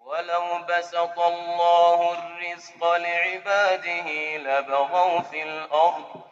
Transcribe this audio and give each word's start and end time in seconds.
ولو 0.00 0.58
بسط 0.68 1.18
الله 1.18 2.12
الرزق 2.18 2.96
لعباده 2.96 4.36
لبغوا 4.36 5.20
في 5.20 5.42
الأرض 5.42 6.22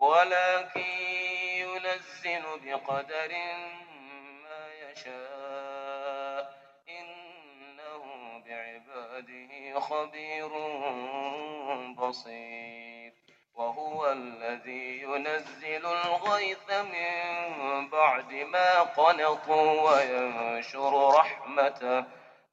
ولكن 0.00 0.80
ينزل 1.50 2.42
بقدر 2.64 3.32
ما 4.42 4.68
يشاء. 4.90 6.54
إنه 6.88 8.02
بعباده 8.46 9.80
خبير 9.80 10.48
بصير. 11.94 13.12
وهو 13.54 14.12
الذي 14.12 15.02
ينزل 15.02 15.86
الغيث 15.86 16.70
من 16.70 17.88
بعد 17.88 18.32
ما 18.32 18.82
قنطوا 18.82 19.90
وينشر 19.90 21.08
رحمته. 21.08 22.17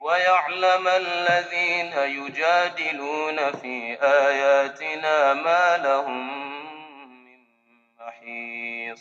ويعلم 0.00 0.88
الذين 0.88 1.92
يجادلون 1.92 3.52
في 3.52 3.98
آياتنا 4.02 5.34
ما 5.34 5.76
لهم 5.76 6.28
من 7.24 7.38
محيص. 8.00 9.00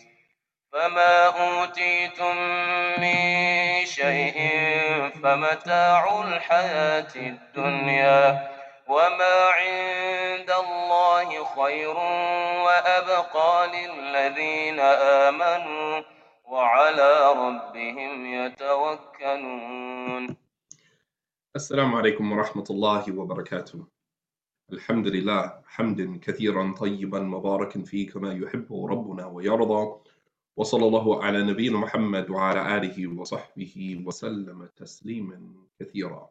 فما 0.74 1.26
أوتيتم 1.28 2.38
من 3.02 3.86
شيء 3.86 4.38
فمتاع 5.24 6.22
الحياة 6.22 7.16
الدنيا 7.16 8.50
وما 8.88 9.50
عند 9.50 10.52
الله 10.52 11.46
خير 11.46 11.98
وأبقى 12.66 13.68
للذين 13.68 14.80
آمنوا 14.80 16.02
وعلى 16.44 17.31
ربهم 17.31 18.34
يتوكلون. 18.46 20.38
السلام 21.56 21.94
عليكم 21.94 22.32
ورحمة 22.32 22.65
الله 22.71 23.19
وبركاته. 23.19 23.87
الحمد 24.72 25.06
لله 25.06 25.62
حمدا 25.66 26.19
كثيرا 26.22 26.72
طيبا 26.72 27.21
مباركا 27.21 27.82
فيه 27.82 28.09
كما 28.10 28.32
يحب 28.32 28.84
ربنا 28.91 29.27
ويرضى 29.27 30.00
وصلى 30.56 30.87
الله 30.87 31.25
على 31.25 31.43
نبينا 31.43 31.78
محمد 31.78 32.31
وعلى 32.31 32.77
آله 32.77 33.21
وصحبه 33.21 34.03
وسلم 34.06 34.69
تسليما 34.77 35.38
كثيرا. 35.81 36.31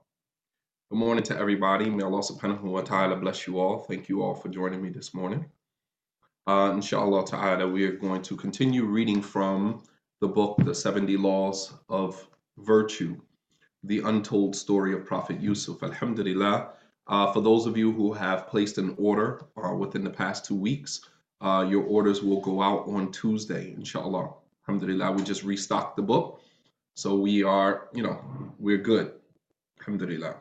Good 0.91 0.99
morning 0.99 1.23
to 1.23 1.37
everybody. 1.37 1.89
May 1.89 2.03
Allah 2.03 2.19
subhanahu 2.21 2.63
wa 2.63 2.81
ta'ala 2.81 3.15
bless 3.15 3.47
you 3.47 3.59
all. 3.59 3.79
Thank 3.79 4.09
you 4.09 4.21
all 4.21 4.35
for 4.35 4.49
joining 4.49 4.81
me 4.81 4.89
this 4.89 5.13
morning. 5.13 5.45
Uh, 6.47 6.71
inshallah 6.75 7.25
ta'ala, 7.25 7.65
we 7.65 7.85
are 7.85 7.95
going 7.95 8.21
to 8.23 8.35
continue 8.35 8.83
reading 8.83 9.21
from 9.21 9.83
the 10.19 10.27
book, 10.27 10.57
The 10.65 10.75
70 10.75 11.15
Laws 11.15 11.71
of 11.87 12.27
Virtue 12.57 13.15
the 13.84 14.00
untold 14.00 14.56
story 14.56 14.92
of 14.92 15.04
Prophet 15.04 15.40
Yusuf. 15.40 15.82
Alhamdulillah. 15.82 16.70
Uh, 17.06 17.32
for 17.32 17.40
those 17.40 17.66
of 17.66 17.76
you 17.76 17.90
who 17.90 18.12
have 18.12 18.48
placed 18.48 18.76
an 18.76 18.94
order 18.98 19.42
uh, 19.56 19.72
within 19.74 20.04
the 20.04 20.10
past 20.10 20.44
two 20.44 20.54
weeks, 20.54 21.00
uh, 21.40 21.66
your 21.68 21.84
orders 21.84 22.22
will 22.22 22.40
go 22.40 22.60
out 22.60 22.86
on 22.88 23.10
Tuesday, 23.12 23.72
inshallah. 23.72 24.30
Alhamdulillah. 24.68 25.12
We 25.12 25.22
just 25.22 25.44
restocked 25.44 25.96
the 25.96 26.02
book. 26.02 26.42
So 26.94 27.14
we 27.16 27.42
are, 27.42 27.88
you 27.94 28.02
know, 28.02 28.20
we're 28.58 28.78
good. 28.78 29.12
Alhamdulillah. 29.80 30.34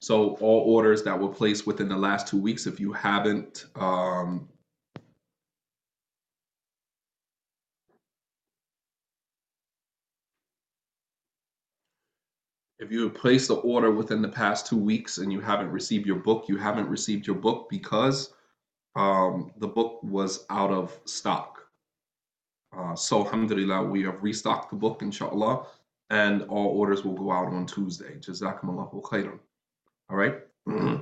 So 0.00 0.36
all 0.36 0.60
orders 0.74 1.02
that 1.02 1.18
were 1.18 1.28
placed 1.28 1.66
within 1.66 1.88
the 1.88 1.96
last 1.96 2.26
two 2.26 2.40
weeks, 2.40 2.66
if 2.66 2.80
you 2.80 2.92
haven't 2.92 3.66
um, 3.76 4.48
If 12.78 12.92
you 12.92 13.02
have 13.04 13.14
placed 13.14 13.48
the 13.48 13.56
order 13.56 13.90
within 13.90 14.22
the 14.22 14.28
past 14.28 14.66
two 14.66 14.76
weeks 14.76 15.18
and 15.18 15.32
you 15.32 15.40
haven't 15.40 15.70
received 15.70 16.06
your 16.06 16.20
book, 16.20 16.44
you 16.48 16.56
haven't 16.56 16.88
received 16.88 17.26
your 17.26 17.36
book 17.36 17.68
because 17.68 18.32
um, 18.94 19.50
the 19.58 19.66
book 19.66 20.00
was 20.02 20.46
out 20.48 20.70
of 20.70 20.98
stock. 21.04 21.58
Uh, 22.76 22.94
so, 22.94 23.24
alhamdulillah, 23.24 23.82
we 23.84 24.02
have 24.02 24.22
restocked 24.22 24.68
the 24.70 24.76
book, 24.76 25.00
inshallah, 25.02 25.66
and 26.10 26.42
all 26.42 26.78
orders 26.78 27.02
will 27.04 27.14
go 27.14 27.32
out 27.32 27.48
on 27.48 27.66
Tuesday. 27.66 28.16
Jazakumullahu 28.20 29.02
khairan. 29.02 29.40
All 30.10 30.16
right. 30.16 30.36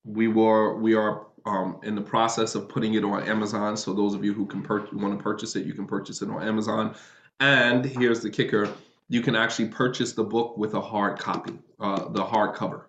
we 0.05 0.29
were 0.29 0.77
we 0.77 0.95
are 0.95 1.27
um, 1.47 1.81
in 1.83 1.95
the 1.95 2.03
process 2.03 2.55
of 2.55 2.69
putting 2.69 2.95
it 2.95 3.05
on 3.05 3.23
Amazon. 3.25 3.77
So 3.77 3.93
those 3.93 4.15
of 4.15 4.25
you 4.25 4.33
who 4.33 4.47
can 4.47 4.63
pur- 4.63 4.89
want 4.93 5.17
to 5.17 5.23
purchase 5.23 5.57
it, 5.57 5.67
you 5.67 5.75
can 5.75 5.87
purchase 5.87 6.23
it 6.23 6.31
on 6.31 6.43
Amazon. 6.43 6.95
And 7.41 7.85
here's 7.85 8.21
the 8.21 8.31
kicker: 8.31 8.73
you 9.09 9.21
can 9.21 9.37
actually 9.37 9.69
purchase 9.69 10.13
the 10.13 10.25
book 10.25 10.57
with 10.57 10.75
a 10.75 10.81
hard 10.81 11.19
copy, 11.19 11.59
uh, 11.81 12.09
the 12.09 12.25
hard 12.25 12.55
cover. 12.55 12.89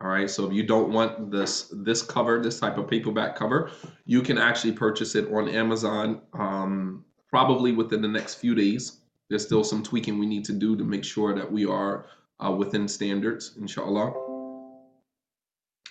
All 0.00 0.08
right. 0.08 0.28
So 0.28 0.46
if 0.46 0.52
you 0.52 0.62
don't 0.62 0.92
want 0.92 1.30
this 1.30 1.72
this 1.72 2.02
cover, 2.02 2.42
this 2.42 2.60
type 2.60 2.76
of 2.76 2.88
paperback 2.88 3.36
cover, 3.36 3.70
you 4.04 4.20
can 4.20 4.36
actually 4.36 4.72
purchase 4.72 5.14
it 5.14 5.32
on 5.32 5.48
Amazon 5.48 6.20
um, 6.34 7.04
probably 7.30 7.72
within 7.72 8.02
the 8.02 8.08
next 8.08 8.34
few 8.34 8.54
days. 8.54 9.00
There's 9.28 9.44
still 9.44 9.64
some 9.64 9.82
tweaking 9.82 10.18
we 10.18 10.26
need 10.26 10.44
to 10.46 10.52
do 10.52 10.76
to 10.76 10.84
make 10.84 11.04
sure 11.04 11.34
that 11.34 11.50
we 11.50 11.66
are 11.66 12.06
uh, 12.44 12.52
within 12.52 12.88
standards, 12.88 13.54
inshallah. 13.58 14.12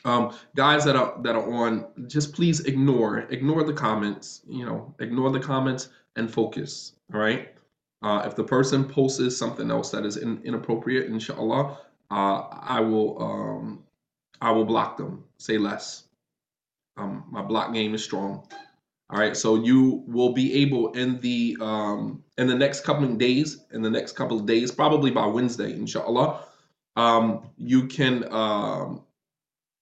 Um, 0.05 0.37
guys 0.55 0.85
that 0.85 0.95
are 0.95 1.19
that 1.23 1.35
are 1.35 1.51
on, 1.51 1.87
just 2.07 2.33
please 2.33 2.61
ignore 2.61 3.19
ignore 3.29 3.63
the 3.63 3.73
comments. 3.73 4.41
You 4.47 4.65
know, 4.65 4.93
ignore 4.99 5.31
the 5.31 5.39
comments 5.39 5.89
and 6.15 6.31
focus. 6.31 6.93
All 7.13 7.19
right. 7.19 7.51
Uh, 8.03 8.23
if 8.25 8.35
the 8.35 8.43
person 8.43 8.85
posts 8.85 9.35
something 9.35 9.71
else 9.71 9.89
that 9.89 10.05
is 10.05 10.17
in, 10.17 10.39
inappropriate, 10.43 11.07
inshallah, 11.07 11.79
uh, 12.11 12.43
I 12.51 12.79
will 12.81 13.21
um, 13.21 13.83
I 14.39 14.51
will 14.51 14.65
block 14.65 14.97
them. 14.97 15.23
Say 15.37 15.57
less. 15.57 16.03
Um, 16.97 17.25
my 17.31 17.41
block 17.41 17.73
game 17.73 17.95
is 17.95 18.03
strong. 18.03 18.47
All 19.11 19.19
right, 19.19 19.37
so 19.37 19.55
you 19.55 20.03
will 20.07 20.33
be 20.33 20.61
able 20.63 20.91
in 20.93 21.19
the 21.19 21.57
um, 21.61 22.23
in 22.39 22.47
the 22.47 22.55
next 22.55 22.83
couple 22.83 23.03
of 23.03 23.19
days, 23.19 23.63
in 23.71 23.83
the 23.83 23.89
next 23.89 24.13
couple 24.13 24.39
of 24.39 24.47
days, 24.47 24.71
probably 24.71 25.11
by 25.11 25.27
Wednesday, 25.27 25.73
inshallah, 25.73 26.43
um, 26.95 27.51
you 27.57 27.87
can 27.87 28.25
um, 28.33 29.03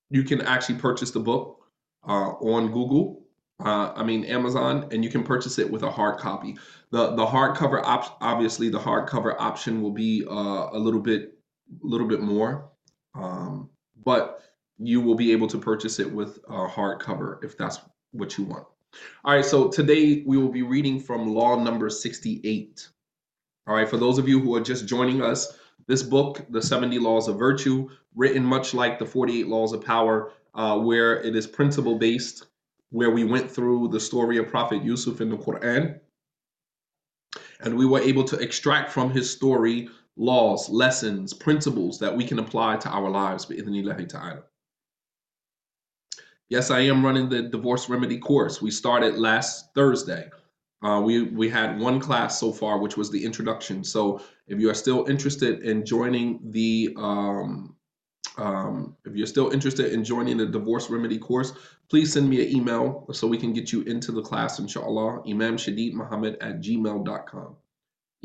you 0.10 0.24
can 0.24 0.42
actually 0.42 0.76
purchase 0.78 1.12
the 1.12 1.22
book 1.22 1.62
uh, 2.06 2.32
on 2.32 2.72
Google. 2.74 3.26
Uh, 3.64 3.94
I 3.96 4.04
mean 4.04 4.26
Amazon, 4.26 4.90
and 4.92 5.06
you 5.06 5.10
can 5.10 5.24
purchase 5.24 5.58
it 5.58 5.72
with 5.72 5.84
a 5.84 5.90
hard 5.90 6.20
copy. 6.20 6.58
the 6.92 7.16
The 7.16 7.26
hardcover 7.26 7.82
op- 7.82 8.18
obviously 8.20 8.68
the 8.68 8.80
hardcover 8.80 9.36
option 9.40 9.82
will 9.82 9.92
be 9.92 10.26
uh, 10.30 10.68
a 10.74 10.78
little 10.78 11.00
bit 11.00 11.38
a 11.82 11.88
little 11.88 12.08
bit 12.08 12.20
more, 12.20 12.72
um, 13.16 13.70
but 14.04 14.42
you 14.78 15.00
will 15.00 15.16
be 15.16 15.32
able 15.32 15.48
to 15.48 15.58
purchase 15.58 16.00
it 16.00 16.12
with 16.12 16.40
a 16.50 16.68
hardcover 16.68 17.42
if 17.42 17.58
that's 17.58 17.80
what 18.12 18.38
you 18.38 18.44
want. 18.44 18.66
All 19.26 19.34
right, 19.34 19.46
so 19.46 19.70
today 19.70 20.24
we 20.26 20.38
will 20.38 20.52
be 20.52 20.62
reading 20.62 21.00
from 21.00 21.34
law 21.34 21.62
number 21.62 21.90
68. 21.90 22.90
All 23.68 23.76
right, 23.76 23.90
for 23.90 23.98
those 23.98 24.18
of 24.18 24.28
you 24.28 24.40
who 24.40 24.56
are 24.56 24.62
just 24.62 24.88
joining 24.88 25.22
us, 25.22 25.58
this 25.88 26.04
book, 26.04 26.46
The 26.50 26.62
70 26.62 27.00
Laws 27.00 27.28
of 27.28 27.38
Virtue, 27.38 27.90
written 28.16 28.44
much 28.44 28.74
like 28.74 29.00
the 29.00 29.06
48 29.06 29.48
Laws 29.48 29.74
of 29.74 29.84
Power, 29.84 30.32
uh, 30.56 30.78
where 30.80 31.22
it 31.22 31.36
is 31.36 31.48
principle 31.48 31.98
based, 31.98 32.46
where 32.90 33.12
we 33.12 33.24
went 33.24 33.50
through 33.50 33.88
the 33.90 34.00
story 34.00 34.38
of 34.38 34.48
Prophet 34.48 34.84
Yusuf 34.84 35.22
in 35.22 35.30
the 35.30 35.38
Quran. 35.38 36.00
And 37.62 37.78
we 37.78 37.86
were 37.86 38.00
able 38.00 38.24
to 38.26 38.38
extract 38.38 38.92
from 38.92 39.10
his 39.10 39.32
story 39.32 39.90
laws, 40.16 40.70
lessons, 40.70 41.34
principles 41.34 41.98
that 42.00 42.16
we 42.16 42.24
can 42.26 42.40
apply 42.40 42.78
to 42.78 42.90
our 42.90 43.10
lives. 43.10 43.46
Ta'ala. 43.46 44.44
Yes, 46.50 46.72
I 46.72 46.82
am 46.82 47.06
running 47.06 47.30
the 47.30 47.44
divorce 47.44 47.90
remedy 47.90 48.18
course. 48.18 48.62
We 48.62 48.72
started 48.72 49.18
last 49.18 49.74
Thursday. 49.74 50.30
Uh, 50.84 51.00
we 51.00 51.24
we 51.24 51.50
had 51.50 51.80
one 51.80 52.00
class 52.00 52.40
so 52.40 52.52
far, 52.52 52.78
which 52.78 52.98
was 52.98 53.10
the 53.10 53.24
introduction. 53.24 53.84
So 53.84 54.22
if 54.48 54.60
you 54.60 54.70
are 54.70 54.76
still 54.76 55.06
interested 55.08 55.62
in 55.62 55.86
joining 55.86 56.40
the 56.52 56.94
um, 56.98 57.76
um, 58.38 58.96
if 59.06 59.16
you're 59.16 59.28
still 59.28 59.52
interested 59.52 59.94
in 59.94 60.04
joining 60.04 60.38
the 60.38 60.46
divorce 60.46 60.90
remedy 60.90 61.18
course, 61.18 61.54
please 61.90 62.14
send 62.14 62.30
me 62.30 62.42
an 62.42 62.56
email 62.56 63.06
so 63.14 63.28
we 63.28 63.38
can 63.38 63.54
get 63.54 63.72
you 63.72 63.82
into 63.84 64.12
the 64.12 64.22
class, 64.22 64.60
inshallah. 64.60 65.22
Imam 65.28 65.58
Shadeed 65.58 65.94
Muhammad 65.94 66.38
at 66.42 66.60
gmail.com. 66.60 67.56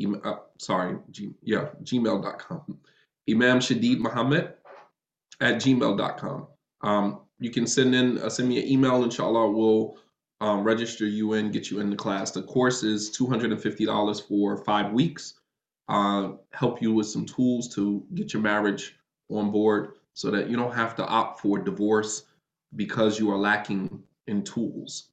Email, 0.01 0.21
uh, 0.23 0.35
sorry, 0.57 0.97
G, 1.11 1.31
yeah, 1.43 1.69
gmail.com. 1.83 2.79
Imam 3.29 3.59
Shadeed 3.59 3.99
Muhammad 3.99 4.53
at 5.39 5.55
gmail.com. 5.55 6.47
Um, 6.81 7.21
you 7.39 7.49
can 7.49 7.65
send 7.67 7.95
in 7.95 8.17
uh, 8.19 8.29
send 8.29 8.49
me 8.49 8.59
an 8.61 8.67
email. 8.67 9.03
Inshallah, 9.03 9.51
we'll 9.51 9.97
um, 10.41 10.63
register 10.63 11.05
you 11.05 11.33
in, 11.33 11.51
get 11.51 11.69
you 11.69 11.79
in 11.79 11.89
the 11.89 11.95
class. 11.95 12.31
The 12.31 12.43
course 12.43 12.83
is 12.83 13.09
two 13.09 13.27
hundred 13.27 13.51
and 13.51 13.61
fifty 13.61 13.85
dollars 13.85 14.19
for 14.19 14.57
five 14.63 14.91
weeks. 14.91 15.35
Uh, 15.87 16.33
help 16.53 16.81
you 16.81 16.93
with 16.93 17.07
some 17.07 17.25
tools 17.25 17.73
to 17.75 18.05
get 18.13 18.31
your 18.33 18.43
marriage 18.43 18.95
on 19.29 19.51
board, 19.51 19.93
so 20.13 20.29
that 20.31 20.49
you 20.49 20.55
don't 20.55 20.75
have 20.75 20.95
to 20.95 21.05
opt 21.05 21.41
for 21.41 21.57
divorce 21.57 22.23
because 22.75 23.19
you 23.19 23.31
are 23.31 23.37
lacking 23.37 24.03
in 24.27 24.43
tools. 24.43 25.09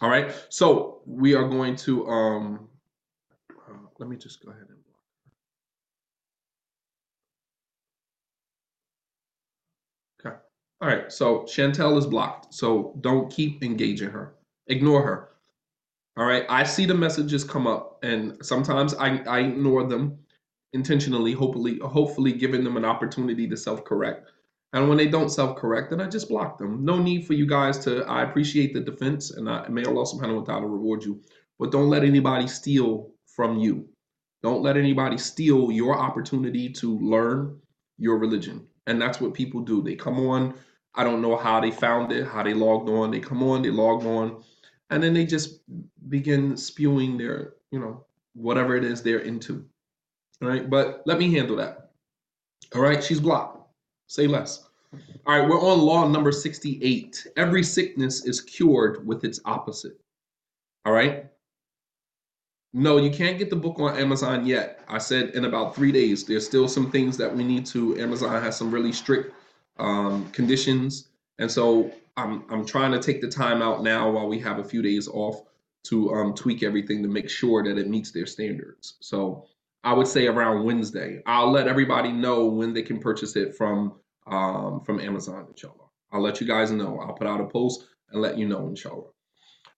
All 0.00 0.08
right, 0.08 0.34
so 0.48 1.02
we 1.04 1.34
are 1.34 1.48
going 1.48 1.76
to. 1.76 2.06
Um, 2.06 2.68
uh, 3.50 3.74
let 3.98 4.08
me 4.08 4.16
just 4.16 4.44
go 4.44 4.50
ahead 4.50 4.66
and. 4.68 4.79
All 10.80 10.88
right, 10.88 11.12
so 11.12 11.40
Chantel 11.40 11.98
is 11.98 12.06
blocked. 12.06 12.54
So 12.54 12.96
don't 13.00 13.30
keep 13.30 13.62
engaging 13.62 14.10
her. 14.10 14.34
Ignore 14.68 15.02
her. 15.02 15.28
All 16.16 16.26
right, 16.26 16.44
I 16.48 16.64
see 16.64 16.86
the 16.86 16.94
messages 16.94 17.44
come 17.44 17.66
up, 17.66 17.98
and 18.02 18.36
sometimes 18.44 18.94
I, 18.94 19.18
I 19.26 19.40
ignore 19.40 19.84
them 19.86 20.18
intentionally, 20.72 21.32
hopefully, 21.32 21.78
hopefully 21.78 22.32
giving 22.32 22.64
them 22.64 22.76
an 22.76 22.84
opportunity 22.84 23.48
to 23.48 23.56
self-correct. 23.56 24.30
And 24.72 24.88
when 24.88 24.98
they 24.98 25.06
don't 25.06 25.30
self-correct, 25.30 25.90
then 25.90 26.00
I 26.00 26.08
just 26.08 26.28
block 26.28 26.58
them. 26.58 26.84
No 26.84 26.98
need 26.98 27.26
for 27.26 27.34
you 27.34 27.46
guys 27.46 27.78
to. 27.80 28.04
I 28.04 28.22
appreciate 28.22 28.72
the 28.72 28.80
defense, 28.80 29.30
and 29.32 29.48
I 29.48 29.68
may 29.68 29.84
Allah 29.84 30.04
Subhanahu 30.04 30.46
wa 30.46 30.54
Taala 30.54 30.70
reward 30.70 31.04
you, 31.04 31.20
but 31.58 31.72
don't 31.72 31.90
let 31.90 32.04
anybody 32.04 32.46
steal 32.46 33.10
from 33.26 33.58
you. 33.58 33.88
Don't 34.42 34.62
let 34.62 34.76
anybody 34.76 35.18
steal 35.18 35.70
your 35.70 35.98
opportunity 35.98 36.70
to 36.74 36.98
learn 36.98 37.58
your 37.98 38.18
religion. 38.18 38.66
And 38.86 39.00
that's 39.00 39.20
what 39.20 39.34
people 39.34 39.60
do. 39.60 39.82
They 39.82 39.94
come 39.94 40.18
on 40.20 40.54
I 40.94 41.04
don't 41.04 41.22
know 41.22 41.36
how 41.36 41.60
they 41.60 41.70
found 41.70 42.12
it, 42.12 42.26
how 42.26 42.42
they 42.42 42.54
logged 42.54 42.88
on. 42.88 43.10
They 43.10 43.20
come 43.20 43.42
on, 43.42 43.62
they 43.62 43.70
log 43.70 44.04
on, 44.04 44.42
and 44.90 45.02
then 45.02 45.14
they 45.14 45.24
just 45.24 45.60
begin 46.08 46.56
spewing 46.56 47.16
their, 47.16 47.54
you 47.70 47.78
know, 47.78 48.04
whatever 48.34 48.76
it 48.76 48.84
is 48.84 49.02
they're 49.02 49.20
into. 49.20 49.64
All 50.42 50.48
right, 50.48 50.68
but 50.68 51.02
let 51.06 51.18
me 51.18 51.32
handle 51.32 51.56
that. 51.56 51.90
All 52.74 52.80
right, 52.80 53.02
she's 53.02 53.20
blocked. 53.20 53.68
Say 54.06 54.26
less. 54.26 54.68
All 55.26 55.38
right, 55.38 55.48
we're 55.48 55.60
on 55.60 55.80
law 55.80 56.08
number 56.08 56.32
68. 56.32 57.26
Every 57.36 57.62
sickness 57.62 58.24
is 58.24 58.40
cured 58.40 59.06
with 59.06 59.24
its 59.24 59.40
opposite. 59.44 60.00
All 60.84 60.92
right. 60.92 61.26
No, 62.72 62.98
you 62.98 63.10
can't 63.10 63.38
get 63.38 63.50
the 63.50 63.56
book 63.56 63.78
on 63.80 63.96
Amazon 63.98 64.46
yet. 64.46 64.80
I 64.88 64.98
said 64.98 65.30
in 65.30 65.44
about 65.44 65.74
three 65.74 65.92
days. 65.92 66.24
There's 66.24 66.46
still 66.46 66.68
some 66.68 66.90
things 66.90 67.16
that 67.16 67.34
we 67.34 67.44
need 67.44 67.66
to. 67.66 67.98
Amazon 68.00 68.40
has 68.42 68.56
some 68.56 68.72
really 68.72 68.92
strict 68.92 69.34
um, 69.80 70.30
conditions. 70.30 71.08
And 71.38 71.50
so 71.50 71.92
I'm, 72.16 72.44
I'm 72.50 72.64
trying 72.64 72.92
to 72.92 73.00
take 73.00 73.20
the 73.20 73.28
time 73.28 73.62
out 73.62 73.82
now 73.82 74.10
while 74.10 74.28
we 74.28 74.38
have 74.40 74.58
a 74.58 74.64
few 74.64 74.82
days 74.82 75.08
off 75.08 75.42
to 75.84 76.12
um, 76.12 76.34
tweak 76.34 76.62
everything 76.62 77.02
to 77.02 77.08
make 77.08 77.30
sure 77.30 77.64
that 77.64 77.78
it 77.78 77.88
meets 77.88 78.10
their 78.10 78.26
standards. 78.26 78.96
So 79.00 79.46
I 79.82 79.94
would 79.94 80.06
say 80.06 80.26
around 80.26 80.64
Wednesday. 80.64 81.22
I'll 81.26 81.50
let 81.50 81.66
everybody 81.66 82.12
know 82.12 82.44
when 82.46 82.74
they 82.74 82.82
can 82.82 82.98
purchase 83.00 83.36
it 83.36 83.56
from 83.56 83.94
um, 84.26 84.82
from 84.82 85.00
Amazon, 85.00 85.46
inshallah. 85.50 85.88
I'll 86.12 86.20
let 86.20 86.40
you 86.40 86.46
guys 86.46 86.70
know. 86.70 87.00
I'll 87.00 87.14
put 87.14 87.26
out 87.26 87.40
a 87.40 87.46
post 87.46 87.86
and 88.12 88.20
let 88.20 88.36
you 88.36 88.46
know, 88.46 88.68
inshallah. 88.68 89.08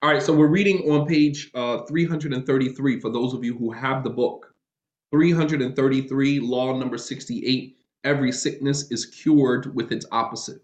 All 0.02 0.10
right, 0.10 0.22
so 0.22 0.34
we're 0.34 0.48
reading 0.48 0.90
on 0.90 1.06
page 1.06 1.50
uh, 1.54 1.84
333 1.84 3.00
for 3.00 3.10
those 3.10 3.34
of 3.34 3.44
you 3.44 3.56
who 3.56 3.70
have 3.70 4.02
the 4.02 4.10
book. 4.10 4.52
333, 5.12 6.40
law 6.40 6.76
number 6.76 6.98
68 6.98 7.76
every 8.04 8.32
sickness 8.32 8.90
is 8.90 9.06
cured 9.06 9.74
with 9.74 9.92
its 9.92 10.06
opposite. 10.12 10.62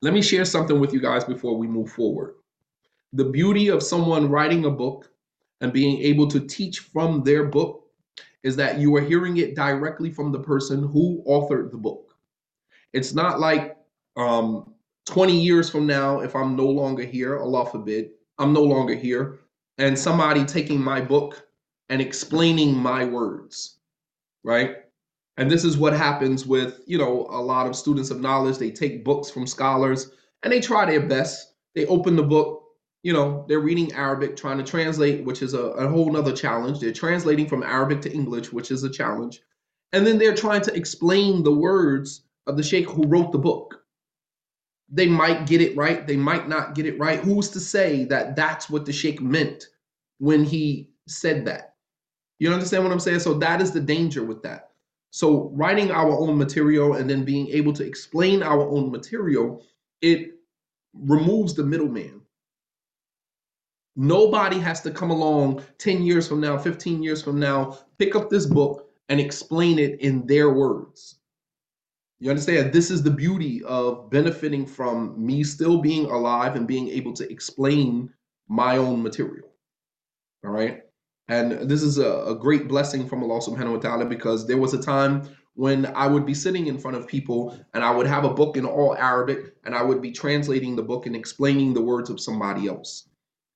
Let 0.00 0.14
me 0.14 0.22
share 0.22 0.44
something 0.44 0.78
with 0.78 0.92
you 0.92 1.00
guys 1.00 1.24
before 1.24 1.56
we 1.56 1.66
move 1.66 1.90
forward. 1.90 2.34
The 3.12 3.24
beauty 3.24 3.68
of 3.68 3.82
someone 3.82 4.30
writing 4.30 4.64
a 4.64 4.70
book 4.70 5.10
and 5.60 5.72
being 5.72 5.98
able 5.98 6.28
to 6.28 6.40
teach 6.40 6.80
from 6.80 7.22
their 7.22 7.44
book 7.44 7.86
is 8.42 8.54
that 8.56 8.78
you 8.78 8.94
are 8.96 9.00
hearing 9.00 9.38
it 9.38 9.56
directly 9.56 10.10
from 10.10 10.30
the 10.30 10.38
person 10.38 10.82
who 10.82 11.22
authored 11.26 11.70
the 11.70 11.78
book. 11.78 12.14
It's 12.92 13.14
not 13.14 13.40
like 13.40 13.76
um, 14.16 14.74
20 15.06 15.38
years 15.38 15.68
from 15.68 15.86
now, 15.86 16.20
if 16.20 16.36
I'm 16.36 16.54
no 16.54 16.66
longer 16.66 17.02
here, 17.02 17.38
Allah 17.38 17.66
forbid, 17.66 18.10
I'm 18.38 18.52
no 18.52 18.62
longer 18.62 18.94
here, 18.94 19.40
and 19.78 19.98
somebody 19.98 20.44
taking 20.44 20.80
my 20.80 21.00
book 21.00 21.46
and 21.88 22.00
explaining 22.00 22.76
my 22.76 23.04
words, 23.04 23.78
right? 24.44 24.77
And 25.38 25.48
this 25.48 25.64
is 25.64 25.78
what 25.78 25.92
happens 25.92 26.46
with, 26.46 26.80
you 26.86 26.98
know, 26.98 27.28
a 27.30 27.40
lot 27.40 27.68
of 27.68 27.76
students 27.76 28.10
of 28.10 28.20
knowledge. 28.20 28.58
They 28.58 28.72
take 28.72 29.04
books 29.04 29.30
from 29.30 29.46
scholars 29.46 30.10
and 30.42 30.52
they 30.52 30.60
try 30.60 30.84
their 30.84 31.06
best. 31.06 31.54
They 31.76 31.86
open 31.86 32.16
the 32.16 32.24
book, 32.24 32.64
you 33.04 33.12
know, 33.12 33.44
they're 33.48 33.60
reading 33.60 33.92
Arabic, 33.92 34.36
trying 34.36 34.58
to 34.58 34.64
translate, 34.64 35.24
which 35.24 35.40
is 35.40 35.54
a, 35.54 35.62
a 35.62 35.88
whole 35.88 36.10
nother 36.10 36.32
challenge. 36.32 36.80
They're 36.80 36.92
translating 36.92 37.46
from 37.46 37.62
Arabic 37.62 38.00
to 38.02 38.12
English, 38.12 38.52
which 38.52 38.72
is 38.72 38.82
a 38.82 38.90
challenge. 38.90 39.40
And 39.92 40.04
then 40.04 40.18
they're 40.18 40.34
trying 40.34 40.62
to 40.62 40.74
explain 40.74 41.44
the 41.44 41.54
words 41.54 42.24
of 42.48 42.56
the 42.56 42.64
sheikh 42.64 42.90
who 42.90 43.06
wrote 43.06 43.30
the 43.30 43.38
book. 43.38 43.80
They 44.90 45.06
might 45.06 45.46
get 45.46 45.60
it 45.60 45.76
right, 45.76 46.04
they 46.04 46.16
might 46.16 46.48
not 46.48 46.74
get 46.74 46.86
it 46.86 46.98
right. 46.98 47.20
Who's 47.20 47.50
to 47.50 47.60
say 47.60 48.06
that 48.06 48.34
that's 48.34 48.68
what 48.68 48.86
the 48.86 48.92
sheikh 48.92 49.20
meant 49.20 49.66
when 50.18 50.42
he 50.42 50.90
said 51.06 51.44
that? 51.44 51.76
You 52.40 52.52
understand 52.52 52.82
what 52.82 52.92
I'm 52.92 52.98
saying? 52.98 53.20
So 53.20 53.34
that 53.34 53.62
is 53.62 53.70
the 53.70 53.80
danger 53.80 54.24
with 54.24 54.42
that. 54.42 54.67
So 55.10 55.50
writing 55.54 55.90
our 55.90 56.10
own 56.10 56.36
material 56.36 56.94
and 56.94 57.08
then 57.08 57.24
being 57.24 57.48
able 57.48 57.72
to 57.74 57.84
explain 57.84 58.42
our 58.42 58.68
own 58.68 58.90
material, 58.90 59.62
it 60.02 60.34
removes 60.94 61.54
the 61.54 61.64
middleman. 61.64 62.20
Nobody 63.96 64.58
has 64.60 64.80
to 64.82 64.90
come 64.90 65.10
along 65.10 65.64
10 65.78 66.02
years 66.02 66.28
from 66.28 66.40
now, 66.40 66.56
15 66.56 67.02
years 67.02 67.22
from 67.22 67.40
now, 67.40 67.78
pick 67.98 68.14
up 68.14 68.30
this 68.30 68.46
book 68.46 68.90
and 69.08 69.18
explain 69.18 69.78
it 69.78 70.00
in 70.00 70.26
their 70.26 70.52
words. 70.52 71.16
You 72.20 72.30
understand? 72.30 72.72
This 72.72 72.90
is 72.90 73.02
the 73.02 73.10
beauty 73.10 73.62
of 73.64 74.10
benefiting 74.10 74.66
from 74.66 75.14
me 75.24 75.44
still 75.44 75.78
being 75.80 76.06
alive 76.06 76.56
and 76.56 76.66
being 76.66 76.88
able 76.88 77.12
to 77.14 77.30
explain 77.30 78.12
my 78.48 78.76
own 78.76 79.02
material. 79.02 79.48
All 80.44 80.50
right. 80.50 80.82
And 81.28 81.52
this 81.68 81.82
is 81.82 81.98
a, 81.98 82.10
a, 82.24 82.34
great 82.34 82.68
blessing 82.68 83.06
from 83.06 83.22
Allah 83.22 83.40
subhanahu 83.40 83.74
wa 83.74 83.78
ta'ala 83.78 84.06
because 84.06 84.46
there 84.46 84.56
was 84.56 84.72
a 84.72 84.80
time 84.80 85.28
when 85.54 85.86
I 85.86 86.06
would 86.06 86.24
be 86.24 86.32
sitting 86.32 86.68
in 86.68 86.78
front 86.78 86.96
of 86.96 87.06
people 87.06 87.58
and 87.74 87.84
I 87.84 87.90
would 87.90 88.06
have 88.06 88.24
a 88.24 88.32
book 88.32 88.56
in 88.56 88.64
all 88.64 88.96
Arabic 88.96 89.54
and 89.64 89.74
I 89.74 89.82
would 89.82 90.00
be 90.00 90.10
translating 90.10 90.74
the 90.74 90.82
book 90.82 91.04
and 91.04 91.14
explaining 91.14 91.74
the 91.74 91.82
words 91.82 92.08
of 92.08 92.18
somebody 92.18 92.66
else. 92.66 93.08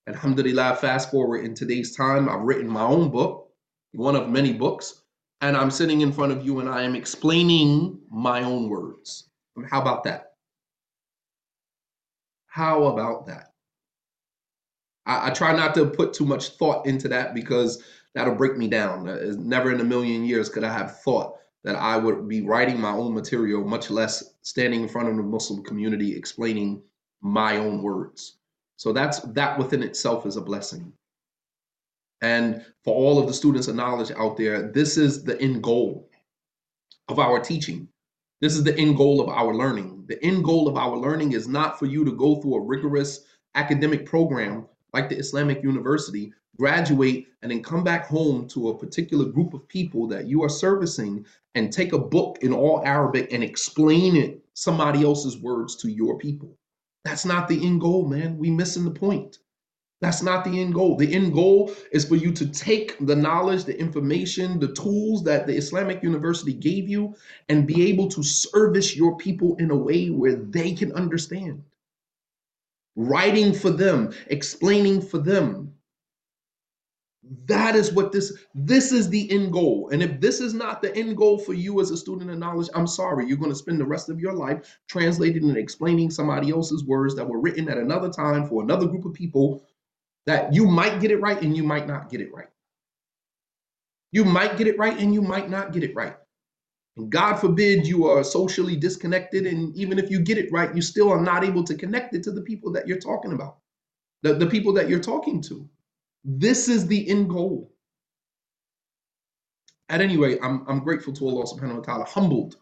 Alhamdulillah, 0.07 0.77
fast 0.77 1.11
forward 1.11 1.45
in 1.45 1.55
today's 1.55 1.97
time, 1.97 2.29
I've 2.29 2.43
written 2.43 2.69
my 2.69 2.83
own 2.83 3.11
book, 3.11 3.51
one 3.93 4.17
of 4.17 4.29
many 4.29 4.53
books, 4.53 5.03
and 5.41 5.57
I'm 5.57 5.71
sitting 5.71 6.03
in 6.03 6.13
front 6.13 6.33
of 6.33 6.45
you 6.45 6.61
and 6.61 6.69
I 6.69 6.83
am 6.83 6.95
explaining 6.95 8.01
my 8.11 8.43
own 8.43 8.69
words. 8.69 9.31
How 9.71 9.81
about 9.81 10.05
that? 10.05 10.33
How 12.47 12.85
about 12.85 13.27
that? 13.29 13.52
I, 15.07 15.29
I, 15.29 15.31
try 15.31 15.53
not 15.53 15.75
to 15.75 15.87
put 15.87 16.13
too 16.13 16.25
much 16.25 16.51
thought 16.51 16.87
into 16.87 17.09
that 17.09 17.35
because 17.35 17.83
that'll 18.15 18.35
break 18.35 18.57
me 18.57 18.69
down. 18.69 19.09
Uh, 19.09 19.35
never 19.39 19.73
in 19.73 19.81
a 19.81 19.85
million 19.85 20.25
years 20.25 20.49
could 20.49 20.65
I 20.65 20.73
have 20.73 21.01
thought 21.01 21.37
that 21.65 21.77
I 21.77 21.97
would 21.97 22.29
be 22.29 22.43
writing 22.43 22.81
my 22.81 22.91
own 22.91 23.15
material, 23.15 23.65
much 23.65 23.91
less 23.91 24.35
standing 24.43 24.83
in 24.83 24.89
front 24.89 25.09
of 25.09 25.17
the 25.17 25.23
Muslim 25.23 25.63
community 25.63 26.17
explaining 26.17 26.83
my 27.21 27.57
own 27.57 27.83
words. 27.83 28.37
So 28.77 28.93
that's 28.93 29.21
that 29.21 29.59
within 29.59 29.83
itself 29.83 30.27
is 30.27 30.37
a 30.37 30.41
blessing. 30.41 30.93
And 32.21 32.65
for 32.85 32.95
all 32.95 33.19
of 33.19 33.27
the 33.27 33.33
students 33.33 33.69
of 33.69 33.77
knowledge 33.77 34.11
out 34.13 34.37
there, 34.37 34.71
this 34.71 34.97
is 34.97 35.25
the 35.25 35.41
end 35.41 35.63
goal 35.63 36.09
of 37.09 37.19
our 37.19 37.41
teaching. 37.41 37.89
This 38.41 38.57
is 38.57 38.65
the 38.65 38.77
end 38.77 38.97
goal 38.97 39.21
of 39.21 39.29
our 39.29 39.55
learning. 39.55 40.05
The 40.09 40.23
end 40.25 40.45
goal 40.45 40.67
of 40.67 40.77
our 40.77 40.97
learning 40.97 41.33
is 41.33 41.47
not 41.47 41.79
for 41.79 41.87
you 41.87 42.05
to 42.05 42.13
go 42.13 42.37
through 42.37 42.57
a 42.57 42.61
rigorous 42.61 43.25
academic 43.55 44.07
program 44.07 44.67
like 44.93 45.09
the 45.09 45.17
Islamic 45.17 45.63
University, 45.63 46.33
graduate, 46.59 47.27
and 47.43 47.51
then 47.51 47.63
come 47.63 47.83
back 47.83 48.07
home 48.07 48.47
to 48.49 48.69
a 48.69 48.79
particular 48.79 49.25
group 49.25 49.55
of 49.55 49.67
people 49.69 50.07
that 50.09 50.27
you 50.27 50.43
are 50.43 50.49
servicing 50.49 51.25
and 51.55 51.73
take 51.73 51.93
a 51.93 51.99
book 51.99 52.39
in 52.43 52.53
all 52.53 52.83
Arabic 52.85 53.33
and 53.33 53.43
explain 53.43 54.17
it 54.17 54.45
somebody 54.55 55.03
else's 55.03 55.39
words 55.39 55.77
to 55.77 55.91
your 55.91 56.19
people. 56.19 56.57
That's 57.05 57.25
not 57.25 57.49
the 57.49 57.67
end 57.67 57.81
goal, 57.81 58.07
man. 58.07 58.39
We 58.39 58.51
missing 58.51 58.85
the 58.85 58.91
point. 58.91 59.39
That's 60.03 60.23
not 60.23 60.45
the 60.45 60.61
end 60.61 60.75
goal. 60.75 60.97
The 60.97 61.15
end 61.15 61.33
goal 61.33 61.73
is 61.93 62.05
for 62.05 62.17
you 62.17 62.33
to 62.33 62.47
take 62.49 62.97
the 63.07 63.15
knowledge, 63.15 63.65
the 63.65 63.79
information, 63.79 64.59
the 64.59 64.73
tools 64.73 65.23
that 65.25 65.47
the 65.47 65.55
Islamic 65.57 66.03
University 66.03 66.53
gave 66.53 66.89
you 66.89 67.15
and 67.49 67.69
be 67.69 67.87
able 67.89 68.09
to 68.09 68.23
service 68.23 68.97
your 68.97 69.17
people 69.17 69.55
in 69.57 69.71
a 69.71 69.77
way 69.77 70.11
where 70.11 70.35
they 70.35 70.73
can 70.73 70.93
understand. 70.93 71.63
Writing 72.95 73.55
for 73.55 73.71
them, 73.71 74.13
explaining 74.27 75.01
for 75.01 75.19
them. 75.19 75.73
That 77.47 77.77
is 77.77 77.93
what 77.93 78.13
this 78.13 78.37
this 78.55 78.93
is 78.93 79.09
the 79.09 79.31
end 79.31 79.53
goal. 79.53 79.89
And 79.93 80.03
if 80.03 80.21
this 80.21 80.41
is 80.41 80.53
not 80.53 80.83
the 80.83 80.95
end 80.95 81.17
goal 81.17 81.39
for 81.39 81.55
you 81.55 81.81
as 81.81 81.91
a 81.91 81.97
student 81.97 82.31
of 82.31 82.39
knowledge, 82.39 82.69
I'm 82.75 82.87
sorry. 82.87 83.27
You're 83.27 83.39
going 83.39 83.51
to 83.51 83.57
spend 83.57 83.81
the 83.81 83.87
rest 83.87 84.11
of 84.11 84.21
your 84.21 84.35
life 84.35 84.79
translating 84.89 85.49
and 85.49 85.57
explaining 85.57 86.11
somebody 86.11 86.51
else's 86.51 86.85
words 86.85 87.15
that 87.15 87.27
were 87.27 87.41
written 87.41 87.69
at 87.69 87.79
another 87.79 88.11
time 88.11 88.47
for 88.47 88.63
another 88.63 88.87
group 88.87 89.05
of 89.05 89.15
people 89.15 89.65
that 90.27 90.53
you 90.53 90.67
might 90.67 91.01
get 91.01 91.11
it 91.11 91.21
right 91.21 91.41
and 91.41 91.57
you 91.57 91.63
might 91.63 91.87
not 91.87 92.11
get 92.11 92.21
it 92.21 92.33
right. 92.35 92.49
You 94.11 94.25
might 94.25 94.59
get 94.59 94.67
it 94.67 94.79
right 94.79 94.99
and 94.99 95.15
you 95.15 95.23
might 95.23 95.49
not 95.49 95.73
get 95.73 95.83
it 95.83 95.95
right. 95.95 96.17
And 96.97 97.11
God 97.11 97.37
forbid 97.37 97.87
you 97.87 98.07
are 98.07 98.23
socially 98.23 98.77
disconnected, 98.77 99.47
and 99.47 99.75
even 99.77 99.99
if 99.99 100.11
you 100.11 100.21
get 100.21 100.39
it 100.39 100.53
right, 100.53 100.75
you 100.75 100.83
still 100.83 101.11
are 101.11 101.21
not 101.21 101.43
able 101.43 101.65
to 101.65 101.75
connect 101.75 102.15
it 102.15 102.23
to 102.25 102.33
the 102.33 102.43
people 102.43 102.71
that 102.73 102.87
you're 102.87 102.99
talking 102.99 103.33
about, 103.33 103.59
the, 104.23 104.35
the 104.35 104.47
people 104.47 104.73
that 104.75 104.89
you're 104.89 105.01
talking 105.01 105.41
to. 105.43 105.69
This 106.25 106.69
is 106.69 106.87
the 106.87 107.09
end 107.09 107.31
goal. 107.31 107.73
At 109.89 110.01
any 110.01 110.17
rate, 110.17 110.39
I'm, 110.43 110.65
I'm 110.69 110.81
grateful 110.81 111.13
to 111.15 111.27
Allah 111.29 111.45
subhanahu 111.45 111.77
wa 111.77 111.83
ta'ala, 111.83 112.05
humbled, 112.05 112.57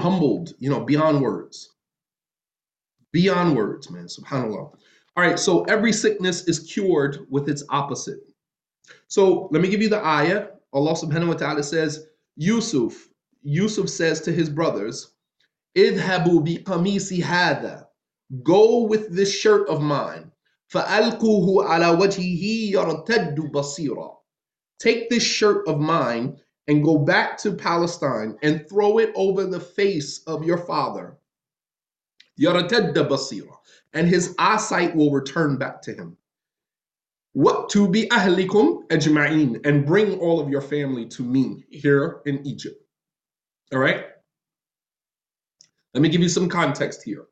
humbled, 0.00 0.54
you 0.58 0.70
know, 0.70 0.80
beyond 0.80 1.20
words. 1.20 1.74
Beyond 3.12 3.54
words, 3.54 3.90
man, 3.90 4.06
subhanAllah. 4.06 4.72
All 5.16 5.24
right, 5.24 5.38
so 5.38 5.62
every 5.64 5.92
sickness 5.92 6.48
is 6.48 6.58
cured 6.58 7.26
with 7.30 7.48
its 7.48 7.62
opposite. 7.68 8.18
So 9.08 9.48
let 9.52 9.62
me 9.62 9.68
give 9.68 9.80
you 9.80 9.88
the 9.88 10.04
ayah. 10.04 10.48
Allah 10.72 10.94
subhanahu 10.94 11.28
wa 11.28 11.34
ta'ala 11.34 11.62
says, 11.62 12.06
Yusuf, 12.36 13.08
Yusuf 13.43 13.89
says 13.89 14.21
to 14.21 14.31
his 14.31 14.49
brothers, 14.49 15.11
Idhabu 15.75 16.43
bi 16.43 16.63
qamisi 16.63 17.21
hada. 17.21 17.87
Go 18.43 18.83
with 18.83 19.09
this 19.15 19.33
shirt 19.33 19.67
of 19.69 19.81
mine. 19.81 20.31
فَأَلْقُوهُ 20.73 21.65
عَلَى 21.65 21.99
وَجْهِهِ 21.99 22.71
يَرْتَدُّ 22.73 23.51
بَصِيرًا. 23.51 24.15
Take 24.79 25.09
this 25.09 25.23
shirt 25.23 25.67
of 25.67 25.79
mine 25.79 26.37
and 26.67 26.83
go 26.83 26.99
back 26.99 27.37
to 27.39 27.53
Palestine 27.53 28.37
and 28.43 28.67
throw 28.69 28.99
it 28.99 29.11
over 29.15 29.45
the 29.45 29.59
face 29.59 30.21
of 30.27 30.43
your 30.43 30.59
father. 30.59 31.17
يَرْتَدَّ 32.39 32.93
بَصِيرًا 32.93 33.55
and 33.93 34.07
his 34.07 34.35
eyesight 34.37 34.95
will 34.95 35.11
return 35.11 35.57
back 35.57 35.81
to 35.83 35.93
him. 35.93 36.17
What 37.33 37.69
to 37.71 37.87
be 37.87 38.07
ahlikum 38.09 38.87
ajma'in 38.87 39.65
and 39.65 39.85
bring 39.85 40.19
all 40.19 40.39
of 40.39 40.49
your 40.49 40.61
family 40.61 41.05
to 41.09 41.23
me 41.23 41.65
here 41.69 42.21
in 42.25 42.45
Egypt. 42.45 42.82
All 43.74 43.80
right? 43.80 44.06
Let 45.94 46.00
me 46.00 46.08
give 46.08 46.22
you 46.22 46.28
some 46.28 46.48
context 46.48 47.02
here. 47.02 47.26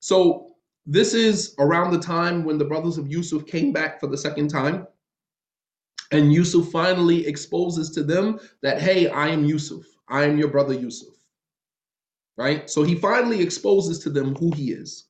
So, 0.00 0.48
this 0.86 1.14
is 1.14 1.54
around 1.58 1.92
the 1.92 1.98
time 1.98 2.44
when 2.44 2.58
the 2.58 2.64
brothers 2.64 2.98
of 2.98 3.08
Yusuf 3.08 3.46
came 3.46 3.72
back 3.72 4.00
for 4.00 4.08
the 4.08 4.18
second 4.18 4.48
time. 4.48 4.86
And 6.10 6.32
Yusuf 6.32 6.70
finally 6.70 7.26
exposes 7.26 7.90
to 7.90 8.02
them 8.02 8.38
that, 8.62 8.80
hey, 8.80 9.08
I 9.08 9.28
am 9.28 9.44
Yusuf. 9.44 9.84
I 10.08 10.24
am 10.24 10.38
your 10.38 10.48
brother 10.48 10.74
Yusuf. 10.74 11.14
Right? 12.36 12.68
So 12.68 12.82
he 12.82 12.96
finally 12.96 13.40
exposes 13.40 14.00
to 14.00 14.10
them 14.10 14.34
who 14.36 14.50
he 14.52 14.72
is. 14.72 15.08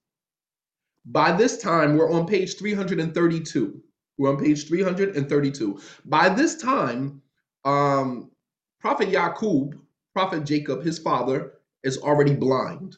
By 1.06 1.32
this 1.32 1.58
time, 1.58 1.96
we're 1.96 2.12
on 2.12 2.26
page 2.26 2.56
332. 2.58 3.82
We're 4.18 4.30
on 4.30 4.38
page 4.38 4.68
332. 4.68 5.80
By 6.04 6.28
this 6.28 6.56
time, 6.56 7.22
um, 7.64 8.30
Prophet 8.78 9.08
Yaqub, 9.08 9.81
Prophet 10.12 10.44
Jacob, 10.44 10.82
his 10.82 10.98
father, 10.98 11.54
is 11.82 11.98
already 11.98 12.34
blind. 12.34 12.96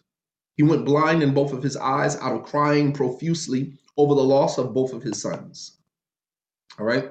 He 0.57 0.63
went 0.63 0.85
blind 0.85 1.23
in 1.23 1.35
both 1.35 1.53
of 1.53 1.63
his 1.63 1.77
eyes 1.77 2.17
out 2.17 2.35
of 2.35 2.45
crying 2.45 2.93
profusely 2.93 3.75
over 3.97 4.15
the 4.15 4.23
loss 4.23 4.59
of 4.59 4.75
both 4.75 4.93
of 4.93 5.03
his 5.03 5.21
sons. 5.21 5.79
All 6.79 6.87
right? 6.87 7.11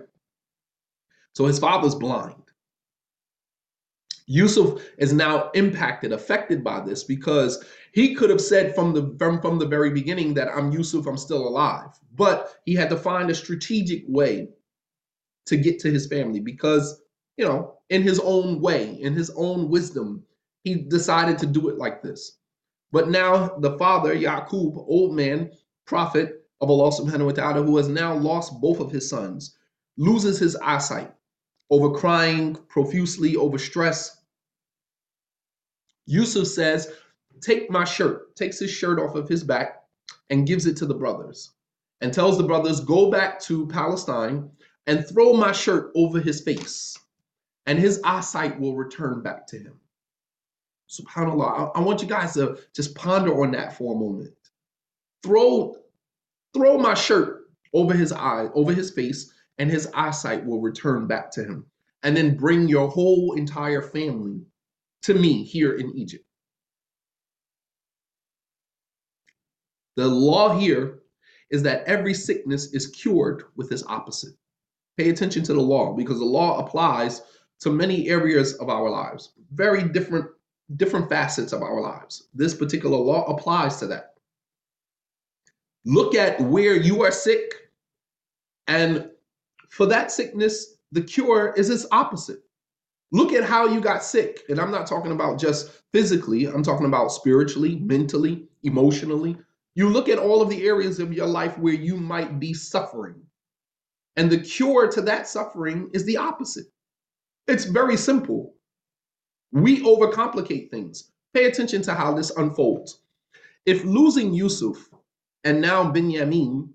So 1.34 1.46
his 1.46 1.60
father's 1.60 1.96
blind. 1.96 2.36
Yusuf 4.26 4.82
is 4.98 5.12
now 5.12 5.50
impacted, 5.52 6.14
affected 6.14 6.64
by 6.64 6.80
this 6.80 7.04
because 7.04 7.64
he 7.92 8.16
could 8.16 8.30
have 8.30 8.42
said 8.42 8.74
from 8.74 8.94
the 8.94 9.16
from, 9.20 9.42
from 9.42 9.60
the 9.60 9.66
very 9.66 9.90
beginning 9.90 10.34
that 10.36 10.48
I'm 10.48 10.72
Yusuf, 10.72 11.06
I'm 11.08 11.18
still 11.18 11.48
alive. 11.48 11.90
But 12.16 12.56
he 12.66 12.74
had 12.74 12.90
to 12.90 12.98
find 12.98 13.30
a 13.30 13.36
strategic 13.36 14.04
way 14.08 14.50
to 15.46 15.58
get 15.58 15.80
to 15.80 15.92
his 15.92 16.08
family 16.08 16.40
because, 16.40 17.03
you 17.38 17.46
know, 17.46 17.78
in 17.90 18.02
his 18.02 18.20
own 18.20 18.62
way, 18.62 19.00
in 19.02 19.14
his 19.14 19.32
own 19.36 19.70
wisdom, 19.70 20.24
he 20.64 20.76
decided 20.76 21.38
to 21.40 21.46
do 21.46 21.70
it 21.70 21.78
like 21.78 22.02
this. 22.02 22.38
But 22.92 23.10
now 23.10 23.58
the 23.60 23.78
father, 23.78 24.16
Yaqub, 24.16 24.78
old 24.88 25.16
man, 25.16 25.52
prophet 25.86 26.46
of 26.62 26.70
Allah 26.70 26.92
subhanahu 26.92 27.26
wa 27.26 27.32
ta'ala, 27.32 27.64
who 27.64 27.78
has 27.78 27.88
now 27.88 28.16
lost 28.16 28.62
both 28.62 28.80
of 28.80 28.92
his 28.92 29.10
sons, 29.10 29.58
loses 29.98 30.40
his 30.40 30.56
eyesight 30.58 31.12
over 31.70 31.92
crying 31.92 32.56
profusely, 32.70 33.36
over 33.36 33.58
stress. 33.58 34.22
Yusuf 36.06 36.48
says, 36.48 36.92
Take 37.42 37.70
my 37.70 37.84
shirt, 37.84 38.36
takes 38.36 38.60
his 38.60 38.70
shirt 38.70 39.00
off 39.00 39.16
of 39.16 39.28
his 39.28 39.44
back 39.44 39.84
and 40.30 40.48
gives 40.48 40.66
it 40.66 40.78
to 40.78 40.86
the 40.86 40.94
brothers 40.94 41.52
and 42.02 42.14
tells 42.14 42.38
the 42.38 42.44
brothers, 42.44 42.80
Go 42.80 43.10
back 43.10 43.40
to 43.42 43.68
Palestine 43.68 44.50
and 44.88 45.08
throw 45.08 45.34
my 45.34 45.52
shirt 45.52 45.92
over 45.96 46.20
his 46.20 46.42
face, 46.42 46.98
and 47.66 47.80
his 47.80 48.02
eyesight 48.04 48.60
will 48.60 48.76
return 48.76 49.22
back 49.22 49.48
to 49.48 49.58
him. 49.58 49.80
SubhanAllah. 50.90 51.72
I, 51.76 51.80
I 51.80 51.82
want 51.82 52.02
you 52.02 52.08
guys 52.08 52.34
to 52.34 52.58
just 52.76 52.96
ponder 52.96 53.42
on 53.42 53.52
that 53.52 53.78
for 53.78 53.96
a 53.96 53.98
moment. 54.00 54.34
Throw, 55.24 55.76
throw 56.54 56.78
my 56.78 56.94
shirt 56.94 57.46
over 57.74 57.94
his 57.94 58.12
eye, 58.12 58.50
over 58.54 58.74
his 58.74 58.92
face, 58.92 59.34
and 59.58 59.70
his 59.70 59.88
eyesight 59.94 60.46
will 60.46 60.62
return 60.62 61.08
back 61.08 61.32
to 61.32 61.44
him. 61.44 61.66
And 62.04 62.18
then 62.18 62.36
bring 62.36 62.68
your 62.68 62.90
whole 62.90 63.34
entire 63.34 63.82
family 63.82 64.42
to 65.04 65.14
me 65.14 65.44
here 65.44 65.78
in 65.78 65.96
Egypt. 65.96 66.26
The 69.96 70.08
law 70.08 70.58
here 70.58 71.00
is 71.50 71.64
that 71.64 71.84
every 71.86 72.14
sickness 72.14 72.74
is 72.74 72.88
cured 72.88 73.44
with 73.56 73.72
its 73.72 73.84
opposite. 73.88 74.34
Pay 74.98 75.10
attention 75.10 75.44
to 75.44 75.54
the 75.54 75.62
law 75.62 75.94
because 75.94 76.20
the 76.20 76.26
law 76.26 76.60
applies 76.60 77.22
to 77.64 77.72
many 77.72 78.10
areas 78.10 78.54
of 78.56 78.70
our 78.70 78.90
lives, 78.90 79.34
very 79.54 79.84
different 79.84 80.28
different 80.78 81.10
facets 81.10 81.52
of 81.52 81.62
our 81.62 81.82
lives. 81.82 82.30
This 82.34 82.56
particular 82.56 82.98
law 82.98 83.26
applies 83.26 83.78
to 83.78 83.88
that. 83.88 84.14
Look 85.86 86.16
at 86.16 86.40
where 86.40 86.76
you 86.76 87.04
are 87.04 87.12
sick, 87.12 87.54
and 88.68 89.10
for 89.70 89.86
that 89.88 90.12
sickness, 90.12 90.78
the 90.92 91.02
cure 91.02 91.54
is 91.58 91.70
its 91.70 91.86
opposite. 91.92 92.40
Look 93.12 93.34
at 93.34 93.44
how 93.44 93.68
you 93.68 93.80
got 93.80 94.04
sick. 94.04 94.42
And 94.50 94.60
I'm 94.60 94.72
not 94.72 94.88
talking 94.88 95.12
about 95.12 95.40
just 95.40 95.70
physically, 95.92 96.46
I'm 96.46 96.64
talking 96.64 96.88
about 96.88 97.12
spiritually, 97.12 97.76
mentally, 97.78 98.48
emotionally. 98.64 99.38
You 99.76 99.90
look 99.90 100.10
at 100.10 100.20
all 100.20 100.42
of 100.42 100.50
the 100.50 100.66
areas 100.66 101.00
of 101.00 101.14
your 101.14 101.28
life 101.28 101.58
where 101.58 101.74
you 101.74 101.96
might 101.96 102.40
be 102.40 102.54
suffering. 102.54 103.22
And 104.16 104.32
the 104.32 104.40
cure 104.40 104.88
to 104.92 105.02
that 105.02 105.28
suffering 105.28 105.90
is 105.94 106.06
the 106.06 106.18
opposite. 106.18 106.66
It's 107.48 107.66
very 107.66 107.98
simple. 107.98 108.56
We 109.52 109.84
overcomplicate 109.84 110.72
things. 110.72 111.12
Pay 111.34 111.46
attention 111.46 111.82
to 111.84 111.94
how 111.94 112.14
this 112.14 112.32
unfolds. 112.32 113.02
If 113.66 113.84
losing 113.84 114.34
Yusuf 114.34 114.90
and 115.44 115.62
now 115.62 115.92
Binyamin 115.92 116.70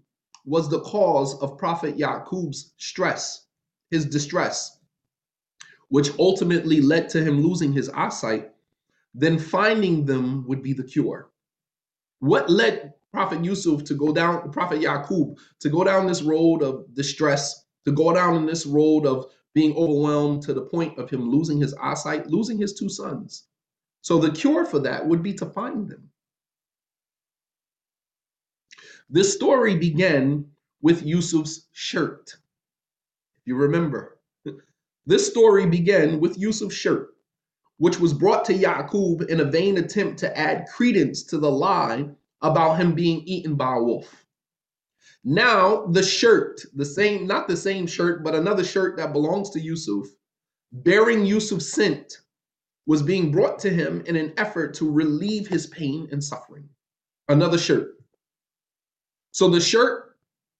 was 0.45 0.69
the 0.69 0.81
cause 0.81 1.41
of 1.41 1.59
Prophet 1.59 1.97
Yaqub's 1.97 2.73
stress, 2.77 3.47
his 3.91 4.07
distress, 4.07 4.79
which 5.89 6.11
ultimately 6.19 6.81
led 6.81 7.09
to 7.11 7.23
him 7.23 7.41
losing 7.41 7.73
his 7.73 7.89
eyesight, 7.91 8.51
then 9.15 9.39
finding 9.39 10.05
them 10.05 10.47
would 10.47 10.63
be 10.63 10.73
the 10.73 10.85
cure. 10.85 11.31
What 12.21 12.51
led 12.51 12.95
Prophet 13.13 13.45
Yusuf 13.45 13.85
to 13.85 13.95
go 13.95 14.13
down, 14.13 14.51
Prophet 14.51 14.81
Yaqub 14.81 15.37
to 15.61 15.69
go 15.69 15.83
down 15.85 16.07
this 16.07 16.23
road 16.23 16.63
of 16.63 16.93
distress, 16.95 17.65
to 17.85 17.93
go 17.93 18.13
down 18.13 18.37
in 18.37 18.47
this 18.47 18.67
road 18.67 19.07
of 19.07 19.27
being 19.55 19.77
overwhelmed 19.77 20.43
to 20.43 20.55
the 20.55 20.63
point 20.63 20.99
of 20.99 21.11
him 21.11 21.31
losing 21.31 21.61
his 21.61 21.75
eyesight, 21.75 22.27
losing 22.29 22.59
his 22.59 22.75
two 22.75 22.89
sons. 22.89 23.45
So 24.03 24.19
the 24.19 24.31
cure 24.31 24.65
for 24.65 24.79
that 24.81 25.07
would 25.07 25.23
be 25.23 25.35
to 25.35 25.47
find 25.47 25.89
them. 25.89 26.11
This 29.11 29.33
story 29.35 29.77
began 29.77 30.47
with 30.83 31.03
Yusuf's 31.03 31.67
shirt. 31.73 32.37
If 33.39 33.47
you 33.47 33.57
remember, 33.57 34.19
this 35.07 35.27
story 35.27 35.67
began 35.67 36.21
with 36.21 36.37
Yusuf's 36.37 36.75
shirt, 36.75 37.15
which 37.79 37.99
was 37.99 38.13
brought 38.13 38.45
to 38.47 38.55
Yaqub 38.55 39.29
in 39.29 39.41
a 39.41 39.45
vain 39.45 39.79
attempt 39.79 40.19
to 40.19 40.39
add 40.39 40.67
credence 40.69 41.23
to 41.25 41.39
the 41.39 41.51
lie 41.51 42.09
about 42.43 42.75
him 42.75 42.95
being 42.95 43.23
eaten 43.23 43.55
by 43.57 43.77
a 43.77 43.83
wolf. 43.83 44.27
Now, 45.25 45.87
the 45.87 46.03
shirt, 46.03 46.61
the 46.75 46.85
same, 46.85 47.27
not 47.27 47.49
the 47.49 47.57
same 47.57 47.87
shirt, 47.87 48.23
but 48.23 48.35
another 48.35 48.65
shirt 48.65 48.97
that 48.97 49.13
belongs 49.13 49.51
to 49.51 49.61
Yusuf, 49.61 50.07
bearing 50.73 51.27
Yusuf's 51.27 51.73
scent, 51.73 52.19
was 52.87 53.03
being 53.03 53.31
brought 53.31 53.59
to 53.61 53.71
him 53.71 54.03
in 54.07 54.17
an 54.17 54.33
effort 54.39 54.75
to 54.75 54.91
relieve 54.91 55.47
his 55.47 55.67
pain 55.67 56.09
and 56.13 56.23
suffering. 56.23 56.69
Another 57.29 57.59
shirt. 57.59 57.97
So 59.33 59.49
the 59.49 59.61
shirt 59.61 60.17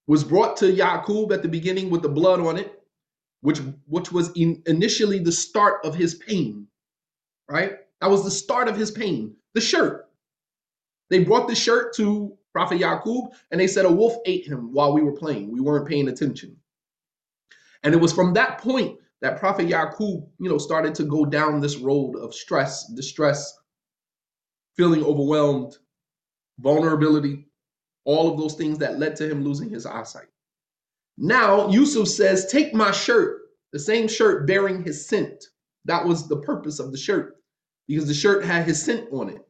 was 0.07 0.25
brought 0.25 0.57
to 0.59 0.73
Yaqub 0.73 1.33
at 1.33 1.43
the 1.43 1.49
beginning 1.49 1.91
with 1.91 2.03
the 2.03 2.09
blood 2.09 2.41
on 2.41 2.57
it, 2.57 2.83
which, 3.41 3.61
which 3.87 4.13
was 4.13 4.31
in, 4.37 4.63
initially 4.67 5.19
the 5.19 5.33
start 5.33 5.85
of 5.85 5.95
his 5.95 6.17
pain, 6.17 6.67
right? 7.51 7.79
That 8.01 8.11
was 8.11 8.25
the 8.25 8.31
start 8.31 8.69
of 8.69 8.77
his 8.77 8.91
pain, 8.91 9.35
the 9.55 9.61
shirt. 9.61 10.09
They 11.11 11.25
brought 11.25 11.49
the 11.49 11.55
shirt 11.55 11.95
to 11.97 12.38
Prophet 12.53 12.81
Yaqub 12.81 13.29
and 13.51 13.61
they 13.61 13.67
said 13.67 13.85
a 13.85 13.93
wolf 13.93 14.17
ate 14.27 14.47
him 14.47 14.73
while 14.73 14.93
we 14.93 15.03
were 15.03 15.17
playing. 15.17 15.53
We 15.53 15.61
weren't 15.61 15.89
paying 15.89 16.09
attention. 16.09 16.57
And 17.83 17.95
it 17.95 18.01
was 18.01 18.13
from 18.13 18.33
that 18.35 18.59
point 18.59 18.99
that 19.21 19.39
Prophet 19.39 19.69
Yaqub, 19.69 20.29
you 20.39 20.49
know, 20.49 20.59
started 20.59 20.95
to 20.97 21.05
go 21.05 21.25
down 21.25 21.61
this 21.61 21.77
road 21.77 22.17
of 22.17 22.35
stress, 22.35 22.87
distress, 22.95 23.59
feeling 24.77 25.03
overwhelmed, 25.03 25.77
vulnerability, 26.59 27.47
all 28.05 28.33
of 28.33 28.39
those 28.39 28.55
things 28.55 28.79
that 28.79 28.99
led 28.99 29.17
to 29.17 29.29
him 29.29 29.43
losing 29.43 29.69
his 29.69 29.87
eyesight. 29.87 30.29
Now, 31.17 31.69
Yusuf 31.69 32.09
says, 32.09 32.47
Take 32.47 32.75
my 32.75 32.93
shirt, 32.93 33.41
the 33.73 33.79
same 33.79 34.09
shirt 34.09 34.47
bearing 34.47 34.83
his 34.83 35.07
scent. 35.07 35.45
That 35.85 36.05
was 36.05 36.29
the 36.29 36.41
purpose 36.41 36.79
of 36.79 36.93
the 36.93 36.99
shirt 36.99 37.37
because 37.89 38.07
the 38.07 38.15
shirt 38.15 38.45
had 38.45 38.67
his 38.67 38.83
scent 38.83 39.09
on 39.13 39.31
it. 39.31 39.48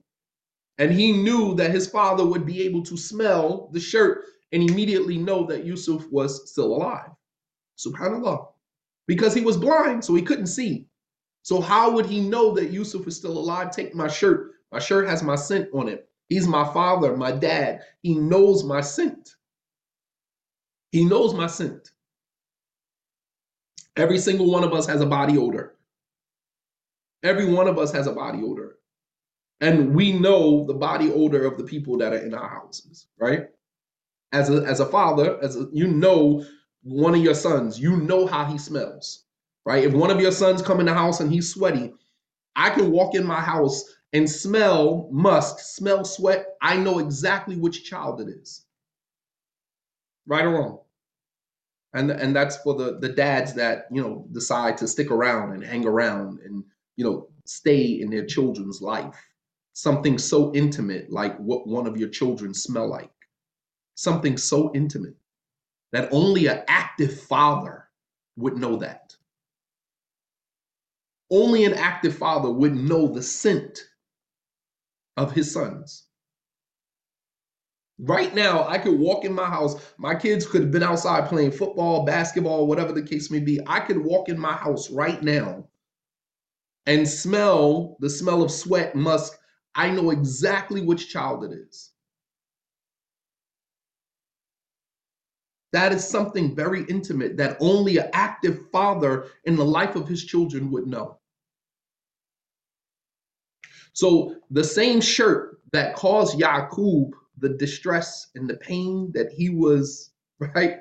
And 0.78 0.92
he 0.92 1.10
knew 1.12 1.54
that 1.56 1.72
his 1.72 1.88
father 1.88 2.24
would 2.24 2.46
be 2.46 2.62
able 2.62 2.82
to 2.84 2.96
smell 2.96 3.68
the 3.72 3.80
shirt 3.80 4.24
and 4.52 4.62
immediately 4.62 5.18
know 5.18 5.44
that 5.46 5.64
Yusuf 5.64 6.06
was 6.10 6.50
still 6.50 6.72
alive. 6.74 7.10
Subhanallah. 7.76 8.46
Because 9.06 9.34
he 9.34 9.40
was 9.40 9.56
blind, 9.56 10.04
so 10.04 10.14
he 10.14 10.22
couldn't 10.22 10.46
see. 10.46 10.86
So, 11.42 11.60
how 11.60 11.90
would 11.90 12.06
he 12.06 12.20
know 12.20 12.52
that 12.54 12.70
Yusuf 12.70 13.06
is 13.06 13.16
still 13.16 13.36
alive? 13.38 13.70
Take 13.70 13.94
my 13.94 14.06
shirt. 14.06 14.52
My 14.70 14.78
shirt 14.78 15.08
has 15.08 15.22
my 15.22 15.34
scent 15.34 15.68
on 15.72 15.88
it. 15.88 16.08
He's 16.28 16.46
my 16.46 16.64
father, 16.72 17.16
my 17.16 17.32
dad. 17.32 17.80
He 18.02 18.14
knows 18.14 18.64
my 18.64 18.82
scent. 18.82 19.36
He 20.92 21.04
knows 21.04 21.34
my 21.34 21.46
scent. 21.46 21.90
Every 23.96 24.18
single 24.18 24.50
one 24.50 24.62
of 24.62 24.74
us 24.74 24.86
has 24.86 25.00
a 25.00 25.06
body 25.06 25.38
odor. 25.38 25.76
Every 27.22 27.50
one 27.50 27.66
of 27.66 27.78
us 27.78 27.92
has 27.92 28.06
a 28.06 28.12
body 28.12 28.40
odor 28.44 28.67
and 29.60 29.94
we 29.94 30.12
know 30.12 30.64
the 30.66 30.74
body 30.74 31.10
odor 31.12 31.44
of 31.44 31.58
the 31.58 31.64
people 31.64 31.96
that 31.98 32.12
are 32.12 32.18
in 32.18 32.34
our 32.34 32.48
houses, 32.48 33.06
right? 33.18 33.46
As 34.32 34.50
a 34.50 34.62
as 34.64 34.80
a 34.80 34.86
father, 34.86 35.42
as 35.42 35.56
a, 35.56 35.66
you 35.72 35.88
know 35.88 36.44
one 36.82 37.14
of 37.14 37.22
your 37.22 37.34
sons, 37.34 37.78
you 37.78 37.96
know 37.96 38.26
how 38.26 38.44
he 38.44 38.56
smells, 38.56 39.24
right? 39.64 39.84
If 39.84 39.92
one 39.92 40.10
of 40.10 40.20
your 40.20 40.32
sons 40.32 40.62
come 40.62 40.80
in 40.80 40.86
the 40.86 40.94
house 40.94 41.20
and 41.20 41.32
he's 41.32 41.52
sweaty, 41.52 41.92
I 42.56 42.70
can 42.70 42.90
walk 42.90 43.14
in 43.14 43.26
my 43.26 43.40
house 43.40 43.84
and 44.12 44.30
smell 44.30 45.08
musk, 45.10 45.58
smell 45.58 46.04
sweat. 46.04 46.56
I 46.62 46.76
know 46.76 46.98
exactly 46.98 47.56
which 47.56 47.84
child 47.84 48.20
it 48.20 48.28
is. 48.28 48.64
Right 50.26 50.44
or 50.44 50.50
wrong. 50.50 50.78
And 51.94 52.10
and 52.10 52.36
that's 52.36 52.58
for 52.58 52.74
the 52.74 52.98
the 52.98 53.08
dads 53.08 53.54
that, 53.54 53.86
you 53.90 54.02
know, 54.02 54.26
decide 54.30 54.76
to 54.78 54.86
stick 54.86 55.10
around 55.10 55.54
and 55.54 55.64
hang 55.64 55.86
around 55.86 56.40
and, 56.40 56.62
you 56.96 57.04
know, 57.04 57.28
stay 57.44 58.00
in 58.00 58.10
their 58.10 58.26
children's 58.26 58.80
life 58.82 59.16
something 59.78 60.18
so 60.18 60.52
intimate 60.54 61.08
like 61.08 61.36
what 61.38 61.68
one 61.68 61.86
of 61.86 61.96
your 61.96 62.08
children 62.08 62.52
smell 62.52 62.88
like. 62.88 63.12
Something 63.94 64.36
so 64.36 64.72
intimate 64.74 65.14
that 65.92 66.08
only 66.10 66.48
an 66.48 66.64
active 66.66 67.20
father 67.20 67.84
would 68.36 68.56
know 68.56 68.74
that. 68.78 69.14
Only 71.30 71.64
an 71.64 71.74
active 71.74 72.16
father 72.16 72.50
would 72.50 72.74
know 72.74 73.06
the 73.06 73.22
scent 73.22 73.78
of 75.16 75.30
his 75.30 75.52
sons. 75.52 76.06
Right 78.00 78.34
now 78.34 78.66
i 78.66 78.78
could 78.78 78.98
walk 78.98 79.24
in 79.24 79.32
my 79.32 79.46
house. 79.46 79.76
My 79.96 80.16
kids 80.16 80.44
could 80.44 80.62
have 80.62 80.72
been 80.72 80.82
outside 80.82 81.28
playing 81.28 81.52
football 81.52 82.04
basketball 82.04 82.66
whatever 82.66 82.92
the 82.92 83.02
case 83.02 83.30
may 83.30 83.40
be. 83.40 83.60
I 83.64 83.78
could 83.78 83.98
walk 83.98 84.28
in 84.28 84.40
my 84.40 84.54
house 84.54 84.90
right 84.90 85.22
now 85.22 85.68
and 86.86 87.08
smell 87.08 87.96
the 88.00 88.10
smell 88.10 88.42
of 88.42 88.50
sweat 88.50 88.96
musk 88.96 89.37
I 89.74 89.90
know 89.90 90.10
exactly 90.10 90.80
which 90.82 91.08
child 91.08 91.44
it 91.44 91.52
is. 91.52 91.90
That 95.72 95.92
is 95.92 96.08
something 96.08 96.54
very 96.54 96.84
intimate 96.84 97.36
that 97.36 97.58
only 97.60 97.98
an 97.98 98.08
active 98.12 98.70
father 98.72 99.26
in 99.44 99.56
the 99.56 99.64
life 99.64 99.96
of 99.96 100.08
his 100.08 100.24
children 100.24 100.70
would 100.70 100.86
know. 100.86 101.18
So 103.92 104.36
the 104.50 104.64
same 104.64 105.00
shirt 105.00 105.60
that 105.72 105.94
caused 105.94 106.38
Yaqub 106.38 107.12
the 107.40 107.50
distress 107.50 108.28
and 108.34 108.48
the 108.48 108.56
pain 108.56 109.12
that 109.12 109.30
he 109.32 109.50
was, 109.50 110.10
right? 110.40 110.80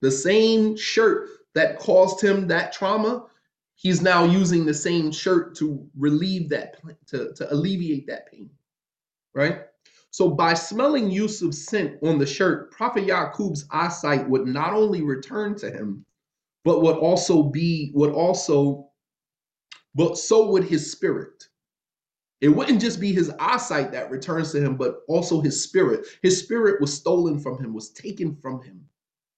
The 0.00 0.10
same 0.10 0.76
shirt 0.76 1.28
that 1.54 1.78
caused 1.78 2.22
him 2.22 2.46
that 2.48 2.72
trauma 2.72 3.26
he's 3.78 4.02
now 4.02 4.24
using 4.24 4.66
the 4.66 4.74
same 4.74 5.12
shirt 5.12 5.56
to 5.56 5.88
relieve 5.96 6.50
that 6.50 6.76
to, 7.06 7.32
to 7.34 7.52
alleviate 7.54 8.06
that 8.08 8.30
pain 8.30 8.50
right? 9.34 9.60
So 10.10 10.30
by 10.30 10.54
smelling 10.54 11.10
yusuf's 11.10 11.66
scent 11.66 11.98
on 12.02 12.18
the 12.18 12.26
shirt 12.26 12.72
prophet 12.72 13.06
yaqub's 13.06 13.66
eyesight 13.70 14.28
would 14.28 14.46
not 14.46 14.74
only 14.74 15.02
return 15.02 15.56
to 15.58 15.70
him 15.70 16.04
but 16.64 16.82
would 16.82 16.96
also 16.96 17.44
be 17.44 17.92
would 17.94 18.12
also 18.12 18.90
but 19.94 20.18
so 20.18 20.50
would 20.50 20.64
his 20.64 20.92
spirit. 20.92 21.44
It 22.40 22.48
wouldn't 22.50 22.80
just 22.80 23.00
be 23.00 23.12
his 23.12 23.30
eyesight 23.40 23.92
that 23.92 24.10
returns 24.10 24.52
to 24.52 24.60
him 24.60 24.76
but 24.76 25.02
also 25.08 25.40
his 25.40 25.62
spirit. 25.62 26.06
His 26.22 26.40
spirit 26.40 26.80
was 26.80 26.94
stolen 26.94 27.40
from 27.40 27.62
him 27.62 27.74
was 27.74 27.90
taken 27.90 28.36
from 28.36 28.62
him 28.62 28.84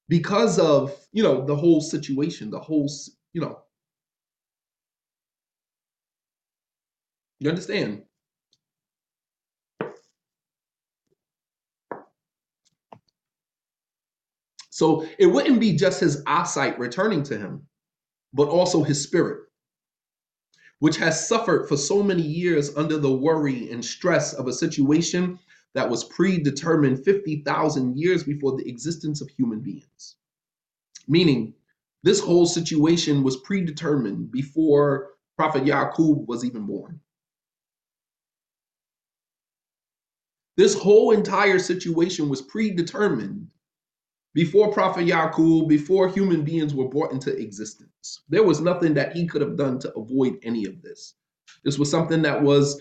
because 0.09 0.59
of 0.59 0.97
you 1.13 1.23
know 1.23 1.45
the 1.45 1.57
whole 1.57 1.81
situation 1.81 2.51
the 2.51 2.61
whole 2.61 2.91
you 3.35 3.41
know 3.43 3.61
You 7.41 7.49
understand? 7.49 8.03
So 14.69 15.07
it 15.19 15.27
wouldn't 15.27 15.61
be 15.61 15.75
just 15.75 16.01
his 16.01 16.23
eyesight 16.27 16.79
returning 16.79 17.23
to 17.25 17.39
him, 17.39 17.67
but 18.33 18.49
also 18.49 18.83
his 18.83 19.03
spirit, 19.03 19.41
which 20.79 20.97
has 20.99 21.29
suffered 21.29 21.69
for 21.69 21.77
so 21.77 22.03
many 22.03 22.23
years 22.23 22.77
under 22.77 22.99
the 22.99 23.13
worry 23.13 23.71
and 23.71 23.85
stress 23.85 24.33
of 24.33 24.47
a 24.47 24.53
situation 24.53 25.39
that 25.75 25.89
was 25.89 26.05
predetermined 26.05 27.05
50,000 27.05 27.99
years 27.99 28.25
before 28.25 28.57
the 28.57 28.69
existence 28.69 29.21
of 29.21 29.29
human 29.31 29.61
beings. 29.61 30.17
Meaning, 31.09 31.55
this 32.03 32.21
whole 32.21 32.47
situation 32.47 33.23
was 33.23 33.37
predetermined 33.39 34.31
before 34.31 35.11
Prophet 35.37 35.65
Yaqub 35.65 36.27
was 36.27 36.45
even 36.45 36.67
born. 36.67 37.01
This 40.61 40.75
whole 40.75 41.13
entire 41.13 41.59
situation 41.59 42.29
was 42.29 42.43
predetermined 42.43 43.49
before 44.35 44.71
Prophet 44.71 45.07
Yaqub, 45.07 45.67
before 45.71 46.07
human 46.07 46.45
beings 46.45 46.75
were 46.75 46.87
brought 46.87 47.13
into 47.13 47.35
existence. 47.35 48.21
There 48.29 48.43
was 48.43 48.61
nothing 48.61 48.93
that 48.93 49.17
he 49.17 49.27
could 49.27 49.41
have 49.41 49.57
done 49.57 49.79
to 49.79 49.95
avoid 49.95 50.35
any 50.43 50.67
of 50.67 50.83
this. 50.83 51.15
This 51.65 51.79
was 51.79 51.91
something 51.91 52.21
that 52.21 52.43
was 52.43 52.79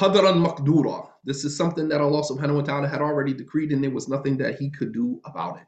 Qadaran 0.00 0.42
Maqdura. 0.42 1.10
This 1.24 1.44
is 1.44 1.54
something 1.54 1.90
that 1.90 2.00
Allah 2.00 2.22
subhanahu 2.22 2.54
wa 2.54 2.62
ta'ala 2.62 2.88
had 2.88 3.02
already 3.02 3.34
decreed, 3.34 3.70
and 3.70 3.84
there 3.84 3.90
was 3.90 4.08
nothing 4.08 4.38
that 4.38 4.58
he 4.58 4.70
could 4.70 4.94
do 4.94 5.20
about 5.26 5.58
it. 5.58 5.66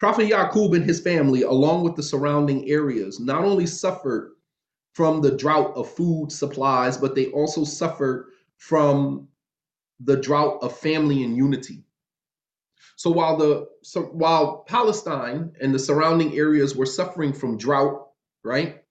Prophet 0.00 0.30
Yaqub 0.30 0.74
and 0.74 0.82
his 0.86 0.98
family, 0.98 1.42
along 1.42 1.84
with 1.84 1.94
the 1.94 2.02
surrounding 2.02 2.70
areas, 2.70 3.20
not 3.20 3.44
only 3.44 3.66
suffered 3.66 4.32
from 4.92 5.22
the 5.22 5.36
drought 5.36 5.74
of 5.76 5.90
food 5.90 6.30
supplies, 6.30 6.96
but 6.98 7.14
they 7.14 7.26
also 7.28 7.64
suffered 7.64 8.30
from 8.58 9.28
the 10.00 10.16
drought 10.16 10.58
of 10.62 10.76
family 10.78 11.22
and 11.22 11.36
unity. 11.36 11.84
So 12.96 13.10
while 13.10 13.36
the 13.36 13.68
so 13.82 14.02
while 14.02 14.64
Palestine 14.68 15.52
and 15.60 15.74
the 15.74 15.78
surrounding 15.78 16.36
areas 16.36 16.76
were 16.76 16.86
suffering 16.86 17.32
from 17.32 17.56
drought, 17.56 18.08
right? 18.44 18.82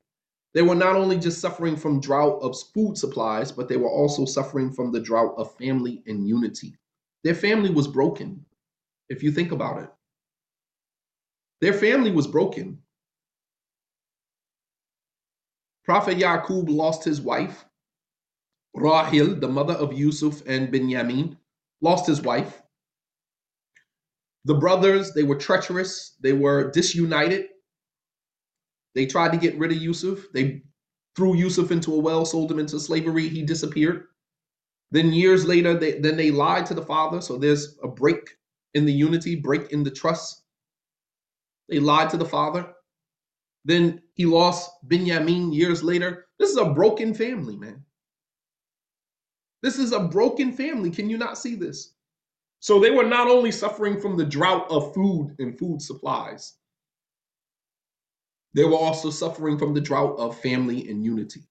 They 0.54 0.62
were 0.62 0.76
not 0.76 0.98
only 0.98 1.18
just 1.18 1.40
suffering 1.40 1.78
from 1.78 2.02
drought 2.02 2.42
of 2.42 2.58
food 2.74 2.98
supplies, 2.98 3.52
but 3.52 3.70
they 3.70 3.78
were 3.78 3.90
also 3.90 4.26
suffering 4.26 4.72
from 4.72 4.92
the 4.92 5.00
drought 5.00 5.36
of 5.38 5.56
family 5.56 6.04
and 6.08 6.28
unity. 6.28 6.76
Their 7.24 7.36
family 7.36 7.70
was 7.70 7.88
broken, 7.88 8.46
if 9.08 9.24
you 9.24 9.32
think 9.32 9.52
about 9.52 9.82
it. 9.84 9.90
Their 11.62 11.74
family 11.74 12.12
was 12.12 12.28
broken. 12.28 12.80
Prophet 15.84 16.18
Yaqub 16.18 16.70
lost 16.70 17.04
his 17.04 17.22
wife. 17.22 17.66
Rahil, 18.76 19.40
the 19.40 19.48
mother 19.48 19.74
of 19.74 19.94
Yusuf 19.94 20.42
and 20.48 20.72
Binyamin, 20.72 21.38
lost 21.82 22.08
his 22.08 22.22
wife. 22.22 22.62
The 24.46 24.56
brothers, 24.56 25.14
they 25.14 25.24
were 25.24 25.36
treacherous, 25.36 26.16
they 26.22 26.34
were 26.34 26.72
disunited. 26.72 27.48
They 28.96 29.06
tried 29.06 29.32
to 29.32 29.38
get 29.38 29.58
rid 29.58 29.72
of 29.72 29.78
Yusuf. 29.78 30.32
They 30.34 30.64
threw 31.16 31.36
Yusuf 31.36 31.72
into 31.72 31.94
a 31.94 32.00
well, 32.00 32.26
sold 32.26 32.52
him 32.52 32.60
into 32.60 32.80
slavery. 32.80 33.28
He 33.28 33.44
disappeared. 33.44 34.06
Then 34.92 35.14
years 35.14 35.46
later, 35.46 35.74
they, 35.74 36.00
then 36.00 36.18
they 36.18 36.32
lied 36.32 36.66
to 36.68 36.74
the 36.74 36.82
father. 36.86 37.22
So 37.22 37.38
there's 37.38 37.78
a 37.84 37.88
break 37.88 38.30
in 38.74 38.86
the 38.86 38.94
unity, 38.94 39.36
break 39.36 39.72
in 39.72 39.84
the 39.84 39.92
trust. 39.92 40.44
They 41.70 41.80
lied 41.80 42.10
to 42.10 42.18
the 42.18 42.26
father. 42.26 42.74
Then 43.64 44.02
he 44.14 44.26
lost 44.26 44.72
Binyamin 44.88 45.54
years 45.54 45.84
later. 45.84 46.26
This 46.40 46.50
is 46.50 46.58
a 46.58 46.74
broken 46.74 47.14
family, 47.14 47.56
man. 47.56 47.84
This 49.62 49.78
is 49.78 49.92
a 49.92 50.00
broken 50.00 50.52
family. 50.52 50.90
Can 50.90 51.10
you 51.10 51.18
not 51.18 51.38
see 51.38 51.56
this? 51.56 51.94
So 52.60 52.80
they 52.80 52.92
were 52.92 53.06
not 53.06 53.28
only 53.28 53.52
suffering 53.52 54.00
from 54.00 54.18
the 54.18 54.26
drought 54.26 54.70
of 54.70 54.94
food 54.94 55.36
and 55.40 55.58
food 55.58 55.82
supplies, 55.82 56.54
they 58.54 58.64
were 58.64 58.78
also 58.78 59.10
suffering 59.10 59.58
from 59.58 59.74
the 59.74 59.82
drought 59.82 60.18
of 60.18 60.40
family 60.42 60.90
and 60.90 61.04
unity. 61.04 61.42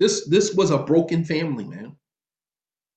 This, 0.00 0.26
this 0.28 0.54
was 0.54 0.70
a 0.70 0.78
broken 0.78 1.24
family, 1.24 1.64
man. 1.64 1.96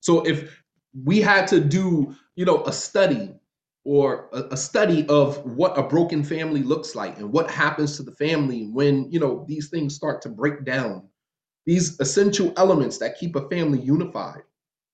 So 0.02 0.26
if 0.26 0.64
we 1.04 1.22
had 1.22 1.48
to 1.48 1.60
do, 1.60 2.16
you 2.36 2.46
know, 2.46 2.64
a 2.64 2.74
study 2.74 3.36
or 3.86 4.30
a, 4.34 4.44
a, 4.52 4.58
study 4.58 5.08
of 5.08 5.38
what 5.46 5.78
a 5.78 5.84
broken 5.84 6.24
family 6.24 6.64
looks 6.64 6.96
like 6.96 7.18
and 7.18 7.32
what 7.32 7.50
happens 7.50 7.96
to 7.96 8.04
the 8.04 8.16
family 8.16 8.68
when 8.74 9.10
you 9.12 9.20
know 9.20 9.46
these 9.48 9.70
things 9.70 9.96
start 9.96 10.22
to 10.24 10.30
break 10.30 10.66
down. 10.66 11.08
These 11.66 12.00
essential 12.00 12.52
elements 12.58 12.98
that 12.98 13.18
keep 13.18 13.36
a 13.36 13.48
family 13.50 13.80
unified. 13.80 14.42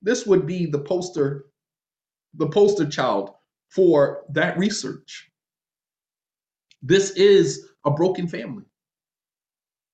This 0.01 0.25
would 0.25 0.45
be 0.45 0.65
the 0.65 0.79
poster 0.79 1.45
the 2.35 2.47
poster 2.47 2.85
child 2.85 3.31
for 3.69 4.25
that 4.29 4.57
research. 4.57 5.29
This 6.81 7.11
is 7.11 7.69
a 7.85 7.91
broken 7.91 8.27
family. 8.27 8.65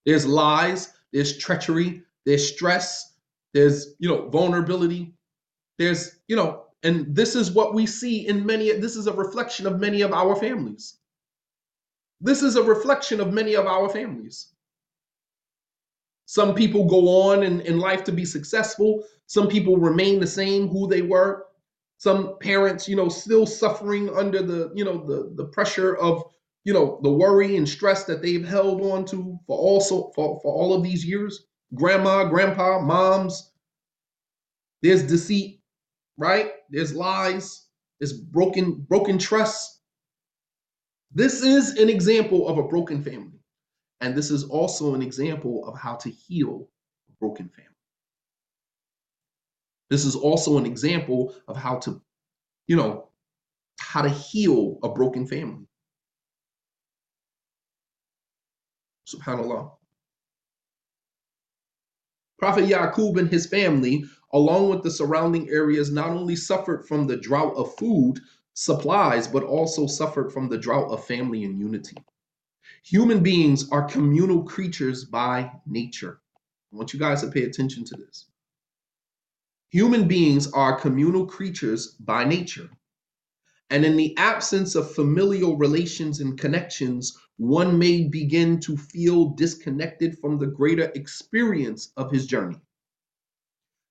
There's 0.06 0.26
lies 0.26 0.94
there's 1.14 1.38
treachery 1.38 2.04
there's 2.26 2.54
stress 2.54 3.16
there's 3.54 3.96
you 4.00 4.10
know 4.10 4.30
vulnerability 4.30 5.14
there's 5.78 6.20
you 6.28 6.36
know 6.36 6.67
and 6.84 7.16
this 7.16 7.36
is 7.36 7.52
what 7.52 7.74
we 7.74 7.86
see 7.86 8.28
in 8.28 8.46
many, 8.46 8.72
this 8.74 8.96
is 8.96 9.08
a 9.08 9.14
reflection 9.14 9.66
of 9.66 9.80
many 9.80 10.02
of 10.02 10.14
our 10.14 10.36
families. 10.36 10.98
This 12.22 12.44
is 12.44 12.56
a 12.56 12.64
reflection 12.64 13.20
of 13.20 13.34
many 13.34 13.56
of 13.56 13.66
our 13.66 13.90
families. 13.90 14.48
Some 16.26 16.54
people 16.54 16.86
go 16.86 17.30
on 17.30 17.44
in, 17.44 17.62
in 17.62 17.80
life 17.80 18.04
to 18.06 18.12
be 18.12 18.26
successful. 18.26 19.04
Some 19.28 19.48
people 19.48 19.78
remain 19.78 20.20
the 20.20 20.28
same 20.28 20.68
who 20.68 20.88
they 20.88 21.02
were. 21.02 21.46
Some 22.00 22.38
parents, 22.40 22.88
you 22.88 22.96
know, 22.96 23.10
still 23.10 23.46
suffering 23.46 24.10
under 24.16 24.44
the, 24.44 24.72
you 24.76 24.86
know, 24.86 25.06
the, 25.06 25.32
the 25.36 25.46
pressure 25.46 25.96
of, 25.98 26.24
you 26.64 26.74
know, 26.74 27.00
the 27.02 27.12
worry 27.12 27.56
and 27.56 27.68
stress 27.68 28.04
that 28.06 28.22
they've 28.22 28.48
held 28.48 28.82
on 28.82 29.06
to 29.06 29.40
for 29.48 29.58
also 29.58 30.12
for, 30.14 30.40
for 30.42 30.54
all 30.54 30.74
of 30.74 30.84
these 30.84 31.06
years. 31.06 31.46
Grandma, 31.74 32.26
grandpa, 32.26 32.80
moms. 32.80 33.52
There's 34.82 35.04
deceit 35.04 35.58
right? 36.18 36.52
There's 36.70 36.94
lies, 36.94 37.68
there's 38.00 38.14
broken, 38.14 38.86
broken 38.88 39.18
trust. 39.18 39.82
This 41.14 41.42
is 41.42 41.78
an 41.78 41.90
example 41.90 42.48
of 42.48 42.58
a 42.58 42.64
broken 42.64 43.04
family. 43.04 43.40
And 44.02 44.16
this 44.16 44.30
is 44.30 44.44
also 44.44 44.94
an 44.94 45.02
example 45.02 45.66
of 45.68 45.78
how 45.78 45.96
to 45.96 46.10
heal 46.10 46.70
a 47.10 47.14
broken 47.20 47.50
family. 47.50 47.72
This 49.90 50.06
is 50.06 50.16
also 50.16 50.58
an 50.58 50.66
example 50.66 51.34
of 51.48 51.56
how 51.56 51.78
to, 51.80 52.02
you 52.68 52.76
know, 52.76 53.10
how 53.80 54.02
to 54.02 54.10
heal 54.10 54.80
a 54.84 54.90
broken 54.90 55.26
family. 55.26 55.66
SubhanAllah. 59.08 59.72
Prophet 62.38 62.66
Yaqub 62.66 63.18
and 63.18 63.30
his 63.30 63.48
family 63.48 64.06
along 64.34 64.70
with 64.70 64.84
the 64.84 64.92
surrounding 64.92 65.50
areas, 65.50 65.92
not 65.92 66.10
only 66.10 66.36
suffered 66.36 66.88
from 66.88 67.08
the 67.08 67.18
drought 67.18 67.56
of 67.56 67.76
food 67.76 68.20
supplies, 68.54 69.28
but 69.28 69.44
also 69.44 69.88
suffered 69.88 70.32
from 70.32 70.50
the 70.50 70.58
drought 70.58 70.90
of 70.90 71.06
family 71.06 71.44
and 71.44 71.60
unity. 71.60 71.96
Human 72.84 73.22
beings 73.22 73.70
are 73.70 73.88
communal 73.88 74.44
creatures 74.44 75.06
by 75.06 75.52
nature. 75.66 76.20
I 76.74 76.76
want 76.76 76.94
you 76.94 77.00
guys 77.00 77.22
to 77.22 77.28
pay 77.28 77.44
attention 77.44 77.84
to 77.86 77.96
this. 77.98 78.26
Human 79.70 80.08
beings 80.08 80.52
are 80.52 80.80
communal 80.80 81.26
creatures 81.26 81.96
by 82.00 82.24
nature. 82.24 82.70
And 83.70 83.84
in 83.84 83.98
the 83.98 84.16
absence 84.18 84.76
of 84.76 84.94
familial 84.94 85.58
relations 85.58 86.22
and 86.22 86.40
connections, 86.40 87.18
one 87.38 87.78
may 87.78 88.08
begin 88.08 88.60
to 88.62 88.78
feel 88.78 89.30
disconnected 89.32 90.18
from 90.20 90.38
the 90.38 90.48
greater 90.48 90.92
experience 90.96 91.92
of 91.98 92.12
his 92.12 92.26
journey. 92.26 92.60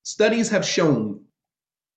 Studies 0.06 0.48
have 0.50 0.64
shown 0.64 1.20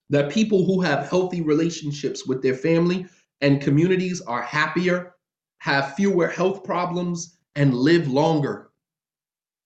that 0.09 0.31
people 0.31 0.65
who 0.65 0.81
have 0.81 1.07
healthy 1.07 1.41
relationships 1.41 2.25
with 2.25 2.41
their 2.41 2.55
family 2.55 3.05
and 3.41 3.61
communities 3.61 4.19
are 4.21 4.41
happier, 4.41 5.13
have 5.59 5.93
fewer 5.93 6.27
health 6.27 6.63
problems, 6.63 7.37
and 7.55 7.71
live 7.75 8.07
longer. 8.07 8.71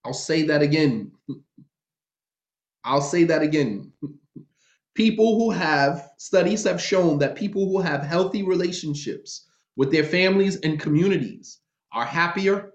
I'll 0.03 0.13
say 0.13 0.41
that 0.43 0.61
again. 0.61 1.13
I'll 2.83 2.99
say 2.99 3.23
that 3.23 3.41
again. 3.41 3.93
People 4.93 5.39
who 5.39 5.49
have 5.49 6.09
studies 6.17 6.65
have 6.65 6.81
shown 6.81 7.19
that 7.19 7.37
people 7.37 7.69
who 7.69 7.79
have 7.79 8.03
healthy 8.03 8.43
relationships 8.43 9.47
with 9.77 9.89
their 9.89 10.03
families 10.03 10.57
and 10.57 10.81
communities 10.81 11.59
are 11.93 12.03
happier, 12.03 12.73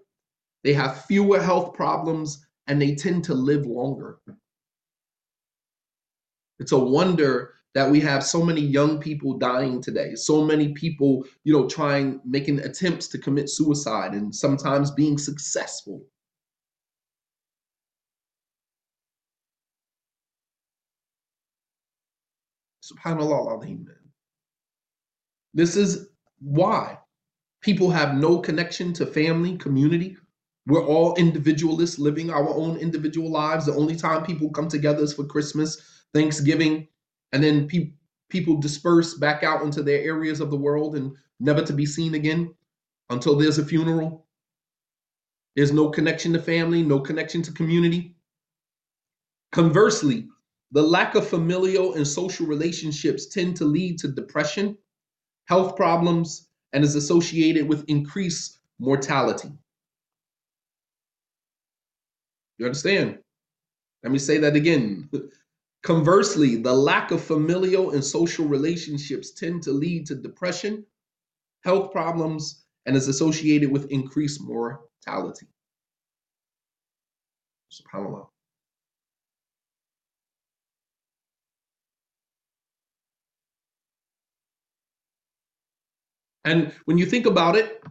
they 0.65 0.73
have 0.73 1.05
fewer 1.05 1.39
health 1.39 1.75
problems, 1.75 2.47
and 2.69 2.81
they 2.81 2.95
tend 2.95 3.23
to 3.25 3.35
live 3.35 3.67
longer. 3.67 4.19
It's 6.59 6.73
a 6.73 6.79
wonder 6.79 7.55
that 7.75 7.90
we 7.90 8.01
have 8.01 8.25
so 8.25 8.42
many 8.44 8.61
young 8.61 8.99
people 8.99 9.38
dying 9.38 9.81
today, 9.81 10.14
so 10.14 10.44
many 10.44 10.73
people, 10.73 11.25
you 11.44 11.53
know, 11.53 11.68
trying, 11.68 12.21
making 12.25 12.61
attempts 12.61 13.09
to 13.09 13.18
commit 13.18 13.49
suicide 13.49 14.14
and 14.14 14.35
sometimes 14.35 14.90
being 14.90 15.18
successful. 15.18 16.05
Subhanallah, 22.83 23.61
man. 23.62 23.87
This 25.55 25.77
is 25.77 26.09
why 26.40 26.99
people 27.61 27.90
have 27.90 28.16
no 28.16 28.38
connection 28.38 28.92
to 28.94 29.07
family, 29.07 29.57
community. 29.57 30.16
We're 30.66 30.85
all 30.85 31.14
individualists 31.16 31.99
living 31.99 32.31
our 32.31 32.49
own 32.49 32.77
individual 32.77 33.31
lives. 33.31 33.66
The 33.66 33.75
only 33.75 33.97
time 33.97 34.25
people 34.25 34.51
come 34.51 34.68
together 34.68 35.03
is 35.03 35.14
for 35.14 35.25
Christmas, 35.25 35.81
Thanksgiving, 36.14 36.88
and 37.33 37.42
then 37.42 37.68
pe- 37.68 37.92
people 38.29 38.57
disperse 38.57 39.14
back 39.14 39.42
out 39.42 39.62
into 39.62 39.83
their 39.83 40.03
areas 40.03 40.40
of 40.40 40.51
the 40.51 40.57
world 40.57 40.97
and 40.97 41.12
never 41.40 41.62
to 41.62 41.73
be 41.73 41.87
seen 41.87 42.14
again 42.14 42.55
until 43.11 43.37
there's 43.37 43.59
a 43.59 43.64
funeral. 43.64 44.27
There's 45.57 45.73
no 45.73 45.90
connection 45.90 46.33
to 46.35 46.40
family, 46.40 46.83
no 46.83 47.01
connection 47.01 47.42
to 47.42 47.53
community. 47.53 48.14
Conversely, 49.53 50.29
the 50.73 50.83
lack 50.83 51.14
of 51.14 51.27
familial 51.27 51.94
and 51.94 52.07
social 52.07 52.47
relationships 52.47 53.27
tend 53.27 53.57
to 53.57 53.64
lead 53.64 53.99
to 53.99 54.09
depression, 54.09 54.77
health 55.47 55.75
problems, 55.77 56.49
and 56.73 56.85
is 56.85 56.94
associated 56.94 57.66
with 57.66 57.85
increased 57.88 58.59
mortality. 58.79 59.51
You 62.59 62.66
understand? 62.66 63.18
Let 64.03 64.12
me 64.12 64.18
say 64.18 64.38
that 64.38 64.55
again. 64.55 65.09
Conversely, 65.88 66.57
the 66.57 66.74
lack 66.74 67.12
of 67.12 67.24
familial 67.24 67.92
and 67.92 68.05
social 68.05 68.46
relationships 68.46 69.31
tend 69.31 69.62
to 69.62 69.72
lead 69.72 70.05
to 70.05 70.14
depression, 70.14 70.85
health 71.64 71.92
problems, 71.92 72.66
and 72.85 72.94
is 72.94 73.09
associated 73.09 73.72
with 73.72 73.90
increased 73.90 74.38
mortality. 74.42 75.46
SubhanAllah. 77.72 78.27
And 86.44 86.74
when 86.85 86.98
you 86.98 87.07
think 87.07 87.24
about 87.24 87.57
it, 87.57 87.83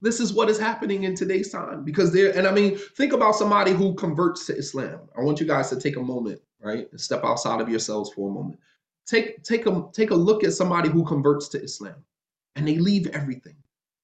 this 0.00 0.18
is 0.18 0.32
what 0.32 0.50
is 0.50 0.58
happening 0.58 1.04
in 1.04 1.14
today's 1.14 1.50
time 1.50 1.84
because 1.84 2.12
there, 2.12 2.36
and 2.36 2.48
I 2.48 2.52
mean, 2.52 2.76
think 2.96 3.12
about 3.12 3.36
somebody 3.36 3.70
who 3.70 3.94
converts 3.94 4.44
to 4.46 4.56
Islam. 4.56 5.08
I 5.16 5.20
want 5.22 5.38
you 5.38 5.46
guys 5.46 5.70
to 5.70 5.78
take 5.78 5.96
a 5.96 6.02
moment, 6.02 6.40
right? 6.64 6.88
Step 6.98 7.24
outside 7.24 7.60
of 7.60 7.68
yourselves 7.68 8.10
for 8.12 8.30
a 8.30 8.32
moment. 8.32 8.58
Take 9.06 9.42
take 9.42 9.66
a 9.66 9.84
take 9.92 10.10
a 10.10 10.14
look 10.14 10.42
at 10.44 10.54
somebody 10.54 10.88
who 10.88 11.04
converts 11.04 11.48
to 11.48 11.62
Islam 11.62 11.96
and 12.56 12.66
they 12.66 12.78
leave 12.78 13.06
everything. 13.08 13.56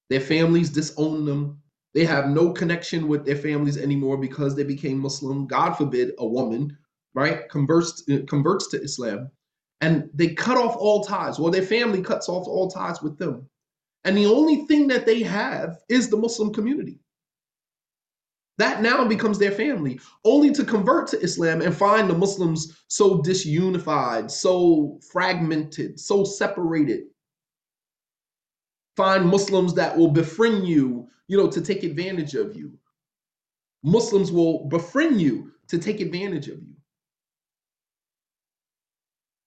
Their 0.09 0.21
families 0.21 0.69
disown 0.69 1.25
them. 1.25 1.61
They 1.93 2.05
have 2.05 2.29
no 2.29 2.51
connection 2.51 3.07
with 3.07 3.25
their 3.25 3.35
families 3.35 3.77
anymore 3.77 4.17
because 4.17 4.55
they 4.55 4.63
became 4.63 4.99
Muslim. 4.99 5.47
God 5.47 5.73
forbid 5.73 6.13
a 6.19 6.25
woman, 6.25 6.77
right, 7.13 7.49
converts 7.49 8.03
converts 8.27 8.67
to 8.67 8.81
Islam 8.81 9.31
and 9.81 10.09
they 10.13 10.29
cut 10.35 10.57
off 10.57 10.75
all 10.77 11.03
ties. 11.03 11.39
Well, 11.39 11.51
their 11.51 11.63
family 11.63 12.01
cuts 12.01 12.29
off 12.29 12.47
all 12.47 12.69
ties 12.69 13.01
with 13.01 13.17
them. 13.17 13.49
And 14.03 14.15
the 14.15 14.27
only 14.27 14.65
thing 14.67 14.87
that 14.87 15.05
they 15.05 15.23
have 15.23 15.79
is 15.89 16.09
the 16.09 16.17
Muslim 16.17 16.53
community. 16.53 16.99
That 18.61 18.83
now 18.83 19.03
becomes 19.05 19.39
their 19.39 19.51
family, 19.51 19.99
only 20.23 20.51
to 20.51 20.63
convert 20.63 21.07
to 21.07 21.19
Islam 21.19 21.63
and 21.63 21.75
find 21.75 22.07
the 22.07 22.13
Muslims 22.13 22.83
so 22.89 23.17
disunified, 23.17 24.29
so 24.29 24.99
fragmented, 25.11 25.99
so 25.99 26.23
separated. 26.23 27.05
Find 28.95 29.25
Muslims 29.25 29.73
that 29.73 29.97
will 29.97 30.11
befriend 30.11 30.67
you, 30.67 31.07
you 31.27 31.37
know, 31.37 31.49
to 31.49 31.59
take 31.59 31.81
advantage 31.81 32.35
of 32.35 32.55
you. 32.55 32.77
Muslims 33.81 34.31
will 34.31 34.65
befriend 34.65 35.19
you 35.19 35.51
to 35.69 35.79
take 35.79 35.99
advantage 35.99 36.47
of 36.47 36.61
you. 36.61 36.75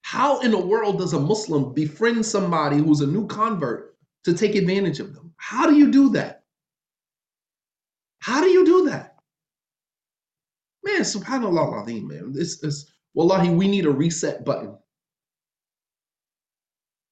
How 0.01 0.41
in 0.41 0.51
the 0.51 0.59
world 0.59 0.97
does 0.97 1.13
a 1.13 1.19
Muslim 1.21 1.73
befriend 1.73 2.25
somebody 2.25 2.79
who's 2.79 2.99
a 2.99 3.07
new 3.07 3.27
convert 3.27 3.95
to 4.25 4.33
take 4.33 4.55
advantage 4.55 4.99
of 4.99 5.15
them? 5.15 5.31
How 5.37 5.67
do 5.67 5.75
you 5.77 5.89
do 5.89 6.09
that? 6.09 6.44
How 8.25 8.41
do 8.41 8.47
you 8.47 8.65
do 8.65 8.89
that? 8.89 9.17
Man, 10.83 11.01
subhanAllah, 11.01 11.83
Azim, 11.83 12.07
man. 12.07 12.33
This 12.33 12.63
is, 12.63 12.91
wallahi, 13.13 13.51
we 13.51 13.67
need 13.67 13.85
a 13.85 13.91
reset 13.91 14.43
button. 14.43 14.75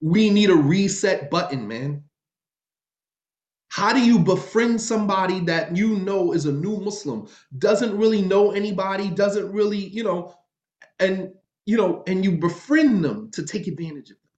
We 0.02 0.32
need 0.32 0.49
a 0.49 0.56
reset 0.56 1.30
button, 1.30 1.67
man. 1.67 2.04
How 3.69 3.93
do 3.93 4.04
you 4.04 4.17
befriend 4.17 4.82
somebody 4.82 5.39
that 5.41 5.78
you 5.78 5.99
know 5.99 6.34
is 6.34 6.47
a 6.47 6.52
new 6.52 6.78
Muslim, 6.80 7.28
doesn't 7.60 7.95
really 7.95 8.23
know 8.23 8.52
anybody, 8.52 9.12
doesn't 9.12 9.52
really, 9.52 9.78
you 9.78 10.04
know, 10.04 10.34
and 10.99 11.32
you 11.67 11.78
know, 11.78 12.02
and 12.08 12.23
you 12.26 12.32
befriend 12.38 13.06
them 13.06 13.30
to 13.34 13.43
take 13.43 13.67
advantage 13.67 14.10
of 14.10 14.17
them? 14.17 14.30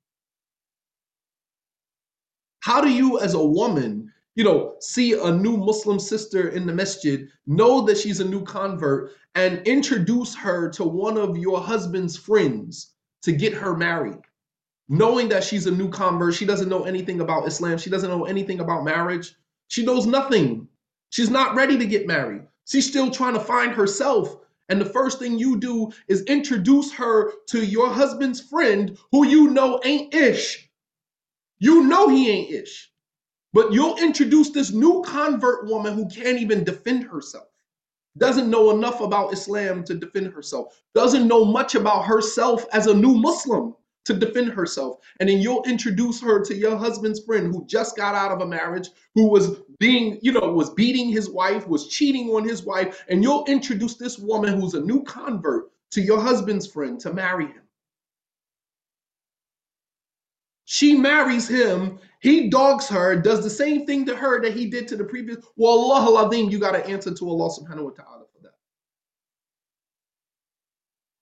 How 2.59 2.81
do 2.81 2.91
you, 2.91 3.17
as 3.21 3.33
a 3.33 3.41
woman, 3.41 4.05
you 4.36 4.43
know, 4.43 4.76
see 4.80 5.13
a 5.13 5.32
new 5.32 5.58
Muslim 5.58 6.00
sister 6.00 6.50
in 6.50 6.65
the 6.65 6.74
masjid, 6.74 7.28
know 7.48 7.82
that 7.82 7.98
she's 7.98 8.19
a 8.19 8.26
new 8.26 8.43
convert, 8.43 9.12
and 9.34 9.65
introduce 9.67 10.36
her 10.36 10.69
to 10.69 10.84
one 10.84 11.17
of 11.17 11.38
your 11.38 11.60
husband's 11.60 12.17
friends 12.17 12.93
to 13.24 13.32
get 13.32 13.54
her 13.54 13.76
married? 13.76 14.21
Knowing 14.88 15.28
that 15.30 15.43
she's 15.43 15.65
a 15.65 15.71
new 15.71 15.89
convert, 15.89 16.36
she 16.36 16.45
doesn't 16.45 16.69
know 16.69 16.84
anything 16.84 17.21
about 17.21 17.48
Islam, 17.48 17.78
she 17.78 17.89
doesn't 17.89 18.10
know 18.10 18.26
anything 18.26 18.60
about 18.60 18.86
marriage, 18.86 19.36
she 19.67 19.84
knows 19.84 20.06
nothing. 20.06 20.67
She's 21.10 21.30
not 21.30 21.56
ready 21.56 21.78
to 21.78 21.86
get 21.86 22.08
married. 22.08 22.43
She's 22.67 22.88
still 22.88 23.10
trying 23.10 23.34
to 23.34 23.39
find 23.39 23.71
herself 23.71 24.38
and 24.69 24.82
the 24.82 24.86
first 24.86 25.19
thing 25.19 25.38
you 25.38 25.58
do 25.58 25.91
is 26.08 26.24
introduce 26.24 26.91
her 26.93 27.32
to 27.48 27.63
your 27.63 27.89
husband's 27.89 28.41
friend 28.41 28.98
who 29.12 29.28
you 29.28 29.52
know 29.52 29.80
ain't 29.84 30.13
ish. 30.13 30.69
You 31.60 31.84
know 31.84 32.10
he 32.10 32.30
ain't 32.30 32.52
ish. 32.52 32.91
But 33.56 33.72
you'll 33.72 33.96
introduce 33.96 34.50
this 34.50 34.74
new 34.74 35.02
convert 35.06 35.65
woman 35.68 35.94
who 35.94 36.10
can't 36.10 36.41
even 36.41 36.65
defend 36.65 37.06
herself, 37.06 37.48
doesn't 38.18 38.50
know 38.50 38.72
enough 38.72 39.00
about 39.00 39.32
Islam 39.32 39.86
to 39.86 39.94
defend 39.94 40.34
herself, 40.34 40.82
doesn't 40.94 41.26
know 41.26 41.46
much 41.46 41.74
about 41.74 42.04
herself 42.04 42.65
as 42.74 42.88
a 42.88 42.94
new 42.94 43.15
Muslim 43.15 43.74
to 44.04 44.13
defend 44.13 44.50
herself. 44.50 44.98
And 45.22 45.30
then 45.30 45.38
you'll 45.38 45.63
introduce 45.63 46.20
her 46.20 46.44
to 46.44 46.54
your 46.54 46.76
husband's 46.76 47.24
friend 47.24 47.48
who 47.48 47.65
just 47.65 47.96
got 47.96 48.13
out 48.13 48.34
of 48.34 48.41
a 48.41 48.46
marriage, 48.46 48.89
who 49.13 49.30
was 49.30 49.56
being, 49.80 50.20
you 50.22 50.34
know, 50.34 50.52
was 50.52 50.72
beating 50.72 51.08
his 51.08 51.30
wife, 51.30 51.65
was 51.65 51.88
cheating 51.88 52.32
on 52.32 52.44
his 52.44 52.63
wife. 52.63 53.06
And 53.08 53.24
you'll 53.24 53.46
introduce 53.46 53.96
this 53.96 54.20
woman 54.20 54.60
who's 54.60 54.74
a 54.74 54.82
new 54.82 55.02
convert 55.04 55.72
to 55.91 56.02
your 56.02 56.20
husband's 56.20 56.68
friend 56.68 57.00
to 57.00 57.13
marry 57.13 57.46
him. 57.46 57.64
She 60.65 60.95
marries 60.95 61.47
him. 61.47 61.99
He 62.19 62.49
dogs 62.49 62.88
her, 62.88 63.15
does 63.15 63.43
the 63.43 63.49
same 63.49 63.86
thing 63.86 64.06
to 64.08 64.15
her 64.15 64.41
that 64.41 64.54
he 64.54 64.65
did 64.65 64.88
to 64.88 64.95
the 64.97 65.04
previous. 65.04 65.38
Well, 65.56 65.91
Allah 65.91 66.36
you 66.36 66.60
got 66.60 66.71
to 66.71 66.86
answer 66.88 67.13
to 67.13 67.30
Allah 67.30 67.49
subhanahu 67.49 67.84
wa 67.84 67.89
ta'ala. 67.91 68.25
For 68.34 68.41
that. 68.41 68.54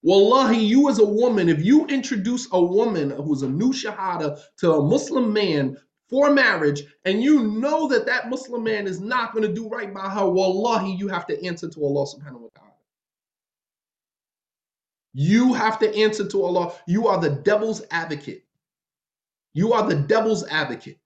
Wallahi, 0.01 0.59
you 0.59 0.89
as 0.89 0.99
a 0.99 1.05
woman, 1.05 1.49
if 1.49 1.63
you 1.63 1.85
introduce 1.87 2.47
a 2.53 2.61
woman 2.61 3.09
who's 3.09 3.41
a 3.41 3.49
new 3.49 3.73
shahada 3.73 4.39
to 4.59 4.73
a 4.75 4.81
Muslim 4.81 5.33
man 5.33 5.77
for 6.09 6.31
marriage, 6.31 6.83
and 7.03 7.21
you 7.21 7.47
know 7.47 7.87
that 7.89 8.05
that 8.05 8.29
Muslim 8.29 8.63
man 8.63 8.87
is 8.87 9.01
not 9.01 9.33
going 9.33 9.45
to 9.45 9.53
do 9.53 9.67
right 9.67 9.93
by 9.93 10.09
her, 10.09 10.25
wallahi, 10.25 10.93
you 10.93 11.09
have 11.09 11.27
to 11.27 11.45
answer 11.45 11.67
to 11.67 11.83
Allah 11.83 12.05
subhanahu 12.05 12.39
wa 12.39 12.49
ta'ala. 12.55 12.71
You 15.13 15.53
have 15.53 15.79
to 15.79 15.93
answer 15.95 16.27
to 16.29 16.43
Allah. 16.43 16.73
You 16.87 17.07
are 17.07 17.19
the 17.19 17.29
devil's 17.29 17.81
advocate. 17.91 18.42
You 19.53 19.73
are 19.73 19.87
the 19.87 19.95
devil's 19.95 20.45
advocate 20.47 20.99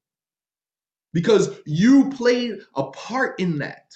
because 1.14 1.60
you 1.66 2.10
played 2.12 2.60
a 2.76 2.84
part 2.84 3.40
in 3.40 3.58
that. 3.60 3.94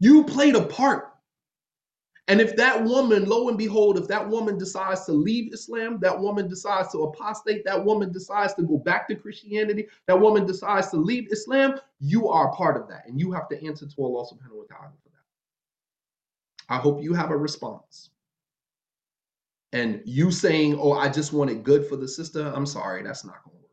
You 0.00 0.24
played 0.24 0.54
a 0.54 0.66
part. 0.66 1.10
And 2.26 2.40
if 2.40 2.56
that 2.56 2.82
woman, 2.82 3.26
lo 3.26 3.48
and 3.48 3.58
behold, 3.58 3.98
if 3.98 4.08
that 4.08 4.26
woman 4.26 4.56
decides 4.56 5.04
to 5.04 5.12
leave 5.12 5.52
Islam, 5.52 5.98
that 6.00 6.18
woman 6.18 6.48
decides 6.48 6.90
to 6.92 7.02
apostate, 7.02 7.64
that 7.66 7.84
woman 7.84 8.12
decides 8.12 8.54
to 8.54 8.62
go 8.62 8.78
back 8.78 9.06
to 9.08 9.14
Christianity, 9.14 9.88
that 10.06 10.18
woman 10.18 10.46
decides 10.46 10.88
to 10.90 10.96
leave 10.96 11.30
Islam, 11.30 11.78
you 12.00 12.28
are 12.28 12.48
a 12.48 12.52
part 12.54 12.80
of 12.80 12.88
that. 12.88 13.06
And 13.06 13.20
you 13.20 13.30
have 13.32 13.48
to 13.50 13.66
answer 13.66 13.86
to 13.86 14.02
Allah 14.02 14.24
subhanahu 14.24 14.56
wa 14.56 14.64
ta'ala 14.68 14.92
for 15.02 15.10
that. 15.10 16.74
I 16.74 16.78
hope 16.78 17.02
you 17.02 17.12
have 17.12 17.30
a 17.30 17.36
response. 17.36 18.08
And 19.74 20.02
you 20.06 20.30
saying, 20.30 20.78
oh, 20.80 20.92
I 20.92 21.08
just 21.10 21.32
wanted 21.32 21.64
good 21.64 21.86
for 21.86 21.96
the 21.96 22.08
sister, 22.08 22.52
I'm 22.54 22.64
sorry, 22.64 23.02
that's 23.02 23.24
not 23.24 23.42
going 23.44 23.56
to 23.56 23.62
work. 23.62 23.72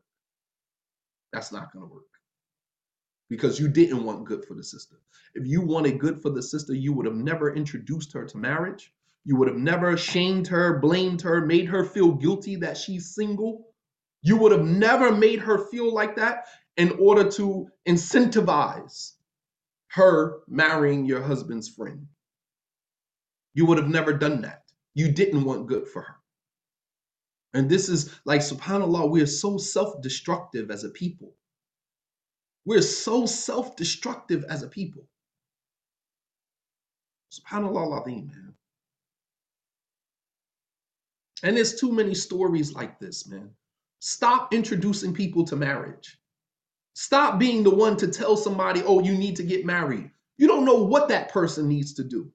That's 1.32 1.52
not 1.52 1.72
going 1.72 1.86
to 1.88 1.94
work 1.94 2.02
because 3.30 3.60
you 3.60 3.68
didn't 3.68 4.04
want 4.04 4.24
good 4.26 4.44
for 4.44 4.54
the 4.54 4.64
sister. 4.64 4.96
If 5.34 5.46
you 5.46 5.62
wanted 5.62 6.00
good 6.00 6.20
for 6.20 6.30
the 6.30 6.42
sister, 6.42 6.74
you 6.74 6.92
would 6.92 7.06
have 7.06 7.14
never 7.14 7.54
introduced 7.54 8.12
her 8.14 8.26
to 8.26 8.36
marriage. 8.36 8.92
You 9.24 9.36
would 9.36 9.48
have 9.48 9.56
never 9.56 9.96
shamed 9.96 10.48
her, 10.48 10.80
blamed 10.80 11.22
her, 11.22 11.46
made 11.46 11.66
her 11.68 11.84
feel 11.84 12.12
guilty 12.12 12.56
that 12.56 12.76
she's 12.76 13.14
single. 13.14 13.68
You 14.22 14.36
would 14.38 14.52
have 14.52 14.66
never 14.66 15.12
made 15.12 15.38
her 15.38 15.58
feel 15.70 15.94
like 15.94 16.16
that 16.16 16.46
in 16.76 16.96
order 16.98 17.30
to 17.32 17.68
incentivize 17.88 19.12
her 19.92 20.40
marrying 20.48 21.06
your 21.06 21.22
husband's 21.22 21.68
friend. 21.68 22.08
You 23.54 23.66
would 23.66 23.78
have 23.78 23.88
never 23.88 24.12
done 24.12 24.42
that. 24.42 24.61
You 24.94 25.10
didn't 25.12 25.44
want 25.44 25.66
good 25.66 25.88
for 25.88 26.02
her. 26.02 26.16
And 27.54 27.68
this 27.68 27.88
is 27.88 28.14
like, 28.24 28.40
subhanAllah, 28.40 29.10
we 29.10 29.22
are 29.22 29.26
so 29.26 29.58
self 29.58 30.00
destructive 30.02 30.70
as 30.70 30.84
a 30.84 30.90
people. 30.90 31.34
We're 32.64 32.82
so 32.82 33.26
self 33.26 33.76
destructive 33.76 34.44
as 34.48 34.62
a 34.62 34.68
people. 34.68 35.06
SubhanAllah 37.32 38.06
man. 38.06 38.54
And 41.42 41.56
there's 41.56 41.74
too 41.74 41.92
many 41.92 42.14
stories 42.14 42.72
like 42.72 42.98
this, 43.00 43.26
man. 43.26 43.50
Stop 44.00 44.54
introducing 44.54 45.12
people 45.12 45.44
to 45.44 45.56
marriage. 45.56 46.18
Stop 46.94 47.38
being 47.38 47.62
the 47.62 47.70
one 47.70 47.96
to 47.96 48.08
tell 48.08 48.36
somebody, 48.36 48.82
oh, 48.84 49.00
you 49.00 49.16
need 49.16 49.36
to 49.36 49.42
get 49.42 49.64
married. 49.64 50.10
You 50.36 50.46
don't 50.46 50.64
know 50.64 50.82
what 50.82 51.08
that 51.08 51.30
person 51.30 51.68
needs 51.68 51.94
to 51.94 52.04
do. 52.04 52.30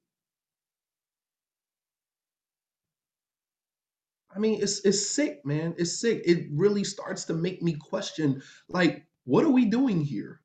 I 4.38 4.40
mean, 4.40 4.62
it's 4.62 4.82
it's 4.86 5.10
sick, 5.10 5.44
man. 5.46 5.74
It's 5.80 6.00
sick. 6.00 6.22
It 6.24 6.48
really 6.52 6.84
starts 6.84 7.26
to 7.26 7.34
make 7.34 7.64
me 7.64 7.74
question, 7.74 8.44
like, 8.70 9.08
what 9.26 9.44
are 9.44 9.50
we 9.50 9.66
doing 9.66 10.00
here? 10.00 10.42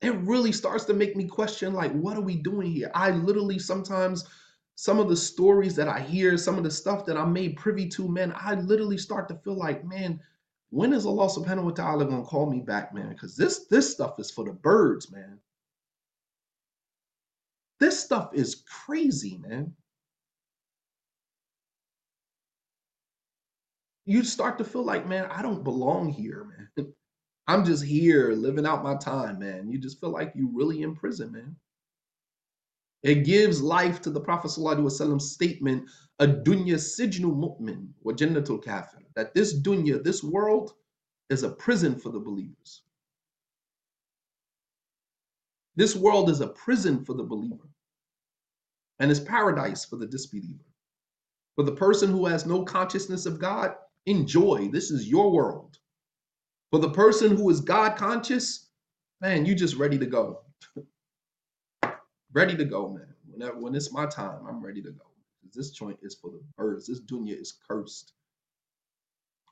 It 0.00 0.14
really 0.14 0.52
starts 0.52 0.84
to 0.84 0.94
make 0.94 1.16
me 1.16 1.26
question, 1.26 1.74
like, 1.74 1.92
what 1.92 2.16
are 2.16 2.22
we 2.22 2.36
doing 2.36 2.70
here? 2.70 2.92
I 2.94 3.10
literally 3.10 3.58
sometimes, 3.58 4.24
some 4.76 5.00
of 5.00 5.08
the 5.08 5.16
stories 5.16 5.74
that 5.74 5.88
I 5.88 6.00
hear, 6.00 6.38
some 6.38 6.56
of 6.56 6.62
the 6.62 6.70
stuff 6.70 7.04
that 7.06 7.16
I'm 7.16 7.32
made 7.32 7.56
privy 7.56 7.88
to, 7.90 8.08
man, 8.08 8.32
I 8.36 8.54
literally 8.54 8.96
start 8.96 9.28
to 9.28 9.34
feel 9.34 9.56
like, 9.58 9.84
man, 9.84 10.20
when 10.70 10.92
is 10.92 11.04
Allah 11.04 11.26
subhanahu 11.28 11.64
wa 11.64 11.70
ta'ala 11.72 12.06
gonna 12.06 12.22
call 12.22 12.48
me 12.48 12.60
back, 12.60 12.94
man? 12.94 13.08
Because 13.08 13.36
this 13.36 13.66
this 13.66 13.90
stuff 13.90 14.20
is 14.20 14.30
for 14.30 14.44
the 14.44 14.52
birds, 14.52 15.10
man. 15.10 15.40
This 17.80 17.98
stuff 17.98 18.30
is 18.34 18.62
crazy, 18.86 19.38
man. 19.38 19.74
You 24.10 24.24
start 24.24 24.58
to 24.58 24.64
feel 24.64 24.82
like, 24.82 25.06
man, 25.06 25.26
I 25.30 25.40
don't 25.40 25.62
belong 25.62 26.10
here, 26.10 26.44
man. 26.76 26.92
I'm 27.46 27.64
just 27.64 27.84
here 27.84 28.32
living 28.32 28.66
out 28.66 28.82
my 28.82 28.96
time, 28.96 29.38
man. 29.38 29.70
You 29.70 29.78
just 29.78 30.00
feel 30.00 30.10
like 30.10 30.32
you 30.34 30.50
really 30.52 30.82
in 30.82 30.96
prison, 30.96 31.30
man. 31.30 31.54
It 33.04 33.24
gives 33.24 33.62
life 33.62 34.02
to 34.02 34.10
the 34.10 34.18
Prophet 34.18 34.48
ﷺ 34.48 35.20
statement, 35.20 35.88
a 36.18 36.26
dunya 36.26 36.74
sijnu 36.74 37.32
mu'min 37.32 37.86
wa 38.02 38.12
jannatul 38.12 38.64
kafir, 38.64 38.98
that 39.14 39.32
this 39.32 39.56
dunya, 39.60 40.02
this 40.02 40.24
world, 40.24 40.72
is 41.28 41.44
a 41.44 41.50
prison 41.50 41.94
for 41.94 42.08
the 42.10 42.18
believers. 42.18 42.82
This 45.76 45.94
world 45.94 46.30
is 46.30 46.40
a 46.40 46.48
prison 46.48 47.04
for 47.04 47.14
the 47.14 47.22
believer 47.22 47.68
and 48.98 49.08
is 49.08 49.20
paradise 49.20 49.84
for 49.84 49.94
the 49.94 50.06
disbeliever. 50.06 50.66
For 51.54 51.62
the 51.62 51.76
person 51.76 52.10
who 52.10 52.26
has 52.26 52.44
no 52.44 52.64
consciousness 52.64 53.24
of 53.24 53.38
God, 53.38 53.76
enjoy. 54.06 54.68
This 54.68 54.90
is 54.90 55.08
your 55.08 55.30
world. 55.32 55.78
For 56.70 56.78
the 56.78 56.90
person 56.90 57.36
who 57.36 57.50
is 57.50 57.60
God 57.60 57.96
conscious, 57.96 58.68
man, 59.20 59.46
you 59.46 59.54
just 59.54 59.76
ready 59.76 59.98
to 59.98 60.06
go. 60.06 60.40
ready 62.32 62.56
to 62.56 62.64
go, 62.64 62.88
man. 62.88 63.14
Whenever 63.28 63.58
when 63.58 63.74
it's 63.74 63.92
my 63.92 64.06
time, 64.06 64.40
I'm 64.48 64.64
ready 64.64 64.82
to 64.82 64.90
go. 64.90 65.04
This 65.54 65.70
joint 65.70 65.98
is 66.02 66.14
for 66.14 66.30
the 66.30 66.40
birds. 66.56 66.86
This 66.86 67.00
dunya 67.00 67.40
is 67.40 67.58
cursed. 67.68 68.12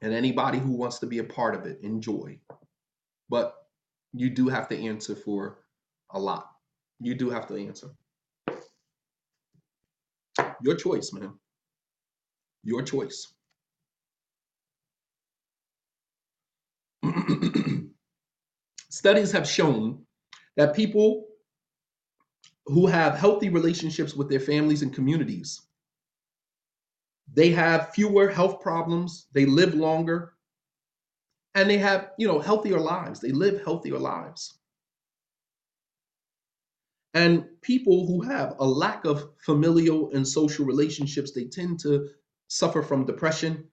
And 0.03 0.13
anybody 0.15 0.59
who 0.59 0.73
wants 0.73 1.01
to 1.01 1.07
be 1.07 1.19
a 1.19 1.25
part 1.25 1.55
of 1.55 1.67
it, 1.67 1.81
enjoy. 1.83 2.39
But 3.29 3.55
you 4.13 4.31
do 4.31 4.49
have 4.49 4.69
to 4.69 4.79
answer 4.79 5.17
for 5.17 5.59
a 6.11 6.19
lot. 6.19 6.49
You 7.01 7.15
do 7.15 7.31
have 7.31 7.47
to 7.49 7.57
answer. 7.57 7.89
Your 10.63 10.77
choice, 10.77 11.13
man. 11.13 11.35
Your 12.65 12.83
choice. 12.83 13.27
Studies 18.99 19.33
have 19.33 19.49
shown 19.49 20.05
that 20.57 20.75
people 20.75 21.27
who 22.67 22.87
have 22.87 23.15
healthy 23.17 23.49
relationships 23.49 24.15
with 24.15 24.29
their 24.29 24.41
families 24.41 24.83
and 24.83 24.93
communities 24.95 25.63
they 27.35 27.51
have 27.51 27.95
fewer 27.95 28.29
health 28.29 28.61
problems 28.61 29.27
they 29.33 29.47
live 29.47 29.75
longer 29.75 30.35
and 31.59 31.69
they 31.69 31.79
have 31.79 32.13
you 32.19 32.29
know 32.29 32.39
healthier 32.39 32.79
lives. 32.79 33.21
They 33.21 33.33
live 33.33 33.63
healthier 33.65 33.99
lives. 33.99 34.59
And 37.15 37.47
people 37.63 38.07
who 38.07 38.21
have 38.21 38.55
a 38.61 38.67
lack 38.67 39.05
of 39.05 39.31
familial 39.45 40.11
and 40.13 40.27
social 40.27 40.65
relationships 40.65 41.33
they 41.33 41.45
tend 41.47 41.81
to 41.81 42.09
suffer 42.49 42.83
from 42.83 43.07
depression. 43.07 43.65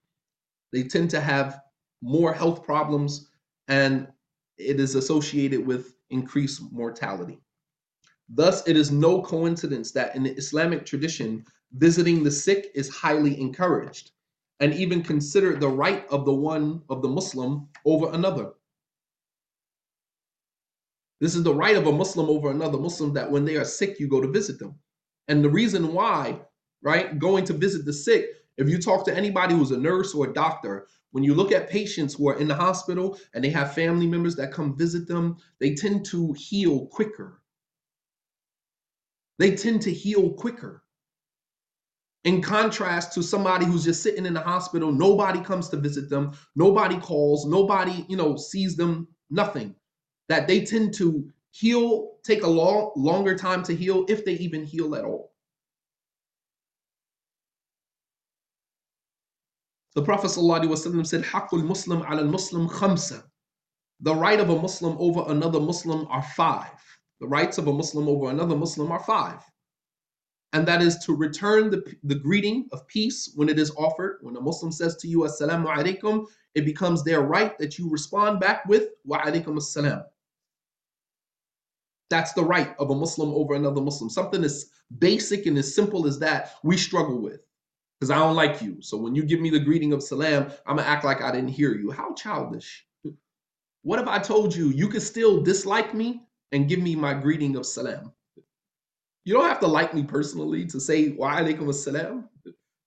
They 0.72 0.82
tend 0.84 1.10
to 1.10 1.20
have 1.20 1.60
more 2.02 2.32
health 2.32 2.64
problems, 2.64 3.28
and 3.68 4.08
it 4.58 4.80
is 4.80 4.94
associated 4.94 5.64
with 5.64 5.94
increased 6.10 6.62
mortality. 6.72 7.40
Thus, 8.28 8.66
it 8.66 8.76
is 8.76 8.90
no 8.90 9.22
coincidence 9.22 9.92
that 9.92 10.16
in 10.16 10.24
the 10.24 10.34
Islamic 10.36 10.84
tradition, 10.84 11.44
visiting 11.72 12.24
the 12.24 12.30
sick 12.30 12.70
is 12.74 12.88
highly 12.88 13.40
encouraged 13.40 14.12
and 14.60 14.72
even 14.74 15.02
considered 15.02 15.60
the 15.60 15.68
right 15.68 16.06
of 16.08 16.24
the 16.24 16.34
one 16.34 16.82
of 16.88 17.02
the 17.02 17.08
Muslim 17.08 17.68
over 17.84 18.12
another. 18.12 18.52
This 21.20 21.34
is 21.34 21.42
the 21.42 21.54
right 21.54 21.76
of 21.76 21.86
a 21.86 21.92
Muslim 21.92 22.28
over 22.28 22.50
another 22.50 22.78
Muslim 22.78 23.12
that 23.14 23.30
when 23.30 23.44
they 23.44 23.56
are 23.56 23.64
sick, 23.64 23.98
you 24.00 24.08
go 24.08 24.20
to 24.20 24.28
visit 24.28 24.58
them. 24.58 24.74
And 25.28 25.42
the 25.42 25.50
reason 25.50 25.92
why, 25.92 26.40
right, 26.82 27.18
going 27.18 27.44
to 27.46 27.52
visit 27.52 27.84
the 27.84 27.92
sick, 27.92 28.26
if 28.56 28.68
you 28.68 28.78
talk 28.78 29.04
to 29.04 29.16
anybody 29.16 29.54
who's 29.54 29.70
a 29.70 29.78
nurse 29.78 30.14
or 30.14 30.26
a 30.26 30.32
doctor, 30.32 30.86
when 31.12 31.24
you 31.24 31.34
look 31.34 31.52
at 31.52 31.70
patients 31.70 32.14
who 32.14 32.28
are 32.28 32.38
in 32.38 32.48
the 32.48 32.54
hospital 32.54 33.18
and 33.34 33.42
they 33.42 33.50
have 33.50 33.74
family 33.74 34.06
members 34.06 34.36
that 34.36 34.52
come 34.52 34.76
visit 34.76 35.06
them, 35.06 35.36
they 35.60 35.74
tend 35.74 36.04
to 36.06 36.32
heal 36.34 36.86
quicker. 36.86 37.40
They 39.38 39.54
tend 39.54 39.82
to 39.82 39.92
heal 39.92 40.30
quicker. 40.30 40.82
In 42.24 42.42
contrast 42.42 43.12
to 43.12 43.22
somebody 43.22 43.64
who's 43.66 43.84
just 43.84 44.02
sitting 44.02 44.26
in 44.26 44.34
the 44.34 44.40
hospital, 44.40 44.90
nobody 44.90 45.40
comes 45.40 45.68
to 45.68 45.76
visit 45.76 46.10
them, 46.10 46.32
nobody 46.56 46.98
calls, 46.98 47.46
nobody, 47.46 48.04
you 48.08 48.16
know, 48.16 48.36
sees 48.36 48.76
them, 48.76 49.06
nothing. 49.30 49.74
That 50.28 50.48
they 50.48 50.64
tend 50.64 50.92
to 50.94 51.30
heal, 51.52 52.16
take 52.24 52.42
a 52.42 52.48
long, 52.48 52.92
longer 52.96 53.38
time 53.38 53.62
to 53.64 53.76
heal, 53.76 54.04
if 54.08 54.24
they 54.24 54.32
even 54.34 54.64
heal 54.64 54.96
at 54.96 55.04
all. 55.04 55.35
The 59.96 60.02
Prophet 60.02 60.26
ﷺ 60.26 61.06
said, 61.06 61.22
Haqqul 61.22 61.64
Muslim 61.64 62.02
ala 62.02 62.22
Muslim 62.22 62.68
khamsa. 62.68 63.24
The 64.00 64.14
right 64.14 64.38
of 64.38 64.50
a 64.50 64.60
Muslim 64.60 64.94
over 64.98 65.24
another 65.32 65.58
Muslim 65.58 66.06
are 66.10 66.22
five. 66.22 66.78
The 67.20 67.26
rights 67.26 67.56
of 67.56 67.66
a 67.66 67.72
Muslim 67.72 68.06
over 68.06 68.28
another 68.28 68.54
Muslim 68.54 68.92
are 68.92 69.02
five. 69.02 69.42
And 70.52 70.68
that 70.68 70.82
is 70.82 70.98
to 71.06 71.16
return 71.16 71.70
the, 71.70 71.82
the 72.04 72.14
greeting 72.14 72.68
of 72.72 72.86
peace 72.88 73.32
when 73.36 73.48
it 73.48 73.58
is 73.58 73.70
offered. 73.70 74.18
When 74.20 74.36
a 74.36 74.40
Muslim 74.40 74.70
says 74.70 74.96
to 74.96 75.08
you, 75.08 75.20
Assalamu 75.20 75.74
alaikum, 75.74 76.26
it 76.54 76.66
becomes 76.66 77.02
their 77.02 77.22
right 77.22 77.56
that 77.56 77.78
you 77.78 77.88
respond 77.88 78.38
back 78.38 78.66
with, 78.66 78.90
Wa 79.06 79.22
alaikum 79.22 79.56
assalam. 79.56 80.04
That's 82.10 82.34
the 82.34 82.44
right 82.44 82.74
of 82.78 82.90
a 82.90 82.94
Muslim 82.94 83.30
over 83.30 83.54
another 83.54 83.80
Muslim. 83.80 84.10
Something 84.10 84.44
as 84.44 84.66
basic 84.98 85.46
and 85.46 85.56
as 85.56 85.74
simple 85.74 86.06
as 86.06 86.18
that, 86.18 86.56
we 86.62 86.76
struggle 86.76 87.18
with 87.18 87.40
because 87.98 88.10
I 88.10 88.16
don't 88.16 88.36
like 88.36 88.60
you. 88.62 88.80
So 88.80 88.96
when 88.96 89.14
you 89.14 89.24
give 89.24 89.40
me 89.40 89.50
the 89.50 89.60
greeting 89.60 89.92
of 89.92 90.02
salam, 90.02 90.50
I'm 90.66 90.76
gonna 90.76 90.88
act 90.88 91.04
like 91.04 91.22
I 91.22 91.32
didn't 91.32 91.48
hear 91.48 91.74
you. 91.74 91.90
How 91.90 92.12
childish. 92.14 92.86
What 93.82 94.00
if 94.00 94.08
I 94.08 94.18
told 94.18 94.54
you 94.54 94.68
you 94.68 94.88
could 94.88 95.02
still 95.02 95.42
dislike 95.42 95.94
me 95.94 96.26
and 96.52 96.68
give 96.68 96.80
me 96.80 96.96
my 96.96 97.14
greeting 97.14 97.56
of 97.56 97.64
salam? 97.64 98.12
You 99.24 99.34
don't 99.34 99.48
have 99.48 99.60
to 99.60 99.66
like 99.66 99.94
me 99.94 100.04
personally 100.04 100.66
to 100.66 100.80
say 100.80 101.08
wa 101.10 101.36
alaikum 101.36 101.68
assalam. 101.68 102.24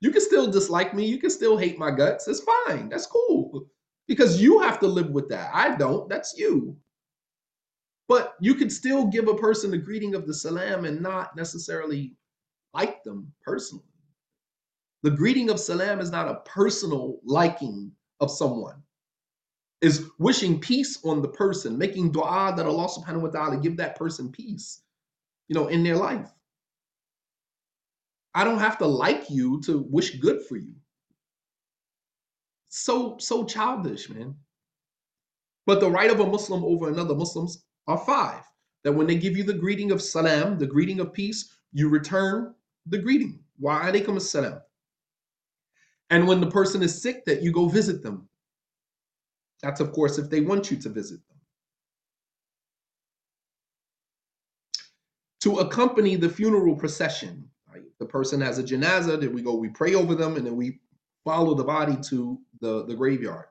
You 0.01 0.11
can 0.11 0.21
still 0.21 0.49
dislike 0.49 0.93
me. 0.93 1.05
You 1.05 1.17
can 1.17 1.29
still 1.29 1.57
hate 1.57 1.77
my 1.77 1.91
guts. 1.91 2.27
It's 2.27 2.41
fine. 2.65 2.87
That's 2.87 3.05
cool. 3.05 3.67
Because 4.07 4.41
you 4.41 4.59
have 4.59 4.79
to 4.79 4.87
live 4.87 5.09
with 5.09 5.27
that. 5.29 5.51
I 5.53 5.75
don't. 5.75 6.07
That's 6.07 6.37
you. 6.37 6.77
But 8.07 8.35
you 8.39 8.55
could 8.55 8.71
still 8.71 9.05
give 9.05 9.27
a 9.27 9.35
person 9.35 9.71
the 9.71 9.77
greeting 9.77 10.15
of 10.15 10.25
the 10.25 10.33
salam 10.33 10.85
and 10.85 11.01
not 11.01 11.35
necessarily 11.35 12.15
like 12.73 13.03
them 13.03 13.31
personally. 13.43 13.83
The 15.03 15.11
greeting 15.11 15.49
of 15.49 15.59
salam 15.59 15.99
is 15.99 16.11
not 16.11 16.27
a 16.27 16.41
personal 16.45 17.19
liking 17.23 17.91
of 18.19 18.29
someone. 18.31 18.81
Is 19.81 20.09
wishing 20.19 20.59
peace 20.59 20.99
on 21.05 21.21
the 21.21 21.29
person, 21.29 21.77
making 21.77 22.11
dua 22.11 22.53
that 22.57 22.65
Allah 22.65 22.89
subhanahu 22.89 23.21
wa 23.21 23.29
ta'ala 23.29 23.61
give 23.61 23.77
that 23.77 23.95
person 23.95 24.29
peace, 24.29 24.81
you 25.47 25.55
know, 25.55 25.67
in 25.67 25.83
their 25.83 25.95
life. 25.95 26.29
I 28.35 28.43
don't 28.43 28.59
have 28.59 28.77
to 28.79 28.85
like 28.85 29.29
you 29.29 29.61
to 29.61 29.79
wish 29.89 30.19
good 30.19 30.41
for 30.43 30.57
you. 30.57 30.75
So, 32.67 33.17
so 33.19 33.45
childish, 33.45 34.09
man. 34.09 34.35
But 35.65 35.79
the 35.79 35.89
right 35.89 36.11
of 36.11 36.19
a 36.19 36.25
Muslim 36.27 36.63
over 36.63 36.89
another 36.89 37.15
Muslims 37.15 37.63
are 37.87 37.97
five. 37.97 38.43
That 38.83 38.93
when 38.93 39.07
they 39.07 39.15
give 39.17 39.37
you 39.37 39.43
the 39.43 39.53
greeting 39.53 39.91
of 39.91 40.01
salam, 40.01 40.57
the 40.57 40.67
greeting 40.67 40.99
of 40.99 41.13
peace, 41.13 41.55
you 41.71 41.89
return 41.89 42.53
the 42.85 42.97
greeting. 42.97 43.39
Wa 43.59 43.81
alaikum 43.81 44.17
assalam. 44.17 44.61
And 46.09 46.27
when 46.27 46.41
the 46.41 46.49
person 46.49 46.81
is 46.81 47.01
sick, 47.01 47.25
that 47.25 47.41
you 47.41 47.51
go 47.51 47.67
visit 47.67 48.01
them. 48.01 48.27
That's, 49.61 49.79
of 49.79 49.91
course, 49.91 50.17
if 50.17 50.29
they 50.29 50.41
want 50.41 50.71
you 50.71 50.77
to 50.77 50.89
visit 50.89 51.19
them. 51.27 51.37
To 55.41 55.59
accompany 55.59 56.15
the 56.15 56.29
funeral 56.29 56.75
procession, 56.75 57.47
right? 57.71 57.83
the 57.99 58.05
person 58.05 58.41
has 58.41 58.57
a 58.59 58.63
janaza, 58.63 59.19
then 59.19 59.33
we 59.33 59.41
go, 59.41 59.55
we 59.55 59.69
pray 59.69 59.93
over 59.93 60.15
them, 60.15 60.35
and 60.35 60.45
then 60.45 60.55
we 60.55 60.79
follow 61.23 61.53
the 61.53 61.63
body 61.63 61.97
to 62.09 62.39
the, 62.61 62.85
the 62.85 62.95
graveyard. 62.95 63.45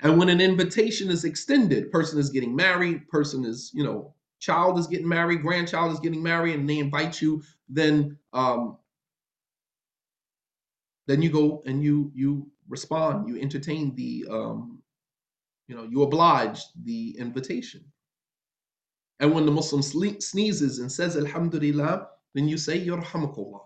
And 0.00 0.18
when 0.18 0.28
an 0.28 0.40
invitation 0.40 1.10
is 1.10 1.24
extended, 1.24 1.90
person 1.90 2.18
is 2.18 2.30
getting 2.30 2.54
married, 2.54 3.08
person 3.08 3.44
is, 3.44 3.70
you 3.74 3.82
know, 3.82 4.14
child 4.38 4.78
is 4.78 4.86
getting 4.86 5.08
married, 5.08 5.42
grandchild 5.42 5.92
is 5.92 6.00
getting 6.00 6.22
married, 6.22 6.54
and 6.54 6.68
they 6.68 6.78
invite 6.78 7.20
you, 7.20 7.42
then 7.68 8.16
um, 8.32 8.78
then 11.08 11.22
you 11.22 11.30
go 11.30 11.62
and 11.66 11.82
you 11.82 12.12
you 12.14 12.46
respond, 12.68 13.28
you 13.28 13.40
entertain 13.40 13.94
the 13.96 14.26
um, 14.30 14.82
you 15.66 15.74
know, 15.74 15.84
you 15.84 16.02
oblige 16.02 16.60
the 16.84 17.16
invitation. 17.18 17.84
And 19.20 19.34
when 19.34 19.46
the 19.46 19.52
Muslim 19.52 19.82
sneezes 20.20 20.78
and 20.78 20.90
says 20.90 21.16
Alhamdulillah, 21.16 22.08
then 22.34 22.48
you 22.48 22.56
say 22.56 22.78
Yarhamakullah. 22.86 23.60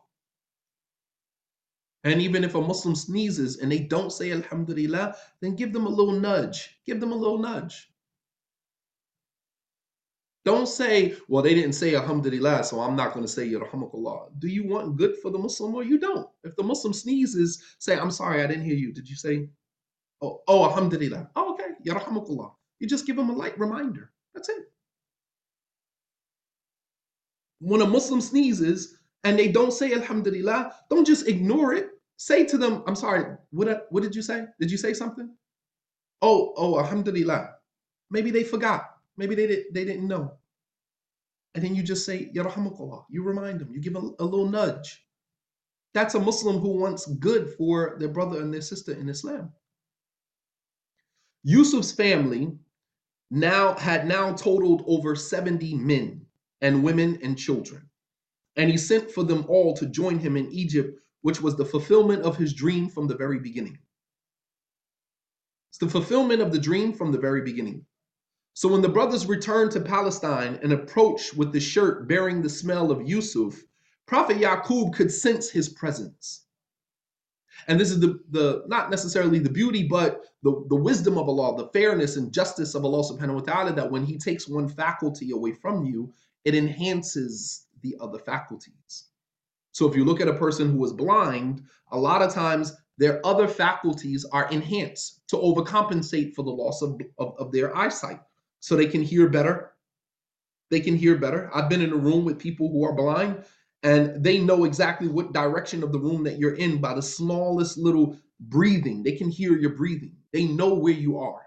And 2.04 2.20
even 2.20 2.42
if 2.42 2.54
a 2.54 2.60
Muslim 2.60 2.96
sneezes 2.96 3.58
and 3.58 3.70
they 3.70 3.80
don't 3.80 4.10
say 4.10 4.32
Alhamdulillah, 4.32 5.14
then 5.40 5.54
give 5.54 5.72
them 5.72 5.86
a 5.86 5.88
little 5.88 6.18
nudge. 6.18 6.76
Give 6.84 6.98
them 6.98 7.12
a 7.12 7.16
little 7.16 7.38
nudge. 7.38 7.91
Don't 10.44 10.66
say, 10.66 11.14
well, 11.28 11.42
they 11.42 11.54
didn't 11.54 11.74
say 11.74 11.94
Alhamdulillah, 11.94 12.64
so 12.64 12.80
I'm 12.80 12.96
not 12.96 13.12
going 13.14 13.24
to 13.24 13.30
say 13.30 13.48
Yarhamakullah. 13.48 14.30
Do 14.40 14.48
you 14.48 14.66
want 14.66 14.96
good 14.96 15.16
for 15.18 15.30
the 15.30 15.38
Muslim 15.38 15.74
or 15.74 15.84
you 15.84 15.98
don't? 15.98 16.28
If 16.42 16.56
the 16.56 16.64
Muslim 16.64 16.92
sneezes, 16.92 17.62
say, 17.78 17.96
I'm 17.96 18.10
sorry, 18.10 18.42
I 18.42 18.48
didn't 18.48 18.64
hear 18.64 18.74
you. 18.74 18.92
Did 18.92 19.08
you 19.08 19.14
say, 19.14 19.48
oh, 20.20 20.42
oh 20.48 20.64
Alhamdulillah? 20.64 21.30
Oh, 21.36 21.54
okay, 21.54 21.70
Yarhamakullah. 21.86 22.52
You 22.80 22.88
just 22.88 23.06
give 23.06 23.14
them 23.14 23.30
a 23.30 23.32
light 23.32 23.56
reminder. 23.58 24.10
That's 24.34 24.48
it. 24.48 24.64
When 27.60 27.82
a 27.82 27.86
Muslim 27.86 28.20
sneezes 28.20 28.98
and 29.22 29.38
they 29.38 29.46
don't 29.46 29.72
say 29.72 29.92
Alhamdulillah, 29.92 30.74
don't 30.90 31.06
just 31.06 31.28
ignore 31.28 31.74
it. 31.74 31.90
Say 32.16 32.44
to 32.46 32.58
them, 32.58 32.82
I'm 32.88 32.96
sorry, 32.96 33.36
what, 33.50 33.86
what 33.90 34.02
did 34.02 34.16
you 34.16 34.22
say? 34.22 34.46
Did 34.58 34.72
you 34.72 34.76
say 34.76 34.92
something? 34.92 35.32
Oh, 36.20 36.52
oh, 36.56 36.80
Alhamdulillah. 36.80 37.50
Maybe 38.10 38.32
they 38.32 38.42
forgot. 38.42 38.91
Maybe 39.16 39.34
they, 39.34 39.46
did, 39.46 39.64
they 39.72 39.84
didn't 39.84 40.08
know. 40.08 40.34
And 41.54 41.62
then 41.62 41.74
you 41.74 41.82
just 41.82 42.06
say, 42.06 42.30
Yarhamakullah. 42.34 43.04
You 43.10 43.22
remind 43.24 43.60
them, 43.60 43.72
you 43.72 43.80
give 43.80 43.96
a, 43.96 44.10
a 44.18 44.24
little 44.24 44.48
nudge. 44.48 45.04
That's 45.94 46.14
a 46.14 46.20
Muslim 46.20 46.58
who 46.58 46.78
wants 46.78 47.06
good 47.06 47.52
for 47.58 47.96
their 47.98 48.08
brother 48.08 48.40
and 48.40 48.52
their 48.52 48.62
sister 48.62 48.92
in 48.92 49.08
Islam. 49.08 49.52
Yusuf's 51.44 51.92
family 51.92 52.56
now 53.30 53.74
had 53.74 54.06
now 54.06 54.32
totaled 54.32 54.84
over 54.86 55.16
70 55.16 55.74
men 55.74 56.24
and 56.60 56.84
women 56.84 57.18
and 57.22 57.36
children. 57.36 57.88
And 58.56 58.70
he 58.70 58.76
sent 58.76 59.10
for 59.10 59.24
them 59.24 59.44
all 59.48 59.74
to 59.74 59.86
join 59.86 60.18
him 60.18 60.36
in 60.36 60.50
Egypt, 60.52 60.98
which 61.22 61.40
was 61.40 61.56
the 61.56 61.64
fulfillment 61.64 62.22
of 62.22 62.36
his 62.36 62.54
dream 62.54 62.88
from 62.88 63.08
the 63.08 63.16
very 63.16 63.38
beginning. 63.38 63.78
It's 65.70 65.78
the 65.78 65.88
fulfillment 65.88 66.42
of 66.42 66.52
the 66.52 66.58
dream 66.58 66.92
from 66.92 67.12
the 67.12 67.18
very 67.18 67.42
beginning. 67.42 67.86
So 68.54 68.68
when 68.68 68.82
the 68.82 68.88
brothers 68.88 69.26
returned 69.26 69.70
to 69.72 69.80
Palestine 69.80 70.58
and 70.62 70.72
approached 70.72 71.34
with 71.34 71.52
the 71.52 71.60
shirt 71.60 72.06
bearing 72.06 72.42
the 72.42 72.50
smell 72.50 72.90
of 72.90 73.08
Yusuf, 73.08 73.62
Prophet 74.06 74.36
Yaqub 74.36 74.92
could 74.92 75.10
sense 75.10 75.48
his 75.48 75.70
presence. 75.70 76.44
And 77.66 77.80
this 77.80 77.90
is 77.90 78.00
the, 78.00 78.20
the 78.30 78.64
not 78.66 78.90
necessarily 78.90 79.38
the 79.38 79.48
beauty, 79.48 79.84
but 79.84 80.24
the, 80.42 80.64
the 80.68 80.76
wisdom 80.76 81.16
of 81.16 81.28
Allah, 81.28 81.56
the 81.56 81.68
fairness 81.68 82.16
and 82.16 82.32
justice 82.32 82.74
of 82.74 82.84
Allah 82.84 83.02
subhanahu 83.02 83.34
wa 83.34 83.40
ta'ala, 83.40 83.72
that 83.72 83.90
when 83.90 84.04
He 84.04 84.18
takes 84.18 84.48
one 84.48 84.68
faculty 84.68 85.30
away 85.30 85.52
from 85.52 85.86
you, 85.86 86.12
it 86.44 86.54
enhances 86.54 87.66
the 87.82 87.96
other 88.00 88.18
faculties. 88.18 89.06
So 89.70 89.88
if 89.88 89.96
you 89.96 90.04
look 90.04 90.20
at 90.20 90.28
a 90.28 90.34
person 90.34 90.70
who 90.70 90.84
is 90.84 90.92
blind, 90.92 91.62
a 91.90 91.98
lot 91.98 92.20
of 92.20 92.34
times 92.34 92.74
their 92.98 93.24
other 93.24 93.48
faculties 93.48 94.26
are 94.26 94.50
enhanced 94.50 95.26
to 95.28 95.36
overcompensate 95.36 96.34
for 96.34 96.42
the 96.42 96.50
loss 96.50 96.82
of, 96.82 97.00
of, 97.18 97.34
of 97.38 97.52
their 97.52 97.74
eyesight 97.76 98.20
so 98.62 98.76
they 98.76 98.86
can 98.86 99.02
hear 99.02 99.28
better. 99.28 99.72
They 100.70 100.80
can 100.80 100.96
hear 100.96 101.18
better. 101.18 101.50
I've 101.52 101.68
been 101.68 101.82
in 101.82 101.92
a 101.92 101.96
room 101.96 102.24
with 102.24 102.38
people 102.38 102.70
who 102.70 102.84
are 102.84 102.94
blind 102.94 103.44
and 103.82 104.22
they 104.22 104.38
know 104.38 104.64
exactly 104.64 105.08
what 105.08 105.32
direction 105.32 105.82
of 105.82 105.90
the 105.90 105.98
room 105.98 106.22
that 106.24 106.38
you're 106.38 106.54
in 106.54 106.80
by 106.80 106.94
the 106.94 107.02
smallest 107.02 107.76
little 107.76 108.16
breathing. 108.38 109.02
They 109.02 109.16
can 109.16 109.28
hear 109.28 109.56
your 109.58 109.74
breathing. 109.74 110.14
They 110.32 110.44
know 110.44 110.74
where 110.74 110.92
you 110.92 111.18
are. 111.18 111.42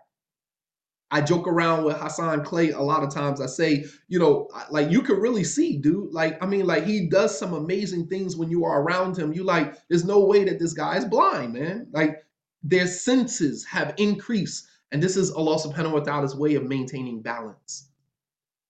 I 1.09 1.21
joke 1.21 1.47
around 1.47 1.85
with 1.85 1.95
Hassan 1.95 2.43
Clay 2.43 2.71
a 2.71 2.81
lot 2.81 3.01
of 3.01 3.13
times. 3.13 3.39
I 3.39 3.45
say, 3.45 3.85
you 4.09 4.19
know, 4.19 4.49
like 4.69 4.91
you 4.91 5.01
can 5.01 5.15
really 5.15 5.45
see, 5.45 5.77
dude. 5.77 6.11
Like, 6.11 6.37
I 6.43 6.45
mean, 6.45 6.65
like 6.65 6.83
he 6.83 7.07
does 7.07 7.37
some 7.37 7.53
amazing 7.53 8.07
things 8.07 8.35
when 8.35 8.49
you 8.49 8.65
are 8.65 8.81
around 8.81 9.17
him. 9.17 9.31
You 9.31 9.45
like, 9.45 9.77
there's 9.87 10.03
no 10.03 10.25
way 10.25 10.43
that 10.43 10.59
this 10.59 10.73
guy 10.73 10.97
is 10.97 11.05
blind, 11.05 11.53
man. 11.53 11.87
Like 11.93 12.17
their 12.61 12.87
senses 12.87 13.63
have 13.63 13.93
increased 13.97 14.67
and 14.91 15.01
this 15.01 15.17
is 15.17 15.31
Allah 15.31 15.57
subhanahu 15.57 15.93
wa 15.93 15.99
ta'ala's 15.99 16.35
way 16.35 16.55
of 16.55 16.63
maintaining 16.63 17.21
balance. 17.21 17.89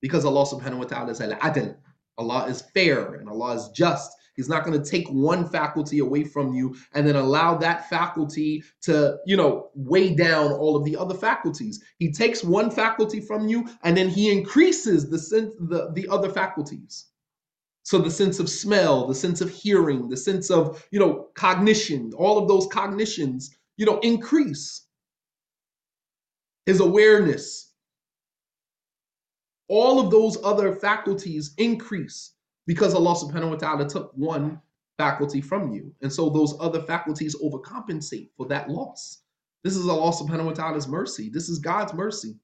Because 0.02 0.26
Allah 0.26 0.46
subhanahu 0.46 0.80
wa 0.80 0.86
ta'ala 0.86 1.12
is 1.12 1.22
al-adl. 1.22 1.76
Allah 2.18 2.46
is 2.48 2.62
fair 2.74 3.16
and 3.16 3.30
Allah 3.30 3.56
is 3.56 3.70
just. 3.70 4.12
He's 4.36 4.50
not 4.50 4.66
going 4.66 4.82
to 4.82 4.90
take 4.90 5.08
one 5.08 5.48
faculty 5.48 6.00
away 6.00 6.26
from 6.26 6.54
you 6.54 6.76
and 6.94 7.08
then 7.08 7.16
allow 7.16 7.56
that 7.58 7.90
faculty 7.90 8.64
to, 8.82 9.18
you 9.26 9.38
know, 9.38 9.70
weigh 9.76 10.14
down 10.14 10.52
all 10.52 10.76
of 10.76 10.84
the 10.84 10.98
other 10.98 11.16
faculties. 11.16 11.82
He 12.00 12.12
takes 12.12 12.44
one 12.44 12.70
faculty 12.70 13.22
from 13.22 13.48
you 13.48 13.68
and 13.84 13.96
then 13.96 14.10
he 14.10 14.32
increases 14.32 15.10
the 15.10 15.18
sense 15.20 15.52
the, 15.60 15.92
the 15.94 16.08
other 16.10 16.30
faculties. 16.30 17.06
So 17.84 18.00
the 18.00 18.12
sense 18.12 18.40
of 18.40 18.50
smell, 18.50 19.08
the 19.08 19.16
sense 19.16 19.42
of 19.42 19.50
hearing, 19.50 20.10
the 20.10 20.18
sense 20.18 20.50
of, 20.50 20.86
you 20.92 21.00
know, 21.00 21.28
cognition, 21.36 22.12
all 22.18 22.38
of 22.38 22.48
those 22.48 22.68
cognitions, 22.68 23.56
you 23.78 23.86
know, 23.86 24.00
increase 24.00 24.85
his 26.66 26.80
awareness. 26.80 27.74
All 29.68 30.00
of 30.00 30.12
those 30.12 30.38
other 30.44 30.74
faculties 30.74 31.54
increase 31.58 32.34
because 32.68 32.94
Allah 32.94 33.16
subhanahu 33.16 33.52
wa 33.52 33.56
ta'ala 33.56 33.88
took 33.88 34.12
one 34.16 34.60
faculty 34.98 35.42
from 35.42 35.74
you. 35.74 35.94
And 36.02 36.12
so 36.12 36.30
those 36.30 36.56
other 36.60 36.82
faculties 36.82 37.36
overcompensate 37.36 38.30
for 38.38 38.48
that 38.48 38.70
loss. 38.70 39.22
This 39.64 39.76
is 39.76 39.88
Allah 39.88 40.12
subhanahu 40.12 40.46
wa 40.46 40.54
ta'ala's 40.54 40.88
mercy. 40.88 41.30
This 41.30 41.50
is 41.50 41.60
God's 41.60 41.94
mercy. 41.94 42.36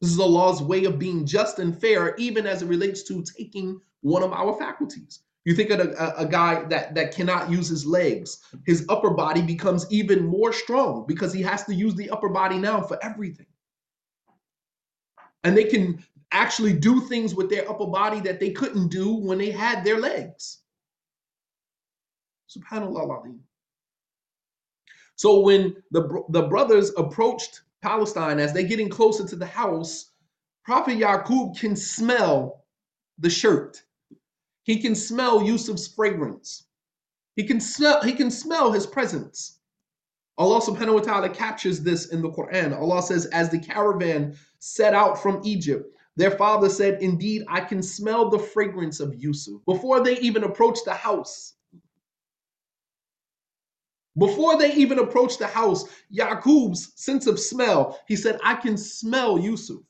This 0.00 0.10
is 0.10 0.18
Allah's 0.18 0.62
way 0.62 0.84
of 0.84 0.98
being 0.98 1.24
just 1.24 1.58
and 1.58 1.78
fair, 1.78 2.14
even 2.16 2.46
as 2.46 2.62
it 2.62 2.66
relates 2.66 3.02
to 3.04 3.22
taking 3.22 3.80
one 4.00 4.22
of 4.22 4.32
our 4.32 4.58
faculties. 4.58 5.20
You 5.44 5.54
think 5.54 5.70
of 5.70 5.80
a, 5.80 6.14
a, 6.16 6.26
guy 6.26 6.64
that, 6.64 6.94
that 6.94 7.14
cannot 7.14 7.50
use 7.50 7.68
his 7.68 7.84
legs, 7.84 8.38
his 8.64 8.86
upper 8.88 9.10
body 9.10 9.42
becomes 9.42 9.86
even 9.90 10.26
more 10.26 10.54
strong 10.54 11.04
because 11.06 11.34
he 11.34 11.42
has 11.42 11.64
to 11.64 11.74
use 11.74 11.94
the 11.94 12.08
upper 12.08 12.30
body 12.30 12.58
now 12.58 12.80
for 12.80 12.98
everything 13.04 13.46
and 15.44 15.56
they 15.56 15.64
can 15.64 16.02
actually 16.32 16.72
do 16.72 17.00
things 17.02 17.34
with 17.34 17.48
their 17.48 17.68
upper 17.70 17.86
body 17.86 18.20
that 18.20 18.40
they 18.40 18.50
couldn't 18.50 18.88
do 18.88 19.14
when 19.14 19.38
they 19.38 19.50
had 19.50 19.84
their 19.84 20.00
legs. 20.00 20.62
Subhanallah. 22.50 23.38
So 25.16 25.40
when 25.40 25.76
the, 25.92 26.24
the 26.30 26.42
brothers 26.42 26.90
approached 26.96 27.62
Palestine 27.82 28.40
as 28.40 28.52
they're 28.52 28.64
getting 28.64 28.88
closer 28.88 29.26
to 29.26 29.36
the 29.36 29.46
house, 29.46 30.10
Prophet 30.64 30.98
Yaqub 30.98 31.58
can 31.58 31.76
smell 31.76 32.64
the 33.18 33.30
shirt. 33.30 33.82
He 34.64 34.80
can 34.80 34.94
smell 34.94 35.40
Yusuf's 35.40 35.86
fragrance. 35.86 36.64
He 37.36 37.44
can 37.44 37.60
smell, 37.60 38.02
he 38.02 38.12
can 38.12 38.30
smell 38.30 38.72
his 38.72 38.86
presence. 38.86 39.60
Allah 40.36 40.60
subhanahu 40.60 40.94
wa 40.94 41.00
ta'ala 41.00 41.28
captures 41.30 41.80
this 41.80 42.06
in 42.06 42.20
the 42.20 42.30
Quran. 42.30 42.76
Allah 42.76 43.02
says, 43.02 43.26
as 43.26 43.50
the 43.50 43.58
caravan 43.58 44.36
set 44.58 44.94
out 44.94 45.22
from 45.22 45.40
Egypt, 45.44 45.94
their 46.16 46.32
father 46.32 46.68
said, 46.68 47.02
Indeed, 47.02 47.44
I 47.48 47.60
can 47.60 47.82
smell 47.82 48.30
the 48.30 48.38
fragrance 48.38 49.00
of 49.00 49.14
Yusuf. 49.14 49.60
Before 49.66 50.02
they 50.02 50.18
even 50.18 50.44
approached 50.44 50.84
the 50.84 50.94
house, 50.94 51.54
before 54.16 54.56
they 54.56 54.72
even 54.74 55.00
approached 55.00 55.40
the 55.40 55.46
house, 55.46 55.84
Yaqub's 56.16 56.92
sense 56.94 57.26
of 57.26 57.38
smell, 57.38 57.98
he 58.06 58.14
said, 58.14 58.38
I 58.44 58.54
can 58.54 58.76
smell 58.76 59.38
Yusuf. 59.38 59.80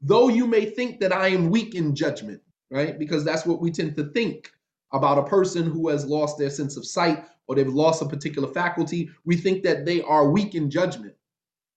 Though 0.00 0.28
you 0.28 0.46
may 0.46 0.66
think 0.66 1.00
that 1.00 1.12
I 1.12 1.28
am 1.28 1.50
weak 1.50 1.74
in 1.74 1.94
judgment, 1.94 2.42
right? 2.70 2.98
Because 2.98 3.24
that's 3.24 3.46
what 3.46 3.60
we 3.60 3.70
tend 3.70 3.96
to 3.96 4.10
think 4.10 4.50
about 4.92 5.18
a 5.18 5.24
person 5.24 5.70
who 5.70 5.88
has 5.88 6.06
lost 6.06 6.38
their 6.38 6.50
sense 6.50 6.76
of 6.76 6.86
sight 6.86 7.24
or 7.48 7.54
they've 7.54 7.68
lost 7.68 8.02
a 8.02 8.06
particular 8.06 8.48
faculty. 8.48 9.08
We 9.24 9.36
think 9.36 9.62
that 9.64 9.84
they 9.84 10.02
are 10.02 10.30
weak 10.30 10.54
in 10.54 10.70
judgment. 10.70 11.14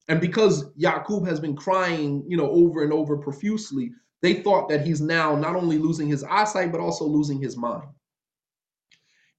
And 0.07 0.19
because 0.19 0.71
Yaqub 0.73 1.27
has 1.27 1.39
been 1.39 1.55
crying, 1.55 2.23
you 2.27 2.35
know, 2.35 2.49
over 2.49 2.83
and 2.83 2.91
over 2.91 3.17
profusely, 3.17 3.91
they 4.21 4.41
thought 4.41 4.67
that 4.69 4.85
he's 4.85 5.01
now 5.01 5.35
not 5.35 5.55
only 5.55 5.77
losing 5.77 6.07
his 6.07 6.23
eyesight, 6.23 6.71
but 6.71 6.81
also 6.81 7.05
losing 7.05 7.39
his 7.39 7.55
mind. 7.55 7.87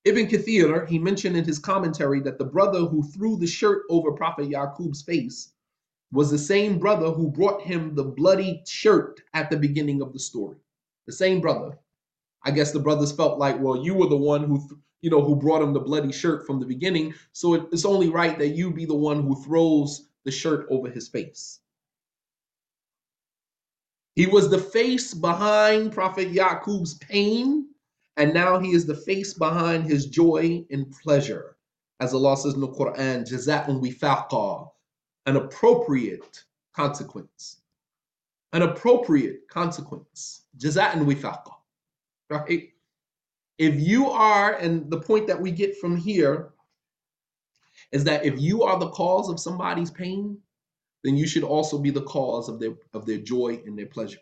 Ibn 0.04 0.28
Kathir, 0.28 0.88
he 0.88 0.98
mentioned 0.98 1.36
in 1.36 1.44
his 1.44 1.58
commentary 1.58 2.20
that 2.20 2.38
the 2.38 2.44
brother 2.44 2.80
who 2.80 3.02
threw 3.02 3.36
the 3.36 3.46
shirt 3.46 3.82
over 3.90 4.12
Prophet 4.12 4.48
Yaqub's 4.48 5.02
face 5.02 5.52
was 6.12 6.30
the 6.30 6.38
same 6.38 6.78
brother 6.78 7.10
who 7.10 7.30
brought 7.30 7.60
him 7.60 7.94
the 7.94 8.04
bloody 8.04 8.62
shirt 8.66 9.20
at 9.34 9.50
the 9.50 9.56
beginning 9.56 10.00
of 10.00 10.12
the 10.12 10.18
story. 10.18 10.56
The 11.06 11.12
same 11.12 11.40
brother. 11.40 11.78
I 12.44 12.50
guess 12.50 12.72
the 12.72 12.80
brothers 12.80 13.12
felt 13.12 13.38
like, 13.38 13.60
well, 13.60 13.84
you 13.84 13.94
were 13.94 14.08
the 14.08 14.16
one 14.16 14.44
who, 14.44 14.66
you 15.02 15.10
know, 15.10 15.22
who 15.22 15.36
brought 15.36 15.62
him 15.62 15.72
the 15.72 15.80
bloody 15.80 16.12
shirt 16.12 16.46
from 16.46 16.60
the 16.60 16.66
beginning. 16.66 17.14
So 17.32 17.54
it's 17.54 17.84
only 17.84 18.08
right 18.08 18.38
that 18.38 18.48
you 18.48 18.72
be 18.72 18.86
the 18.86 18.94
one 18.94 19.22
who 19.22 19.42
throws 19.42 20.08
the 20.24 20.30
shirt 20.30 20.66
over 20.70 20.88
his 20.88 21.08
face. 21.08 21.60
He 24.16 24.26
was 24.26 24.50
the 24.50 24.58
face 24.58 25.14
behind 25.14 25.92
Prophet 25.92 26.32
Yaqub's 26.32 26.94
pain 26.94 27.70
and 28.20 28.34
now 28.34 28.58
he 28.58 28.72
is 28.72 28.84
the 28.84 28.94
face 28.94 29.32
behind 29.32 29.86
his 29.86 30.04
joy 30.04 30.62
and 30.70 30.90
pleasure. 30.90 31.56
As 32.00 32.12
Allah 32.12 32.36
says 32.36 32.52
in 32.52 32.60
the 32.60 32.68
Quran, 32.68 33.26
jaza'un 33.26 33.80
wifaqa, 33.80 34.70
an 35.24 35.36
appropriate 35.36 36.44
consequence. 36.74 37.62
An 38.52 38.60
appropriate 38.60 39.48
consequence. 39.48 40.42
Jaza'un 40.58 41.06
wifaqa. 41.06 41.52
Right? 42.30 42.70
If 43.58 43.80
you 43.80 44.08
are, 44.10 44.54
and 44.54 44.90
the 44.90 45.00
point 45.00 45.26
that 45.26 45.40
we 45.40 45.50
get 45.50 45.76
from 45.78 45.96
here 45.96 46.52
is 47.92 48.04
that 48.04 48.24
if 48.24 48.40
you 48.40 48.62
are 48.62 48.78
the 48.78 48.90
cause 48.90 49.28
of 49.28 49.40
somebody's 49.40 49.90
pain, 49.90 50.38
then 51.02 51.16
you 51.16 51.26
should 51.26 51.44
also 51.44 51.78
be 51.78 51.90
the 51.90 52.02
cause 52.02 52.48
of 52.48 52.60
their 52.60 52.74
of 52.94 53.04
their 53.04 53.18
joy 53.18 53.60
and 53.66 53.78
their 53.78 53.86
pleasure. 53.86 54.20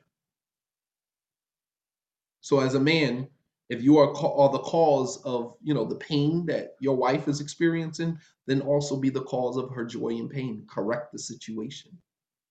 So 2.40 2.60
as 2.60 2.74
a 2.74 2.80
man, 2.80 3.28
if 3.68 3.82
you 3.82 3.98
are, 3.98 4.16
are 4.16 4.50
the 4.50 4.60
cause 4.60 5.20
of 5.24 5.54
you 5.62 5.74
know 5.74 5.84
the 5.84 5.96
pain 5.96 6.46
that 6.46 6.76
your 6.80 6.96
wife 6.96 7.28
is 7.28 7.40
experiencing 7.40 8.18
then 8.46 8.60
also 8.62 8.96
be 8.96 9.10
the 9.10 9.22
cause 9.22 9.56
of 9.56 9.70
her 9.70 9.84
joy 9.84 10.08
and 10.08 10.30
pain 10.30 10.64
correct 10.68 11.12
the 11.12 11.18
situation 11.18 11.96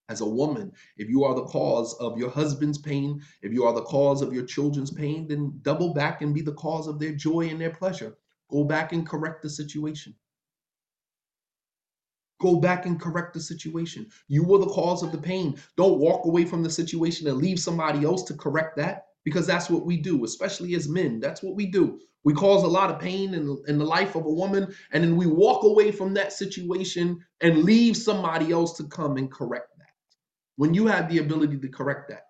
as 0.09 0.21
a 0.21 0.25
woman 0.25 0.71
if 0.97 1.09
you 1.09 1.23
are 1.23 1.35
the 1.35 1.45
cause 1.45 1.93
of 1.95 2.17
your 2.17 2.29
husband's 2.29 2.77
pain 2.77 3.21
if 3.41 3.51
you 3.51 3.65
are 3.65 3.73
the 3.73 3.83
cause 3.83 4.21
of 4.21 4.33
your 4.33 4.45
children's 4.45 4.91
pain 4.91 5.27
then 5.27 5.53
double 5.63 5.93
back 5.93 6.21
and 6.21 6.33
be 6.33 6.41
the 6.41 6.53
cause 6.53 6.87
of 6.87 6.99
their 6.99 7.13
joy 7.13 7.41
and 7.49 7.59
their 7.59 7.71
pleasure 7.71 8.17
go 8.49 8.63
back 8.63 8.93
and 8.93 9.07
correct 9.07 9.41
the 9.41 9.49
situation 9.49 10.13
Go 12.39 12.57
back 12.57 12.85
and 12.85 13.01
correct 13.01 13.33
the 13.33 13.39
situation. 13.39 14.07
You 14.27 14.43
were 14.43 14.59
the 14.59 14.67
cause 14.67 15.01
of 15.01 15.11
the 15.11 15.17
pain. 15.17 15.57
Don't 15.75 15.99
walk 15.99 16.25
away 16.25 16.45
from 16.45 16.61
the 16.61 16.69
situation 16.69 17.27
and 17.27 17.37
leave 17.37 17.59
somebody 17.59 18.05
else 18.05 18.23
to 18.25 18.35
correct 18.35 18.77
that 18.77 19.07
because 19.23 19.47
that's 19.47 19.69
what 19.69 19.85
we 19.85 19.97
do, 19.97 20.23
especially 20.23 20.75
as 20.75 20.87
men. 20.87 21.19
That's 21.19 21.41
what 21.41 21.55
we 21.55 21.65
do. 21.65 21.99
We 22.23 22.33
cause 22.33 22.63
a 22.63 22.67
lot 22.67 22.91
of 22.91 22.99
pain 22.99 23.33
in, 23.33 23.57
in 23.67 23.77
the 23.79 23.85
life 23.85 24.15
of 24.15 24.25
a 24.25 24.31
woman, 24.31 24.73
and 24.91 25.03
then 25.03 25.15
we 25.15 25.25
walk 25.25 25.63
away 25.63 25.91
from 25.91 26.13
that 26.13 26.31
situation 26.33 27.19
and 27.41 27.63
leave 27.63 27.97
somebody 27.97 28.51
else 28.51 28.77
to 28.77 28.83
come 28.83 29.17
and 29.17 29.31
correct. 29.31 29.69
When 30.57 30.73
you 30.73 30.87
have 30.87 31.09
the 31.09 31.19
ability 31.19 31.57
to 31.59 31.69
correct 31.69 32.09
that, 32.09 32.27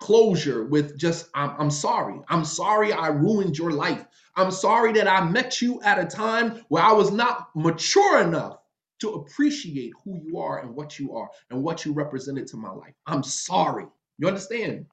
closure 0.00 0.64
with 0.64 0.98
just, 0.98 1.28
I'm, 1.34 1.54
I'm 1.58 1.70
sorry. 1.70 2.20
I'm 2.28 2.44
sorry 2.44 2.92
I 2.92 3.08
ruined 3.08 3.58
your 3.58 3.72
life. 3.72 4.06
I'm 4.36 4.50
sorry 4.50 4.92
that 4.92 5.08
I 5.08 5.28
met 5.28 5.60
you 5.60 5.80
at 5.82 5.98
a 5.98 6.04
time 6.04 6.62
where 6.68 6.82
I 6.82 6.92
was 6.92 7.10
not 7.10 7.48
mature 7.54 8.20
enough 8.20 8.58
to 9.00 9.10
appreciate 9.10 9.92
who 10.04 10.20
you 10.22 10.38
are 10.38 10.60
and 10.60 10.74
what 10.74 10.98
you 10.98 11.14
are 11.16 11.28
and 11.50 11.62
what 11.62 11.84
you 11.84 11.92
represented 11.92 12.46
to 12.48 12.56
my 12.56 12.70
life. 12.70 12.94
I'm 13.06 13.22
sorry. 13.22 13.86
You 14.18 14.28
understand? 14.28 14.86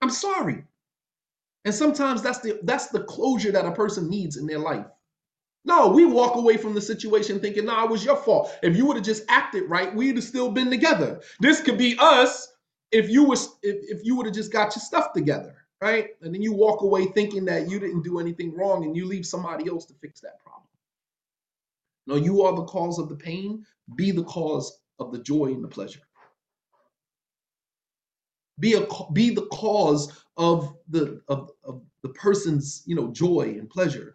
I'm 0.00 0.10
sorry. 0.10 0.64
And 1.64 1.74
sometimes 1.74 2.22
that's 2.22 2.40
the 2.40 2.58
that's 2.64 2.88
the 2.88 3.04
closure 3.04 3.52
that 3.52 3.66
a 3.66 3.72
person 3.72 4.10
needs 4.10 4.36
in 4.36 4.46
their 4.46 4.58
life. 4.58 4.86
No, 5.64 5.88
we 5.88 6.04
walk 6.04 6.34
away 6.36 6.56
from 6.56 6.74
the 6.74 6.80
situation 6.80 7.38
thinking, 7.38 7.64
no, 7.64 7.74
nah, 7.74 7.84
it 7.84 7.90
was 7.90 8.04
your 8.04 8.16
fault. 8.16 8.52
If 8.62 8.76
you 8.76 8.84
would 8.86 8.96
have 8.96 9.04
just 9.04 9.24
acted 9.28 9.70
right, 9.70 9.94
we'd 9.94 10.16
have 10.16 10.24
still 10.24 10.50
been 10.50 10.70
together. 10.70 11.20
This 11.40 11.60
could 11.60 11.78
be 11.78 11.96
us 11.98 12.52
if 12.90 13.08
you 13.08 13.24
was 13.24 13.56
if, 13.62 13.76
if 13.98 14.04
you 14.04 14.16
would 14.16 14.26
have 14.26 14.34
just 14.34 14.52
got 14.52 14.74
your 14.74 14.82
stuff 14.82 15.12
together, 15.12 15.54
right? 15.80 16.10
And 16.20 16.34
then 16.34 16.42
you 16.42 16.52
walk 16.52 16.82
away 16.82 17.06
thinking 17.06 17.44
that 17.44 17.70
you 17.70 17.78
didn't 17.78 18.02
do 18.02 18.18
anything 18.18 18.56
wrong 18.56 18.84
and 18.84 18.96
you 18.96 19.06
leave 19.06 19.24
somebody 19.24 19.68
else 19.68 19.84
to 19.86 19.94
fix 19.94 20.20
that 20.20 20.40
problem. 20.40 20.66
No, 22.08 22.16
you 22.16 22.42
are 22.42 22.56
the 22.56 22.64
cause 22.64 22.98
of 22.98 23.08
the 23.08 23.14
pain, 23.16 23.64
be 23.94 24.10
the 24.10 24.24
cause 24.24 24.80
of 24.98 25.12
the 25.12 25.18
joy 25.18 25.46
and 25.46 25.62
the 25.62 25.68
pleasure 25.68 26.00
be 28.62 28.74
a 28.74 28.86
be 29.12 29.30
the 29.30 29.46
cause 29.46 30.24
of 30.36 30.74
the 30.88 31.20
of, 31.28 31.50
of 31.64 31.82
the 32.02 32.08
person's 32.10 32.82
you 32.86 32.94
know 32.94 33.10
joy 33.12 33.56
and 33.58 33.68
pleasure 33.68 34.14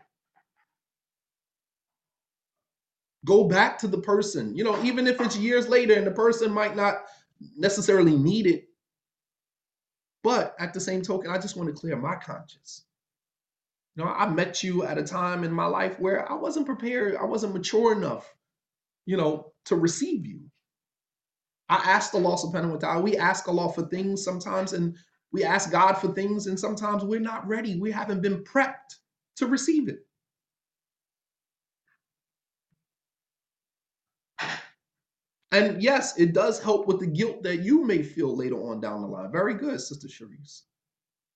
go 3.28 3.43
back 3.43 3.78
to 3.78 3.88
the 3.88 3.99
person 3.99 4.55
you 4.55 4.63
know 4.63 4.82
even 4.84 5.05
if 5.05 5.21
it's 5.21 5.38
years 5.38 5.67
later 5.67 5.93
and 5.93 6.07
the 6.07 6.11
person 6.11 6.51
might 6.51 6.75
not 6.75 7.03
necessarily 7.57 8.15
need 8.15 8.47
it 8.47 8.69
but 10.23 10.55
at 10.59 10.73
the 10.73 10.80
same 10.80 11.01
token 11.01 11.30
i 11.30 11.38
just 11.38 11.57
want 11.57 11.69
to 11.69 11.80
clear 11.80 11.95
my 11.97 12.15
conscience 12.15 12.86
you 13.95 14.03
know 14.03 14.09
i 14.09 14.28
met 14.28 14.63
you 14.63 14.84
at 14.84 14.97
a 14.97 15.03
time 15.03 15.43
in 15.43 15.51
my 15.51 15.65
life 15.65 15.99
where 15.99 16.32
i 16.32 16.36
wasn't 16.36 16.65
prepared 16.65 17.15
i 17.17 17.25
wasn't 17.25 17.53
mature 17.53 17.91
enough 17.91 18.34
you 19.05 19.17
know 19.17 19.51
to 19.65 19.75
receive 19.75 20.25
you 20.25 20.41
I 21.69 21.75
ask 21.75 22.15
Allah 22.15 22.38
subhanahu 22.38 22.71
wa 22.71 22.78
ta'ala, 22.78 23.01
we 23.01 23.17
ask 23.17 23.47
Allah 23.47 23.71
for 23.73 23.84
things 23.84 24.23
sometimes 24.23 24.73
and 24.73 24.95
we 25.34 25.43
ask 25.43 25.71
God 25.71 25.95
for 25.95 26.13
things 26.13 26.47
and 26.47 26.57
sometimes 26.57 27.03
we're 27.03 27.19
not 27.19 27.45
ready. 27.47 27.78
We 27.78 27.91
haven't 27.91 28.21
been 28.21 28.43
prepped 28.43 28.95
to 29.38 29.47
receive 29.47 29.89
it. 29.89 30.07
And 35.58 35.82
yes, 35.82 36.18
it 36.20 36.34
does 36.34 36.60
help 36.60 36.88
with 36.88 36.99
the 36.99 37.08
guilt 37.08 37.43
that 37.43 37.58
you 37.58 37.84
may 37.84 38.03
feel 38.03 38.36
later 38.36 38.55
on 38.70 38.80
down 38.80 39.01
the 39.01 39.08
line. 39.08 39.32
Very 39.32 39.55
good, 39.55 39.80
Sister 39.82 40.08
Cherise. 40.08 40.62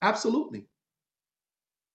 Absolutely. 0.02 0.68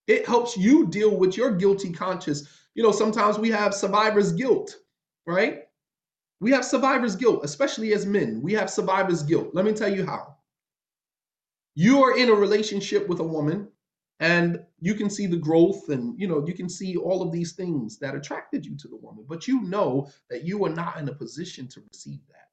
It 0.06 0.26
helps 0.26 0.56
you 0.56 0.86
deal 0.86 1.16
with 1.16 1.36
your 1.36 1.52
guilty 1.52 1.92
conscience. 1.92 2.48
You 2.74 2.82
know, 2.82 2.92
sometimes 2.92 3.38
we 3.38 3.50
have 3.50 3.74
survivor's 3.74 4.32
guilt, 4.32 4.76
right? 5.26 5.64
We 6.40 6.50
have 6.52 6.64
survivor's 6.64 7.16
guilt, 7.16 7.40
especially 7.44 7.92
as 7.92 8.06
men. 8.06 8.40
We 8.42 8.52
have 8.54 8.70
survivor's 8.70 9.22
guilt. 9.22 9.50
Let 9.54 9.64
me 9.64 9.72
tell 9.72 9.92
you 9.92 10.04
how. 10.06 10.36
You 11.74 12.02
are 12.02 12.16
in 12.16 12.28
a 12.28 12.34
relationship 12.34 13.08
with 13.08 13.20
a 13.20 13.24
woman 13.24 13.68
and 14.20 14.58
you 14.80 14.94
can 14.94 15.10
see 15.10 15.26
the 15.26 15.36
growth 15.36 15.88
and 15.88 16.18
you 16.18 16.26
know 16.26 16.44
you 16.46 16.54
can 16.54 16.68
see 16.68 16.96
all 16.96 17.22
of 17.22 17.32
these 17.32 17.52
things 17.52 17.98
that 17.98 18.14
attracted 18.14 18.64
you 18.64 18.76
to 18.76 18.88
the 18.88 18.96
woman 18.96 19.24
but 19.28 19.46
you 19.46 19.62
know 19.62 20.08
that 20.30 20.44
you 20.44 20.64
are 20.64 20.70
not 20.70 20.98
in 20.98 21.08
a 21.08 21.14
position 21.14 21.68
to 21.68 21.82
receive 21.92 22.20
that 22.28 22.48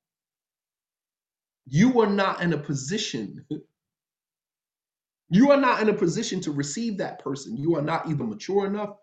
you 1.65 2.01
are 2.01 2.09
not 2.09 2.41
in 2.41 2.53
a 2.53 2.57
position 2.57 3.45
you 5.29 5.51
are 5.51 5.59
not 5.59 5.81
in 5.81 5.89
a 5.89 5.93
position 5.93 6.41
to 6.41 6.51
receive 6.51 6.97
that 6.97 7.19
person 7.19 7.55
you 7.55 7.75
are 7.75 7.81
not 7.81 8.07
either 8.09 8.23
mature 8.25 8.65
enough 8.65 8.97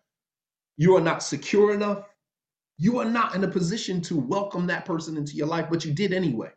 you 0.77 0.95
are 0.97 1.01
not 1.01 1.23
secure 1.23 1.73
enough 1.73 2.05
you 2.81 2.99
are 2.99 3.05
not 3.05 3.35
in 3.35 3.45
a 3.45 3.49
position 3.49 4.01
to 4.01 4.17
welcome 4.17 4.67
that 4.69 4.87
person 4.87 5.19
into 5.19 5.35
your 5.35 5.47
life, 5.47 5.67
but 5.69 5.85
you 5.85 5.93
did 5.93 6.15
anyway. 6.15 6.51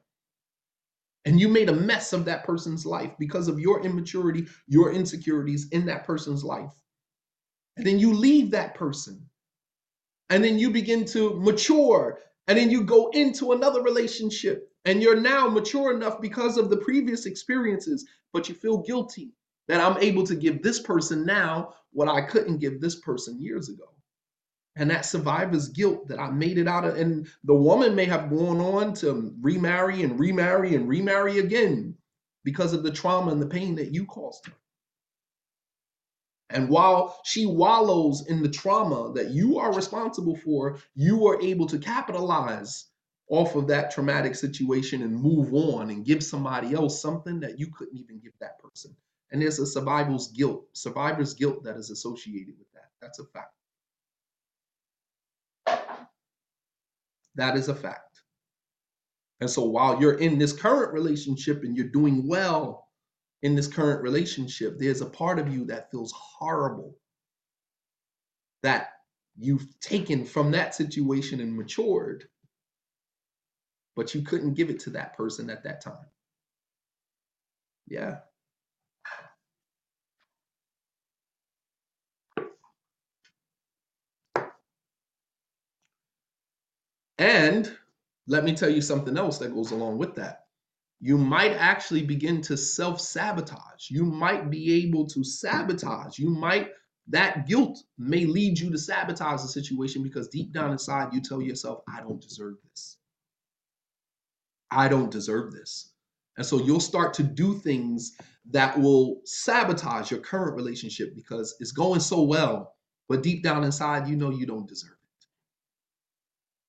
And 1.25 1.39
you 1.39 1.47
made 1.47 1.69
a 1.69 1.73
mess 1.75 2.11
of 2.11 2.25
that 2.25 2.43
person's 2.43 2.85
life 2.85 3.11
because 3.17 3.47
of 3.47 3.59
your 3.59 3.85
immaturity, 3.85 4.45
your 4.67 4.91
insecurities 4.91 5.69
in 5.69 5.85
that 5.85 6.05
person's 6.05 6.43
life. 6.43 6.73
And 7.77 7.87
then 7.87 7.97
you 7.97 8.13
leave 8.13 8.51
that 8.51 8.75
person. 8.75 9.25
And 10.29 10.43
then 10.43 10.59
you 10.59 10.69
begin 10.69 11.05
to 11.05 11.39
mature. 11.39 12.19
And 12.47 12.57
then 12.57 12.69
you 12.69 12.83
go 12.83 13.09
into 13.11 13.53
another 13.53 13.81
relationship. 13.81 14.69
And 14.85 15.01
you're 15.01 15.19
now 15.19 15.47
mature 15.47 15.95
enough 15.95 16.19
because 16.19 16.57
of 16.57 16.69
the 16.69 16.77
previous 16.77 17.25
experiences, 17.25 18.05
but 18.33 18.49
you 18.49 18.55
feel 18.55 18.79
guilty 18.79 19.31
that 19.69 19.79
I'm 19.79 19.97
able 19.99 20.25
to 20.25 20.35
give 20.35 20.61
this 20.61 20.81
person 20.81 21.25
now 21.25 21.73
what 21.91 22.09
I 22.09 22.21
couldn't 22.21 22.57
give 22.57 22.81
this 22.81 22.99
person 22.99 23.41
years 23.41 23.69
ago. 23.69 23.85
And 24.75 24.89
that 24.89 25.05
survivor's 25.05 25.69
guilt 25.69 26.07
that 26.07 26.19
I 26.19 26.31
made 26.31 26.57
it 26.57 26.67
out 26.67 26.85
of, 26.85 26.97
and 26.97 27.27
the 27.43 27.53
woman 27.53 27.95
may 27.95 28.05
have 28.05 28.29
gone 28.29 28.59
on 28.59 28.93
to 28.95 29.35
remarry 29.39 30.01
and 30.01 30.19
remarry 30.19 30.73
and 30.73 30.89
remarry 30.89 31.39
again 31.39 31.95
because 32.43 32.73
of 32.73 32.83
the 32.83 32.91
trauma 32.91 33.31
and 33.31 33.41
the 33.41 33.47
pain 33.47 33.75
that 33.75 33.93
you 33.93 34.05
caused 34.05 34.47
her. 34.47 34.53
And 36.49 36.69
while 36.69 37.19
she 37.23 37.45
wallows 37.45 38.27
in 38.27 38.41
the 38.43 38.49
trauma 38.49 39.11
that 39.13 39.31
you 39.31 39.57
are 39.59 39.73
responsible 39.73 40.35
for, 40.35 40.79
you 40.95 41.27
are 41.27 41.41
able 41.41 41.67
to 41.67 41.79
capitalize 41.79 42.85
off 43.29 43.55
of 43.55 43.67
that 43.67 43.91
traumatic 43.91 44.35
situation 44.35 45.01
and 45.01 45.15
move 45.15 45.53
on 45.53 45.89
and 45.89 46.05
give 46.05 46.23
somebody 46.23 46.73
else 46.73 47.01
something 47.01 47.39
that 47.39 47.57
you 47.57 47.67
couldn't 47.71 47.97
even 47.97 48.19
give 48.19 48.33
that 48.39 48.59
person. 48.59 48.95
And 49.31 49.41
there's 49.41 49.59
a 49.59 49.65
survival's 49.65 50.31
guilt, 50.31 50.65
survivor's 50.73 51.33
guilt 51.33 51.63
that 51.63 51.77
is 51.77 51.89
associated 51.89 52.55
with 52.59 52.71
that. 52.73 52.89
That's 53.01 53.19
a 53.19 53.25
fact. 53.25 53.53
That 57.35 57.57
is 57.57 57.69
a 57.69 57.75
fact. 57.75 58.21
And 59.41 59.49
so 59.49 59.63
while 59.63 59.99
you're 59.99 60.19
in 60.19 60.37
this 60.37 60.53
current 60.53 60.93
relationship 60.93 61.63
and 61.63 61.75
you're 61.75 61.87
doing 61.87 62.27
well 62.27 62.87
in 63.41 63.55
this 63.55 63.67
current 63.67 64.01
relationship, 64.01 64.77
there's 64.79 65.01
a 65.01 65.05
part 65.05 65.39
of 65.39 65.53
you 65.53 65.65
that 65.65 65.91
feels 65.91 66.13
horrible 66.13 66.95
that 68.61 68.91
you've 69.37 69.67
taken 69.81 70.23
from 70.23 70.51
that 70.51 70.75
situation 70.75 71.41
and 71.41 71.55
matured, 71.55 72.25
but 73.95 74.15
you 74.15 74.21
couldn't 74.21 74.53
give 74.53 74.69
it 74.69 74.79
to 74.79 74.89
that 74.91 75.17
person 75.17 75.49
at 75.49 75.63
that 75.63 75.81
time. 75.81 76.05
Yeah. 77.87 78.19
And 87.23 87.71
let 88.27 88.43
me 88.43 88.53
tell 88.53 88.69
you 88.69 88.81
something 88.81 89.17
else 89.17 89.37
that 89.37 89.53
goes 89.53 89.71
along 89.71 89.97
with 89.97 90.15
that. 90.15 90.47
You 90.99 91.17
might 91.17 91.53
actually 91.53 92.03
begin 92.03 92.41
to 92.41 92.57
self 92.57 92.99
sabotage. 92.99 93.89
You 93.89 94.03
might 94.03 94.49
be 94.49 94.85
able 94.85 95.07
to 95.07 95.23
sabotage. 95.23 96.19
You 96.19 96.29
might, 96.29 96.71
that 97.07 97.47
guilt 97.47 97.81
may 97.97 98.25
lead 98.25 98.59
you 98.59 98.69
to 98.71 98.77
sabotage 98.77 99.41
the 99.41 99.47
situation 99.47 100.03
because 100.03 100.27
deep 100.27 100.51
down 100.51 100.73
inside 100.73 101.13
you 101.13 101.21
tell 101.21 101.41
yourself, 101.41 101.79
I 101.87 102.01
don't 102.01 102.21
deserve 102.21 102.55
this. 102.69 102.97
I 104.69 104.89
don't 104.89 105.11
deserve 105.11 105.53
this. 105.53 105.93
And 106.35 106.45
so 106.45 106.59
you'll 106.59 106.81
start 106.81 107.13
to 107.15 107.23
do 107.23 107.57
things 107.57 108.17
that 108.51 108.77
will 108.77 109.21
sabotage 109.23 110.11
your 110.11 110.19
current 110.19 110.57
relationship 110.57 111.15
because 111.15 111.55
it's 111.61 111.71
going 111.71 112.01
so 112.01 112.23
well, 112.23 112.75
but 113.07 113.23
deep 113.23 113.43
down 113.43 113.63
inside, 113.63 114.09
you 114.09 114.17
know 114.17 114.29
you 114.29 114.45
don't 114.45 114.67
deserve 114.67 114.91
it 114.91 115.02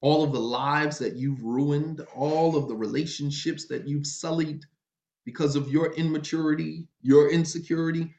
all 0.04 0.22
of 0.22 0.32
the 0.32 0.38
lives 0.38 0.98
that 0.98 1.16
you've 1.16 1.42
ruined, 1.42 2.02
all 2.14 2.56
of 2.56 2.68
the 2.68 2.76
relationships 2.76 3.64
that 3.64 3.88
you've 3.88 4.06
sullied 4.06 4.62
because 5.24 5.56
of 5.56 5.70
your 5.70 5.94
immaturity, 5.94 6.86
your 7.00 7.30
insecurity. 7.30 8.12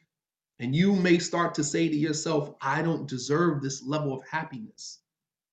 And 0.57 0.75
you 0.75 0.95
may 0.95 1.19
start 1.19 1.53
to 1.53 1.63
say 1.63 1.87
to 1.87 1.95
yourself, 1.95 2.55
I 2.59 2.81
don't 2.81 3.07
deserve 3.07 3.61
this 3.61 3.85
level 3.85 4.15
of 4.15 4.27
happiness. 4.27 5.01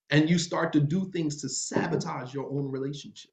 And 0.09 0.31
you 0.31 0.39
start 0.39 0.73
to 0.73 0.81
do 0.81 1.11
things 1.11 1.43
to 1.43 1.51
sabotage 1.51 2.33
your 2.33 2.51
own 2.51 2.71
relationship. 2.71 3.31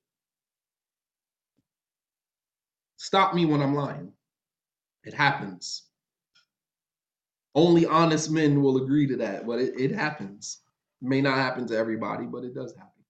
Stop 2.97 3.33
me 3.33 3.45
when 3.45 3.61
I'm 3.61 3.75
lying. 3.75 4.11
It 5.05 5.13
happens. 5.13 5.83
Only 7.55 7.85
honest 7.85 8.29
men 8.29 8.61
will 8.61 8.83
agree 8.83 9.07
to 9.07 9.15
that, 9.17 9.47
but 9.47 9.59
it, 9.59 9.79
it 9.79 9.91
happens. 9.91 10.59
May 11.01 11.21
not 11.21 11.37
happen 11.37 11.67
to 11.67 11.77
everybody, 11.77 12.25
but 12.25 12.43
it 12.43 12.53
does 12.53 12.73
happen. 12.73 13.03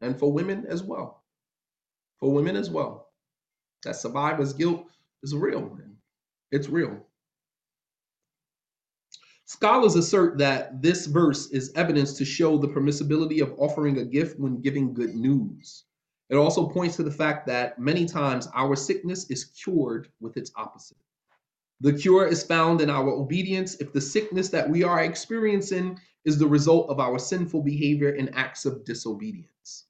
And 0.00 0.18
for 0.18 0.32
women 0.32 0.66
as 0.68 0.82
well. 0.82 1.22
For 2.18 2.32
women 2.32 2.56
as 2.56 2.70
well. 2.70 3.08
That 3.84 3.96
survivor's 3.96 4.52
guilt 4.52 4.86
is 5.22 5.34
real, 5.34 5.60
man. 5.60 5.96
It's 6.50 6.68
real. 6.68 7.04
Scholars 9.44 9.96
assert 9.96 10.38
that 10.38 10.80
this 10.80 11.06
verse 11.06 11.50
is 11.50 11.72
evidence 11.74 12.14
to 12.14 12.24
show 12.24 12.56
the 12.56 12.68
permissibility 12.68 13.42
of 13.42 13.54
offering 13.58 13.98
a 13.98 14.04
gift 14.04 14.38
when 14.38 14.62
giving 14.62 14.94
good 14.94 15.14
news. 15.14 15.84
It 16.30 16.36
also 16.36 16.68
points 16.68 16.96
to 16.96 17.02
the 17.02 17.10
fact 17.10 17.46
that 17.48 17.78
many 17.78 18.06
times 18.06 18.48
our 18.54 18.74
sickness 18.74 19.28
is 19.30 19.44
cured 19.44 20.08
with 20.20 20.38
its 20.38 20.52
opposite. 20.56 20.96
The 21.82 21.92
cure 21.92 22.26
is 22.26 22.42
found 22.42 22.80
in 22.80 22.88
our 22.88 23.10
obedience 23.10 23.74
if 23.74 23.92
the 23.92 24.00
sickness 24.00 24.48
that 24.50 24.70
we 24.70 24.84
are 24.84 25.02
experiencing 25.02 25.98
is 26.24 26.38
the 26.38 26.46
result 26.46 26.88
of 26.88 27.00
our 27.00 27.18
sinful 27.18 27.62
behavior 27.62 28.10
and 28.10 28.34
acts 28.34 28.64
of 28.64 28.84
disobedience. 28.84 29.86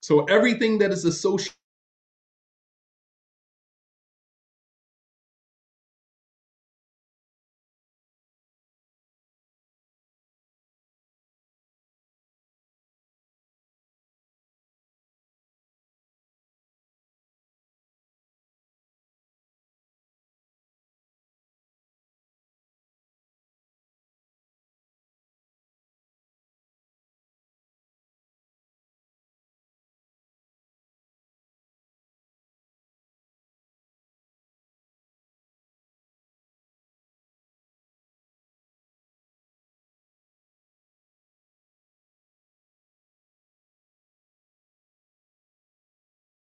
So 0.00 0.24
everything 0.24 0.78
that 0.78 0.90
is 0.90 1.04
associated 1.04 1.54